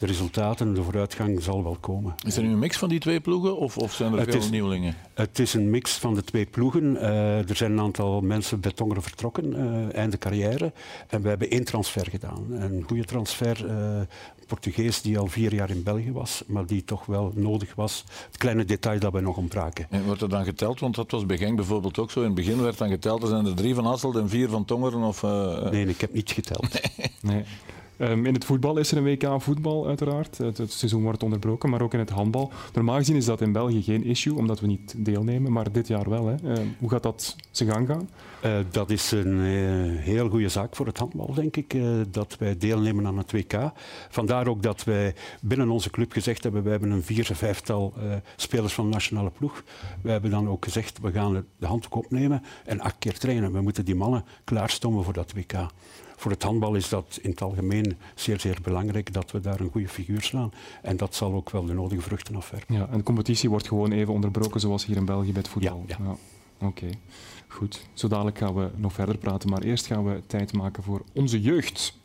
de 0.00 0.06
resultaten, 0.06 0.74
de 0.74 0.82
vooruitgang 0.82 1.42
zal 1.42 1.62
wel 1.62 1.76
komen. 1.80 2.14
Is 2.26 2.36
er 2.36 2.42
nu 2.42 2.50
een 2.50 2.58
mix 2.58 2.76
van 2.76 2.88
die 2.88 2.98
twee 2.98 3.20
ploegen 3.20 3.56
of, 3.56 3.78
of 3.78 3.92
zijn 3.92 4.12
er 4.12 4.18
het 4.18 4.30
veel 4.30 4.40
is, 4.40 4.50
nieuwelingen? 4.50 4.94
Het 5.14 5.38
is 5.38 5.54
een 5.54 5.70
mix 5.70 5.96
van 5.96 6.14
de 6.14 6.24
twee 6.24 6.46
ploegen. 6.46 6.94
Uh, 6.94 7.48
er 7.48 7.56
zijn 7.56 7.72
een 7.72 7.80
aantal 7.80 8.20
mensen 8.20 8.60
bij 8.60 8.72
Tongeren 8.72 9.02
vertrokken, 9.02 9.52
uh, 9.52 9.94
einde 9.94 10.18
carrière. 10.18 10.72
En 11.08 11.22
we 11.22 11.28
hebben 11.28 11.50
één 11.50 11.64
transfer 11.64 12.06
gedaan. 12.06 12.46
Een 12.50 12.84
goede 12.86 13.04
transfer, 13.04 13.64
uh, 13.66 13.72
een 13.72 14.46
Portugees 14.46 15.02
die 15.02 15.18
al 15.18 15.26
vier 15.26 15.54
jaar 15.54 15.70
in 15.70 15.82
België 15.82 16.12
was, 16.12 16.42
maar 16.46 16.66
die 16.66 16.84
toch 16.84 17.06
wel 17.06 17.32
nodig 17.34 17.74
was. 17.74 18.04
Het 18.26 18.36
kleine 18.36 18.64
detail 18.64 18.98
dat 18.98 19.12
we 19.12 19.20
nog 19.20 19.36
ontbraken. 19.36 19.86
En 19.90 20.04
wordt 20.04 20.22
er 20.22 20.28
dan 20.28 20.44
geteld? 20.44 20.80
Want 20.80 20.94
dat 20.94 21.10
was 21.10 21.26
bij 21.26 21.36
Genk 21.36 21.56
bijvoorbeeld 21.56 21.98
ook 21.98 22.10
zo. 22.10 22.20
In 22.20 22.26
het 22.26 22.34
begin 22.34 22.62
werd 22.62 22.78
dan 22.78 22.88
geteld, 22.88 23.22
er 23.22 23.28
zijn 23.28 23.46
er 23.46 23.54
drie 23.54 23.74
van 23.74 23.86
Hasselt 23.86 24.16
en 24.16 24.28
vier 24.28 24.48
van 24.48 24.64
Tongeren? 24.64 25.02
Of, 25.02 25.22
nee, 25.70 25.86
ik 25.86 26.00
heb 26.00 26.12
niet 26.12 26.30
geteld. 26.30 26.68
Nee. 27.22 27.34
nee. 27.34 27.44
Um, 28.00 28.26
in 28.26 28.34
het 28.34 28.44
voetbal 28.44 28.76
is 28.76 28.90
er 28.90 28.96
een 28.96 29.04
WK 29.04 29.42
voetbal 29.42 29.86
uiteraard. 29.86 30.38
Het, 30.38 30.72
seizoen 30.72 31.02
wordt 31.02 31.22
onderbroken, 31.22 31.70
maar 31.70 31.82
ook 31.82 31.92
in 31.92 31.98
het 31.98 32.10
handbal. 32.10 32.52
Normaal 32.72 32.96
gezien 32.96 33.16
is 33.16 33.24
dat 33.24 33.40
in 33.40 33.52
België 33.52 33.82
geen 33.82 34.04
issue, 34.04 34.36
omdat 34.36 34.60
we 34.60 34.66
niet 34.66 34.94
deelnemen, 34.96 35.52
maar 35.52 35.72
dit 35.72 35.88
jaar 35.88 36.10
wel. 36.10 36.26
Hè. 36.26 36.34
Uh, 36.44 36.58
hoe 36.78 36.90
gaat 36.90 37.02
dat 37.02 37.36
zijn 37.50 37.70
gang 37.70 37.86
gaan? 37.86 38.08
Uh, 38.44 38.58
dat 38.70 38.90
is 38.90 39.10
een 39.10 39.36
uh, 39.36 39.98
heel 39.98 40.28
goede 40.28 40.48
zaak 40.48 40.76
voor 40.76 40.86
het 40.86 40.98
handbal, 40.98 41.34
denk 41.34 41.56
ik, 41.56 41.76
dat 42.10 42.36
wij 42.38 42.56
deelnemen 42.56 43.06
aan 43.06 43.18
het 43.18 43.32
WK. 43.32 43.72
Vandaar 44.08 44.46
ook 44.46 44.62
dat 44.62 44.84
wij 44.84 45.14
binnen 45.40 45.70
onze 45.70 45.90
club 45.90 46.12
gezegd 46.12 46.42
hebben, 46.42 46.62
wij 46.62 46.72
hebben 46.72 46.90
een 46.90 47.02
vier, 47.02 47.30
vijftal 47.32 47.94
spelers 48.36 48.72
van 48.72 48.84
de 48.84 48.90
nationale 48.90 49.30
ploeg. 49.30 49.62
Wij 50.02 50.12
hebben 50.12 50.30
dan 50.30 50.48
ook 50.48 50.64
gezegd, 50.64 51.00
we 51.00 51.12
gaan 51.12 51.44
de 51.58 51.66
handdoek 51.66 51.94
opnemen 51.94 52.42
en 52.64 52.80
acht 52.80 52.96
keer 52.98 53.18
trainen. 53.18 53.52
We 53.52 53.60
moeten 53.60 53.84
die 53.84 53.94
mannen 53.94 54.24
klaarstomen 54.44 55.04
voor 55.04 55.12
dat 55.12 55.32
WK 55.32 55.52
voor 56.20 56.30
het 56.30 56.42
handbal 56.42 56.74
is 56.74 56.88
dat 56.88 57.18
in 57.22 57.30
het 57.30 57.42
algemeen 57.42 57.96
zeer, 58.14 58.40
zeer 58.40 58.58
belangrijk 58.62 59.12
dat 59.12 59.30
we 59.30 59.40
daar 59.40 59.60
een 59.60 59.70
goede 59.70 59.88
figuur 59.88 60.22
slaan. 60.22 60.52
En 60.82 60.96
dat 60.96 61.14
zal 61.14 61.32
ook 61.32 61.50
wel 61.50 61.64
de 61.64 61.72
nodige 61.72 62.00
vruchten 62.00 62.36
afwerpen. 62.36 62.74
Ja, 62.74 62.88
en 62.90 62.98
de 62.98 63.02
competitie 63.02 63.50
wordt 63.50 63.68
gewoon 63.68 63.92
even 63.92 64.12
onderbroken 64.12 64.60
zoals 64.60 64.86
hier 64.86 64.96
in 64.96 65.04
België 65.04 65.32
bij 65.32 65.42
het 65.42 65.50
voetbal. 65.50 65.84
Ja, 65.86 65.96
ja. 65.98 66.04
ja. 66.04 66.16
Oké, 66.66 66.84
okay. 66.84 66.98
goed. 67.48 67.86
Zo 67.92 68.08
dadelijk 68.08 68.38
gaan 68.38 68.54
we 68.54 68.70
nog 68.76 68.92
verder 68.92 69.18
praten, 69.18 69.50
maar 69.50 69.62
eerst 69.62 69.86
gaan 69.86 70.04
we 70.04 70.22
tijd 70.26 70.52
maken 70.52 70.82
voor 70.82 71.02
onze 71.12 71.40
jeugd. 71.40 71.99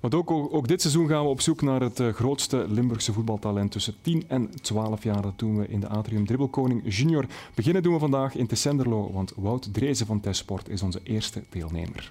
Want 0.00 0.14
ook, 0.14 0.30
ook, 0.30 0.68
dit 0.68 0.80
seizoen 0.80 1.08
gaan 1.08 1.22
we 1.22 1.28
op 1.28 1.40
zoek 1.40 1.62
naar 1.62 1.80
het 1.80 2.00
uh, 2.00 2.12
grootste 2.12 2.64
Limburgse 2.68 3.12
voetbaltalent 3.12 3.72
tussen 3.72 3.94
10 4.00 4.24
en 4.28 4.50
12 4.60 5.02
jaar. 5.02 5.22
Dat 5.22 5.38
doen 5.38 5.58
we 5.58 5.68
in 5.68 5.80
de 5.80 5.88
Atrium 5.88 6.26
Dribbelkoning 6.26 6.82
Junior. 6.84 7.26
Beginnen 7.54 7.82
doen 7.82 7.92
we 7.92 7.98
vandaag 7.98 8.34
in 8.34 8.46
Tessenderlo, 8.46 9.12
want 9.12 9.32
Wout 9.36 9.74
Drezen 9.74 10.06
van 10.06 10.20
Tesport 10.20 10.68
is 10.68 10.82
onze 10.82 11.00
eerste 11.02 11.42
deelnemer. 11.50 12.10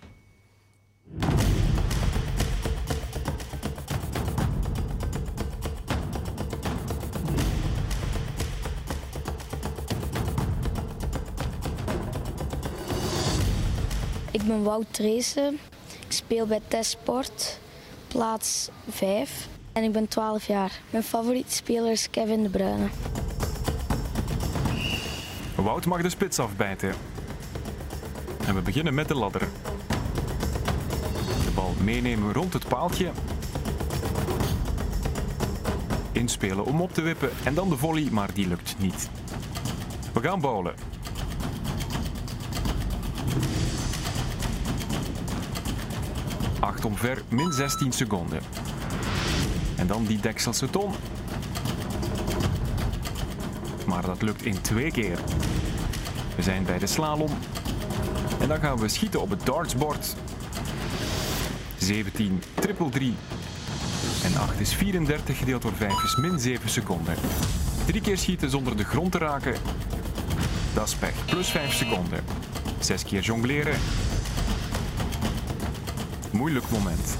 Ik 14.32 14.44
ben 14.44 14.64
Wout 14.64 14.94
Dreesen. 14.94 15.60
Ik 16.06 16.12
speel 16.12 16.46
bij 16.46 16.62
Tesport 16.68 17.60
plaats 18.18 18.70
5 18.90 19.48
en 19.74 19.84
ik 19.84 19.92
ben 19.92 20.08
12 20.08 20.48
jaar. 20.48 20.80
Mijn 20.90 21.04
favoriete 21.04 21.54
speler 21.54 21.92
is 21.92 22.10
Kevin 22.10 22.44
De 22.44 22.50
Bruyne. 22.50 22.88
Wout 25.56 25.86
mag 25.86 26.02
de 26.02 26.10
spits 26.10 26.40
afbijten. 26.40 26.94
En 28.48 28.56
we 28.56 28.62
beginnen 28.62 28.94
met 28.94 29.08
de 29.08 29.16
ladder. 29.16 29.42
De 31.46 31.52
bal 31.56 31.74
meenemen 31.84 32.34
rond 32.34 32.54
het 32.54 32.68
paaltje. 32.68 33.12
Inspelen 36.12 36.66
om 36.66 36.82
op 36.82 36.94
te 36.94 37.02
wippen 37.02 37.30
en 37.44 37.54
dan 37.54 37.70
de 37.70 37.78
volley, 37.78 38.08
maar 38.12 38.34
die 38.34 38.48
lukt 38.48 38.76
niet. 38.80 39.10
We 40.14 40.22
gaan 40.22 40.42
bowlen. 40.42 40.87
Acht 46.68 46.86
omver, 46.86 47.22
min 47.30 47.54
16 47.54 47.92
seconden. 47.92 48.40
En 49.76 49.88
dan 49.88 50.06
die 50.06 50.20
dekselse 50.20 50.70
ton. 50.70 50.94
Maar 53.86 54.06
dat 54.06 54.22
lukt 54.22 54.46
in 54.46 54.62
twee 54.62 54.92
keer. 54.92 55.20
We 56.36 56.42
zijn 56.42 56.64
bij 56.64 56.80
de 56.80 56.88
slalom. 56.88 57.32
En 58.40 58.48
dan 58.48 58.60
gaan 58.60 58.78
we 58.78 58.88
schieten 58.88 59.22
op 59.22 59.30
het 59.30 59.46
dartsbord. 59.46 60.16
17, 61.78 62.44
triple 62.54 62.90
3. 62.90 63.16
En 64.24 64.38
8 64.38 64.60
is 64.60 64.74
34 64.74 65.38
gedeeld 65.38 65.62
door 65.62 65.76
5 65.76 66.04
is 66.04 66.16
min 66.16 66.40
7 66.40 66.70
seconden. 66.70 67.16
Drie 67.86 68.02
keer 68.02 68.18
schieten 68.18 68.50
zonder 68.50 68.78
de 68.78 68.84
grond 68.84 69.12
te 69.12 69.18
raken. 69.18 69.56
Dat 70.74 70.88
is 70.88 70.96
pech, 70.96 71.26
plus 71.26 71.50
5 71.50 71.74
seconden. 71.74 72.24
Zes 72.80 73.04
keer 73.04 73.22
jongleren. 73.22 73.80
Moeilijk 76.38 76.70
moment. 76.70 77.18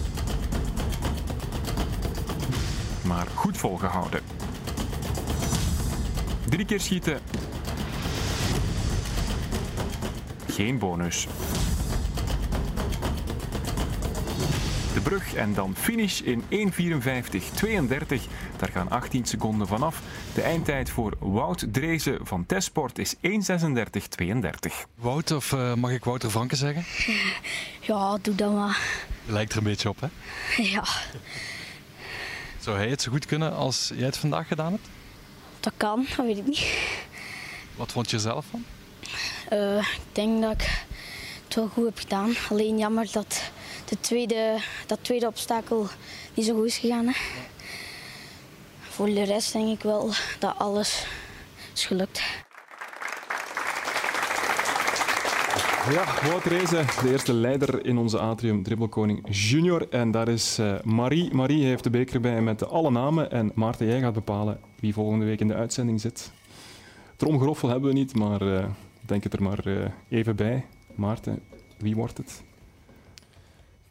maar 3.08 3.28
goed 3.34 3.58
volgehouden. 3.58 4.22
Drie 6.50 6.66
keer 6.66 6.80
schieten. 6.80 7.20
Geen 10.48 10.80
bonus. 10.80 11.28
De 14.94 15.02
brug 15.04 15.34
en 15.34 15.54
dan 15.54 15.76
finish 15.76 16.22
in 16.22 16.42
1.54.32. 16.42 16.48
Daar 18.58 18.70
gaan 18.72 18.90
18 18.90 19.26
seconden 19.26 19.68
vanaf. 19.68 20.02
De 20.38 20.44
eindtijd 20.44 20.90
voor 20.90 21.14
Wout 21.20 21.66
Drezen 21.72 22.20
van 22.26 22.46
Tesport 22.46 23.00
is 23.00 23.16
1.36.32. 23.16 23.22
Wout, 24.96 25.32
of 25.32 25.52
uh, 25.52 25.74
mag 25.74 25.92
ik 25.92 26.04
Wouter 26.04 26.32
Vanken 26.32 26.58
zeggen? 26.58 26.86
Ja, 27.88 28.18
doe 28.22 28.36
dat 28.36 28.54
maar. 28.54 28.80
Je 29.26 29.32
lijkt 29.32 29.52
er 29.52 29.58
een 29.58 29.64
beetje 29.64 29.90
op, 29.90 30.00
hè? 30.00 30.08
Ja. 30.74 30.84
Zou 32.60 32.78
hij 32.78 32.90
het 32.90 33.02
zo 33.02 33.12
goed 33.12 33.26
kunnen 33.26 33.56
als 33.56 33.92
jij 33.96 34.06
het 34.06 34.18
vandaag 34.18 34.48
gedaan 34.48 34.72
hebt? 34.72 34.88
Dat 35.60 35.74
kan, 35.78 36.06
dat 36.16 36.26
weet 36.26 36.38
ik 36.38 36.48
niet. 36.48 36.78
Wat 37.76 37.92
vond 37.92 38.10
je 38.10 38.16
er 38.16 38.22
zelf 38.22 38.46
van? 38.50 38.64
Uh, 39.54 39.78
ik 39.78 40.02
denk 40.12 40.42
dat 40.42 40.52
ik 40.52 40.86
het 41.44 41.56
wel 41.56 41.68
goed 41.68 41.86
heb 41.86 41.98
gedaan. 41.98 42.34
Alleen 42.50 42.78
jammer 42.78 43.10
dat 43.12 43.52
de 43.86 44.00
tweede, 44.00 44.58
dat 44.86 45.00
tweede 45.02 45.28
obstakel 45.28 45.88
niet 46.34 46.46
zo 46.46 46.56
goed 46.56 46.66
is 46.66 46.78
gegaan. 46.78 47.06
Hè. 47.08 47.14
Voor 48.98 49.06
de 49.06 49.24
rest 49.24 49.54
denk 49.54 49.68
ik 49.68 49.84
wel 49.84 50.10
dat 50.40 50.54
alles 50.58 51.08
is 51.74 51.86
gelukt. 51.86 52.22
Ja, 55.90 56.28
Wout 56.28 56.44
Rezen, 56.44 56.86
de 57.02 57.12
eerste 57.12 57.34
leider 57.34 57.86
in 57.86 57.98
onze 57.98 58.20
atrium, 58.20 58.64
dribbelkoning 58.64 59.28
junior. 59.30 59.90
En 59.90 60.12
daar 60.12 60.28
is 60.28 60.60
uh, 60.60 60.80
Marie. 60.84 61.34
Marie 61.34 61.66
heeft 61.66 61.84
de 61.84 61.90
beker 61.90 62.22
bij 62.22 62.42
met 62.42 62.70
alle 62.70 62.92
namen. 62.92 63.32
En 63.32 63.52
Maarten, 63.56 63.88
jij 63.88 64.00
gaat 64.00 64.14
bepalen 64.14 64.60
wie 64.80 64.94
volgende 64.94 65.26
week 65.26 65.40
in 65.40 65.48
de 65.48 65.56
uitzending 65.56 66.02
zit. 66.02 66.32
Tromgeroffel 67.16 67.70
hebben 67.70 67.90
we 67.90 67.96
niet, 67.96 68.16
maar 68.16 68.42
uh, 68.42 68.66
denk 69.02 69.24
het 69.24 69.34
er 69.34 69.44
maar 69.44 69.68
uh, 69.68 69.86
even 70.10 70.36
bij. 70.36 70.66
Maarten, 70.96 71.44
wie 71.78 71.96
wordt 71.96 72.18
het? 72.18 72.44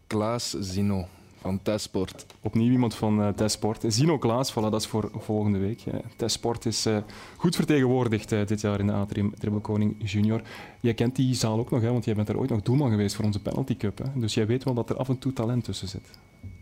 Klaas 0.07 0.51
Zino 0.51 1.09
van 1.47 1.63
Tesport. 1.63 2.27
Opnieuw 2.41 2.71
iemand 2.71 2.95
van 2.95 3.21
uh, 3.21 3.29
Tesport. 3.29 3.85
Zino 3.87 4.19
Klaas, 4.19 4.53
voilà, 4.53 4.55
dat 4.55 4.75
is 4.81 4.87
voor 4.87 5.11
volgende 5.15 5.59
week. 5.59 5.87
Uh, 5.87 5.95
Tesport 6.17 6.67
is 6.67 6.87
uh, 6.87 6.97
goed 7.37 7.57
vertegenwoordigd 7.57 8.29
dit 8.29 8.61
jaar 8.61 8.81
in 8.81 8.87
de 8.87 8.93
Atrium 8.93 9.35
Dribbelkoning 9.39 10.11
Junior. 10.11 10.41
Jij 10.81 10.95
kent 10.95 11.17
die 11.17 11.35
zaal 11.35 11.59
ook 11.59 11.71
nog, 11.71 11.81
hè, 11.81 11.93
want 11.93 12.05
jij 12.05 12.15
bent 12.15 12.27
daar 12.27 12.37
ooit 12.37 12.51
nog 12.51 12.63
doelman 12.63 12.91
geweest 12.91 13.15
voor 13.15 13.25
onze 13.25 13.41
Penalty 13.41 13.77
Cup. 13.77 13.99
Hè? 13.99 14.21
Dus 14.21 14.35
jij 14.35 14.47
weet 14.47 14.65
wel 14.65 14.75
dat 14.75 14.91
er 14.91 14.97
af 14.97 15.09
en 15.09 15.19
toe 15.19 15.33
talent 15.33 15.65
tussen 15.65 15.89
zit. 15.89 16.11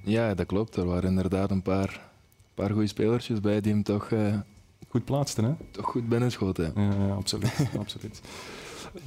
Ja, 0.02 0.34
dat 0.34 0.46
klopt. 0.46 0.76
Er 0.76 0.86
waren 0.86 1.08
inderdaad 1.08 1.50
een 1.50 1.62
paar, 1.62 2.00
paar 2.54 2.70
goede 2.70 2.86
spelertjes 2.86 3.40
bij 3.40 3.60
die 3.60 3.72
hem 3.72 3.82
toch... 3.82 4.08
goed 4.88 5.04
plaatsten, 5.04 5.44
hè? 5.44 5.52
Toch 5.70 5.86
goed 5.86 6.08
binnenschoten. 6.08 6.72
Ja, 6.76 7.06
ja 7.06 7.14
absoluut. 7.14 7.68
absoluut. 7.78 8.20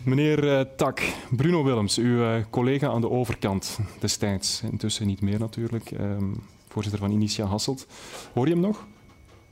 Meneer 0.03 0.43
uh, 0.43 0.61
Tak, 0.75 1.01
Bruno 1.29 1.63
Willems, 1.63 1.97
uw 1.97 2.19
uh, 2.19 2.43
collega 2.49 2.87
aan 2.87 3.01
de 3.01 3.09
overkant 3.09 3.79
destijds, 3.99 4.61
intussen 4.71 5.07
niet 5.07 5.21
meer 5.21 5.39
natuurlijk, 5.39 5.91
um, 5.91 6.35
voorzitter 6.67 7.01
van 7.01 7.11
Initia 7.11 7.45
Hasselt. 7.45 7.87
Hoor 8.33 8.47
je 8.47 8.53
hem 8.53 8.61
nog? 8.61 8.85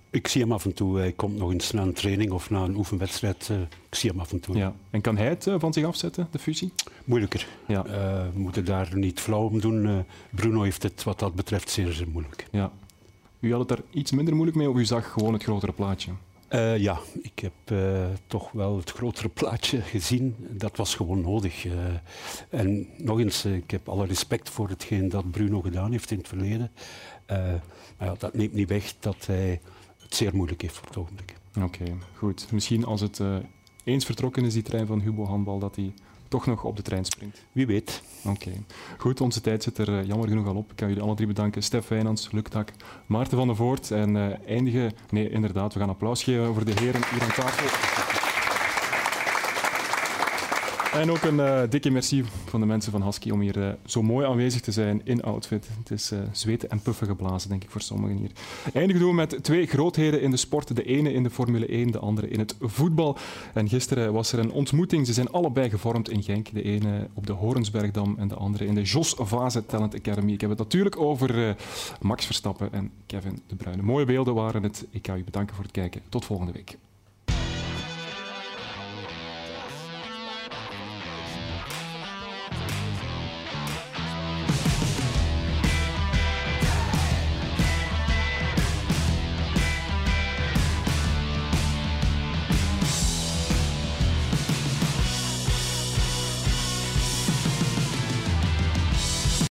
Ik 0.09 0.27
zie 0.27 0.41
hem 0.41 0.51
af 0.51 0.65
en 0.65 0.73
toe. 0.73 0.97
Hij 0.97 1.11
komt 1.11 1.37
nog 1.37 1.51
eens 1.51 1.71
na 1.71 1.81
een 1.81 1.93
training 1.93 2.31
of 2.31 2.49
na 2.49 2.63
een 2.63 2.75
oefenwedstrijd. 2.75 3.49
Uh, 3.51 3.61
ik 3.61 3.95
zie 3.95 4.09
hem 4.09 4.19
af 4.19 4.31
en 4.31 4.39
toe. 4.39 4.57
Ja. 4.57 4.73
En 4.89 5.01
kan 5.01 5.17
hij 5.17 5.27
het 5.27 5.47
van 5.57 5.73
zich 5.73 5.85
afzetten, 5.85 6.27
de 6.31 6.39
fusie? 6.39 6.73
Moeilijker. 7.05 7.47
Ja. 7.67 7.83
we 8.33 8.39
moeten 8.39 8.65
daar 8.65 8.89
niet 8.93 9.19
flauw 9.19 9.47
om 9.47 9.59
doen. 9.59 10.05
Bruno 10.29 10.61
heeft 10.61 10.83
het 10.83 11.03
wat 11.03 11.19
dat 11.19 11.35
betreft 11.35 11.69
zeer, 11.69 11.91
zeer 11.91 12.07
moeilijk. 12.09 12.47
Ja. 12.51 12.71
U 13.39 13.51
had 13.51 13.59
het 13.59 13.69
daar 13.69 13.81
iets 13.91 14.11
minder 14.11 14.33
moeilijk 14.33 14.57
mee 14.57 14.69
of 14.69 14.77
u 14.77 14.85
zag 14.85 15.11
gewoon 15.11 15.33
het 15.33 15.43
grotere 15.43 15.71
plaatje? 15.71 16.11
Uh, 16.55 16.77
ja, 16.77 16.99
ik 17.21 17.39
heb 17.39 17.53
uh, 17.71 18.05
toch 18.27 18.51
wel 18.51 18.77
het 18.77 18.91
grotere 18.91 19.29
plaatje 19.29 19.81
gezien. 19.81 20.35
Dat 20.39 20.77
was 20.77 20.95
gewoon 20.95 21.21
nodig. 21.21 21.65
Uh, 21.65 21.73
en 22.49 22.87
nog 22.97 23.19
eens, 23.19 23.45
ik 23.45 23.71
heb 23.71 23.89
alle 23.89 24.05
respect 24.05 24.49
voor 24.49 24.69
hetgeen 24.69 25.09
dat 25.09 25.31
Bruno 25.31 25.61
gedaan 25.61 25.91
heeft 25.91 26.11
in 26.11 26.17
het 26.17 26.27
verleden. 26.27 26.71
maar 27.97 28.07
ja, 28.07 28.15
dat 28.17 28.33
neemt 28.33 28.53
niet 28.53 28.69
weg 28.69 28.93
dat 28.99 29.25
hij 29.25 29.61
het 29.99 30.15
zeer 30.15 30.35
moeilijk 30.35 30.61
heeft 30.61 30.75
voor 30.75 30.87
het 30.87 30.97
ogenblik. 30.97 31.35
Oké, 31.61 31.83
goed. 32.13 32.51
Misschien 32.51 32.85
als 32.85 33.01
het 33.01 33.21
eens 33.83 34.05
vertrokken 34.05 34.45
is, 34.45 34.53
die 34.53 34.63
trein 34.63 34.87
van 34.87 35.01
Hubo 35.01 35.25
Handbal, 35.25 35.59
dat 35.59 35.75
hij 35.75 35.93
toch 36.27 36.45
nog 36.45 36.63
op 36.63 36.75
de 36.75 36.81
trein 36.81 37.05
springt. 37.05 37.45
Wie 37.51 37.67
weet. 37.67 38.01
Oké. 38.23 38.29
Okay. 38.29 38.63
Goed, 38.97 39.21
onze 39.21 39.41
tijd 39.41 39.63
zit 39.63 39.77
er 39.77 39.89
uh, 39.89 40.05
jammer 40.05 40.27
genoeg 40.27 40.47
al 40.47 40.55
op. 40.55 40.71
Ik 40.71 40.75
kan 40.75 40.87
jullie 40.87 41.03
alle 41.03 41.15
drie 41.15 41.27
bedanken. 41.27 41.63
Stef 41.63 41.87
Wijnands, 41.87 42.31
Luc 42.31 42.43
Tak, 42.49 42.71
Maarten 43.05 43.37
van 43.37 43.47
der 43.47 43.55
Voort. 43.55 43.91
En 43.91 44.15
uh, 44.15 44.47
eindigen... 44.47 44.93
Nee, 45.09 45.29
inderdaad, 45.29 45.73
we 45.73 45.79
gaan 45.79 45.89
applaus 45.89 46.23
geven 46.23 46.53
voor 46.53 46.65
de 46.65 46.73
heren 46.79 47.01
hier 47.11 47.21
aan 47.21 47.33
tafel. 47.35 48.24
En 50.95 51.11
ook 51.11 51.21
een 51.21 51.37
uh, 51.37 51.61
dikke 51.69 51.89
merci 51.89 52.23
van 52.45 52.59
de 52.59 52.65
mensen 52.65 52.91
van 52.91 53.03
Husky 53.03 53.29
om 53.29 53.39
hier 53.39 53.57
uh, 53.57 53.69
zo 53.85 54.01
mooi 54.01 54.25
aanwezig 54.25 54.61
te 54.61 54.71
zijn 54.71 55.01
in 55.03 55.23
outfit. 55.23 55.67
Het 55.79 55.91
is 55.91 56.11
uh, 56.11 56.19
zweten 56.31 56.69
en 56.69 56.79
puffen 56.79 57.07
geblazen, 57.07 57.49
denk 57.49 57.63
ik, 57.63 57.69
voor 57.69 57.81
sommigen 57.81 58.17
hier. 58.17 58.31
Eindigen 58.73 59.01
doen 59.01 59.09
we 59.09 59.15
met 59.15 59.43
twee 59.43 59.65
grootheden 59.65 60.21
in 60.21 60.31
de 60.31 60.37
sport. 60.37 60.75
De 60.75 60.83
ene 60.83 61.13
in 61.13 61.23
de 61.23 61.29
Formule 61.29 61.65
1, 61.65 61.91
de 61.91 61.99
andere 61.99 62.29
in 62.29 62.39
het 62.39 62.55
voetbal. 62.59 63.17
En 63.53 63.69
gisteren 63.69 64.13
was 64.13 64.31
er 64.31 64.39
een 64.39 64.51
ontmoeting. 64.51 65.07
Ze 65.07 65.13
zijn 65.13 65.31
allebei 65.31 65.69
gevormd 65.69 66.09
in 66.09 66.23
Genk. 66.23 66.53
De 66.53 66.63
ene 66.63 67.07
op 67.13 67.27
de 67.27 67.33
Horensbergdam 67.33 68.15
en 68.17 68.27
de 68.27 68.35
andere 68.35 68.65
in 68.65 68.75
de 68.75 68.81
Jos 68.81 69.15
Vase 69.17 69.65
Talent 69.65 69.95
Academy. 69.95 70.31
Ik 70.31 70.41
heb 70.41 70.49
het 70.49 70.59
natuurlijk 70.59 70.99
over 70.99 71.55
Max 72.01 72.25
Verstappen 72.25 72.73
en 72.73 72.91
Kevin 73.05 73.41
De 73.47 73.55
Bruyne. 73.55 73.81
Mooie 73.81 74.05
beelden 74.05 74.33
waren 74.33 74.63
het. 74.63 74.85
Ik 74.89 75.07
ga 75.07 75.15
u 75.15 75.23
bedanken 75.23 75.55
voor 75.55 75.63
het 75.63 75.73
kijken. 75.73 76.01
Tot 76.09 76.25
volgende 76.25 76.51
week. 76.51 76.77